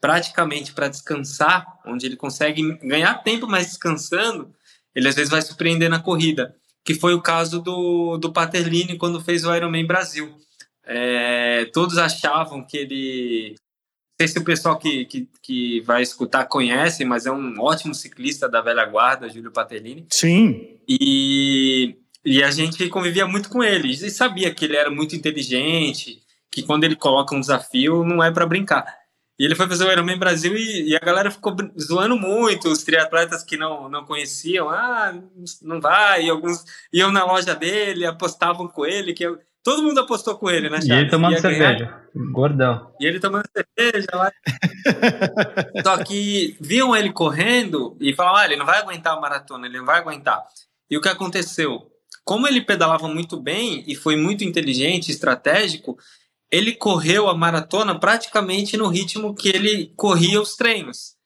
praticamente 0.00 0.72
para 0.72 0.88
descansar, 0.88 1.64
onde 1.86 2.06
ele 2.06 2.16
consegue 2.16 2.76
ganhar 2.78 3.22
tempo, 3.22 3.46
mas 3.46 3.66
descansando, 3.66 4.52
ele 4.92 5.06
às 5.06 5.14
vezes 5.14 5.30
vai 5.30 5.40
surpreender 5.40 5.88
na 5.88 6.00
corrida, 6.00 6.56
que 6.84 6.94
foi 6.94 7.14
o 7.14 7.22
caso 7.22 7.60
do, 7.62 8.16
do 8.16 8.32
Paterlini 8.32 8.98
quando 8.98 9.20
fez 9.20 9.44
o 9.44 9.54
Ironman 9.54 9.86
Brasil. 9.86 10.36
É, 10.84 11.66
todos 11.66 11.98
achavam 11.98 12.66
que 12.66 12.76
ele 12.76 13.54
sei 14.20 14.28
se 14.28 14.38
o 14.38 14.44
pessoal 14.44 14.76
que, 14.78 15.04
que, 15.04 15.28
que, 15.40 15.80
vai 15.82 16.02
escutar 16.02 16.44
conhece, 16.46 17.04
mas 17.04 17.24
é 17.24 17.30
um 17.30 17.60
ótimo 17.60 17.94
ciclista 17.94 18.48
da 18.48 18.60
velha 18.60 18.84
guarda, 18.84 19.28
Júlio 19.28 19.52
Patellini. 19.52 20.06
Sim. 20.10 20.80
E, 20.88 21.96
e 22.24 22.42
a 22.42 22.50
gente 22.50 22.88
convivia 22.88 23.26
muito 23.26 23.48
com 23.48 23.62
ele 23.62 23.88
e 23.88 24.10
sabia 24.10 24.52
que 24.52 24.64
ele 24.64 24.76
era 24.76 24.90
muito 24.90 25.14
inteligente, 25.14 26.20
que 26.50 26.64
quando 26.64 26.82
ele 26.82 26.96
coloca 26.96 27.34
um 27.34 27.40
desafio 27.40 28.04
não 28.04 28.22
é 28.22 28.30
para 28.32 28.46
brincar. 28.46 28.98
E 29.38 29.44
ele 29.44 29.54
foi 29.54 29.68
fazer 29.68 29.84
o 29.84 29.92
Ironman 29.92 30.18
Brasil 30.18 30.56
e, 30.56 30.90
e, 30.90 30.96
a 30.96 30.98
galera 30.98 31.30
ficou 31.30 31.54
zoando 31.80 32.18
muito, 32.18 32.68
os 32.68 32.82
triatletas 32.82 33.44
que 33.44 33.56
não, 33.56 33.88
não 33.88 34.04
conheciam, 34.04 34.68
ah, 34.68 35.14
não 35.62 35.80
vai, 35.80 36.24
e 36.24 36.30
alguns 36.30 36.64
iam 36.92 37.12
na 37.12 37.24
loja 37.24 37.54
dele, 37.54 38.04
apostavam 38.04 38.66
com 38.66 38.84
ele, 38.84 39.14
que 39.14 39.22
eu, 39.24 39.38
todo 39.62 39.82
mundo 39.82 40.00
apostou 40.00 40.36
com 40.36 40.50
ele, 40.50 40.68
né, 40.68 40.80
Charles? 40.80 40.88
E 40.88 40.92
ele 40.92 41.10
tomando 41.10 41.40
cerveja, 41.40 41.74
ganhar. 41.74 42.32
gordão. 42.32 42.92
E 43.00 43.06
ele 43.06 43.20
tomando 43.20 43.44
cerveja 43.52 44.08
lá. 44.12 44.32
Só 45.84 46.02
que 46.04 46.56
viam 46.60 46.96
ele 46.96 47.12
correndo 47.12 47.96
e 48.00 48.14
falavam, 48.14 48.40
ah, 48.40 48.44
ele 48.44 48.56
não 48.56 48.66
vai 48.66 48.78
aguentar 48.78 49.16
a 49.16 49.20
maratona, 49.20 49.66
ele 49.66 49.78
não 49.78 49.86
vai 49.86 49.98
aguentar. 49.98 50.42
E 50.90 50.96
o 50.96 51.00
que 51.00 51.08
aconteceu? 51.08 51.90
Como 52.24 52.46
ele 52.46 52.60
pedalava 52.60 53.08
muito 53.08 53.40
bem 53.40 53.84
e 53.86 53.94
foi 53.94 54.16
muito 54.16 54.44
inteligente, 54.44 55.10
estratégico, 55.10 55.96
ele 56.50 56.72
correu 56.72 57.28
a 57.28 57.34
maratona 57.34 57.98
praticamente 57.98 58.76
no 58.76 58.88
ritmo 58.88 59.34
que 59.34 59.48
ele 59.48 59.92
corria 59.96 60.40
os 60.40 60.56
treinos. 60.56 61.16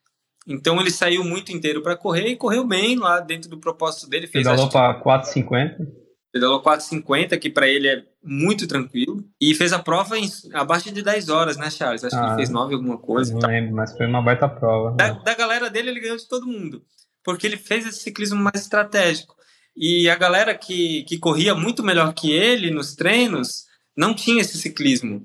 Então 0.45 0.79
ele 0.79 0.91
saiu 0.91 1.23
muito 1.23 1.51
inteiro 1.51 1.81
para 1.81 1.95
correr 1.95 2.27
e 2.27 2.35
correu 2.35 2.65
bem 2.67 2.97
lá 2.97 3.19
dentro 3.19 3.49
do 3.49 3.57
propósito 3.57 4.09
dele. 4.09 4.27
Fez, 4.27 4.45
Pedalou 4.45 4.69
para 4.69 5.01
4,50. 5.01 6.02
Pedalou 6.33 6.63
4,50, 6.63 7.37
que 7.37 7.47
para 7.47 7.67
ele 7.67 7.87
é 7.87 8.03
muito 8.23 8.65
tranquilo. 8.67 9.23
E 9.39 9.53
fez 9.53 9.71
a 9.71 9.77
prova 9.77 10.17
em 10.17 10.27
abaixo 10.51 10.91
de 10.91 11.03
10 11.03 11.29
horas, 11.29 11.57
né, 11.57 11.69
Charles? 11.69 12.03
Acho 12.03 12.15
ah, 12.15 12.19
que 12.21 12.25
ele 12.25 12.35
fez 12.37 12.49
9 12.49 12.73
alguma 12.73 12.97
coisa. 12.97 13.31
Não 13.35 13.47
lembro, 13.47 13.75
mas 13.75 13.95
foi 13.95 14.07
uma 14.07 14.19
baita 14.19 14.49
prova. 14.49 14.95
Da, 14.97 15.11
da 15.11 15.35
galera 15.35 15.69
dele, 15.69 15.91
ele 15.91 15.99
ganhou 15.99 16.17
de 16.17 16.27
todo 16.27 16.47
mundo. 16.47 16.81
Porque 17.23 17.45
ele 17.45 17.55
fez 17.55 17.85
esse 17.85 17.99
ciclismo 17.99 18.41
mais 18.41 18.61
estratégico. 18.61 19.35
E 19.77 20.09
a 20.09 20.15
galera 20.15 20.55
que, 20.55 21.03
que 21.03 21.19
corria 21.19 21.53
muito 21.53 21.83
melhor 21.83 22.11
que 22.15 22.31
ele 22.31 22.71
nos 22.71 22.95
treinos 22.95 23.65
não 23.95 24.15
tinha 24.15 24.41
esse 24.41 24.57
ciclismo. 24.57 25.23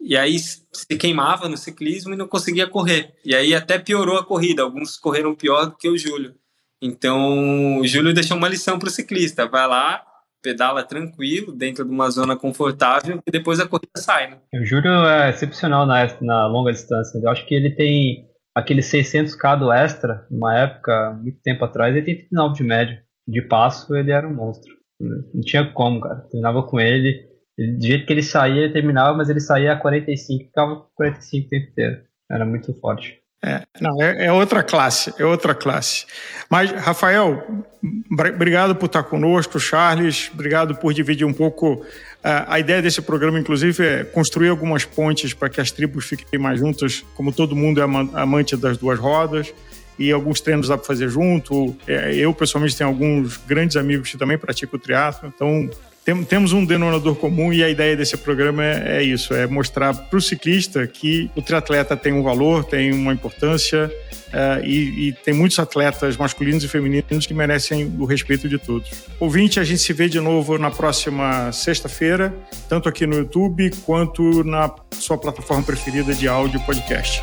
E 0.00 0.16
aí 0.16 0.38
se 0.38 0.96
queimava 0.98 1.46
no 1.46 1.58
ciclismo 1.58 2.14
e 2.14 2.16
não 2.16 2.26
conseguia 2.26 2.66
correr. 2.66 3.12
E 3.22 3.34
aí 3.34 3.54
até 3.54 3.78
piorou 3.78 4.16
a 4.16 4.24
corrida. 4.24 4.62
Alguns 4.62 4.96
correram 4.96 5.34
pior 5.34 5.66
do 5.66 5.76
que 5.76 5.90
o 5.90 5.98
Júlio. 5.98 6.34
Então 6.80 7.80
o 7.80 7.86
Júlio 7.86 8.14
deixou 8.14 8.38
uma 8.38 8.48
lição 8.48 8.78
para 8.78 8.88
o 8.88 8.92
ciclista: 8.92 9.46
vai 9.46 9.66
lá, 9.66 10.07
pedala 10.42 10.82
tranquilo, 10.84 11.52
dentro 11.52 11.84
de 11.84 11.90
uma 11.90 12.10
zona 12.10 12.36
confortável, 12.36 13.20
e 13.26 13.30
depois 13.30 13.60
a 13.60 13.66
corrida 13.66 13.90
sai. 13.96 14.30
Né? 14.30 14.38
O 14.54 14.64
Júlio 14.64 14.90
é 15.06 15.30
excepcional 15.30 15.86
na, 15.86 16.06
na 16.20 16.46
longa 16.46 16.72
distância. 16.72 17.18
Eu 17.18 17.30
acho 17.30 17.46
que 17.46 17.54
ele 17.54 17.70
tem 17.70 18.26
aquele 18.54 18.80
600k 18.80 19.58
do 19.58 19.72
extra, 19.72 20.26
numa 20.30 20.56
época, 20.56 21.18
muito 21.20 21.40
tempo 21.42 21.64
atrás, 21.64 21.94
ele 21.94 22.04
tem 22.04 22.16
39 22.16 22.54
de 22.54 22.64
média. 22.64 23.02
De 23.26 23.42
passo, 23.42 23.94
ele 23.94 24.10
era 24.10 24.26
um 24.26 24.34
monstro. 24.34 24.72
Não 24.98 25.42
tinha 25.42 25.70
como, 25.72 26.00
cara. 26.00 26.26
Treinava 26.30 26.62
com 26.62 26.80
ele 26.80 27.28
do 27.58 27.84
jeito 27.84 28.06
que 28.06 28.12
ele 28.12 28.22
saía, 28.22 28.62
ele 28.62 28.72
terminava, 28.72 29.16
mas 29.16 29.28
ele 29.28 29.40
saía 29.40 29.72
a 29.72 29.76
45, 29.76 30.44
ficava 30.44 30.86
45 30.94 31.46
o 31.46 31.50
tempo 31.50 31.70
inteiro. 31.70 32.02
Era 32.30 32.46
muito 32.46 32.72
forte. 32.74 33.20
É, 33.44 33.62
não, 33.80 34.02
é, 34.02 34.26
é, 34.26 34.32
outra 34.32 34.64
classe, 34.64 35.14
é 35.16 35.24
outra 35.24 35.54
classe. 35.54 36.06
Mas, 36.50 36.72
Rafael, 36.72 37.64
obrigado 38.10 38.74
por 38.74 38.86
estar 38.86 39.04
conosco, 39.04 39.60
Charles, 39.60 40.28
obrigado 40.34 40.74
por 40.74 40.92
dividir 40.92 41.24
um 41.24 41.32
pouco. 41.32 41.74
Uh, 41.74 42.44
a 42.48 42.58
ideia 42.58 42.82
desse 42.82 43.00
programa, 43.00 43.38
inclusive, 43.38 43.86
é 43.86 44.04
construir 44.04 44.48
algumas 44.48 44.84
pontes 44.84 45.32
para 45.32 45.48
que 45.48 45.60
as 45.60 45.70
tribos 45.70 46.06
fiquem 46.06 46.38
mais 46.38 46.58
juntas, 46.58 47.04
como 47.14 47.32
todo 47.32 47.54
mundo 47.54 47.80
é 47.80 47.84
amante 47.84 48.56
das 48.56 48.76
duas 48.76 48.98
rodas, 48.98 49.54
e 49.96 50.10
alguns 50.10 50.40
treinos 50.40 50.66
dá 50.66 50.76
para 50.76 50.86
fazer 50.86 51.08
junto. 51.08 51.76
É, 51.86 52.12
eu, 52.16 52.34
pessoalmente, 52.34 52.76
tenho 52.76 52.90
alguns 52.90 53.36
grandes 53.36 53.76
amigos 53.76 54.10
que 54.10 54.18
também 54.18 54.36
praticam 54.36 54.76
o 54.76 54.82
triatlo, 54.82 55.32
então 55.32 55.70
tem, 56.08 56.24
temos 56.24 56.54
um 56.54 56.64
denominador 56.64 57.14
comum 57.16 57.52
e 57.52 57.62
a 57.62 57.68
ideia 57.68 57.94
desse 57.94 58.16
programa 58.16 58.64
é, 58.64 58.96
é 58.96 59.02
isso, 59.02 59.34
é 59.34 59.46
mostrar 59.46 59.92
para 59.92 60.16
o 60.16 60.22
ciclista 60.22 60.86
que 60.86 61.30
o 61.36 61.42
triatleta 61.42 61.94
tem 61.94 62.14
um 62.14 62.22
valor, 62.22 62.64
tem 62.64 62.92
uma 62.92 63.12
importância 63.12 63.92
é, 64.32 64.62
e, 64.64 65.08
e, 65.08 65.12
tem 65.12 65.34
muitos 65.34 65.58
atletas 65.58 66.16
masculinos 66.16 66.64
e 66.64 66.68
femininos 66.68 67.26
que 67.26 67.34
merecem 67.34 67.94
o 67.98 68.06
respeito 68.06 68.48
de 68.48 68.58
todos. 68.58 68.90
Ouvinte, 69.20 69.60
a 69.60 69.64
gente 69.64 69.80
se 69.80 69.92
vê 69.92 70.08
de 70.08 70.20
novo 70.20 70.56
na 70.56 70.70
próxima 70.70 71.52
sexta-feira, 71.52 72.34
tanto 72.70 72.88
aqui 72.88 73.06
no 73.06 73.16
YouTube 73.16 73.70
quanto 73.84 74.42
na 74.44 74.74
sua 74.92 75.18
plataforma 75.18 75.62
preferida 75.62 76.14
de 76.14 76.26
áudio 76.26 76.58
podcast. 76.60 77.22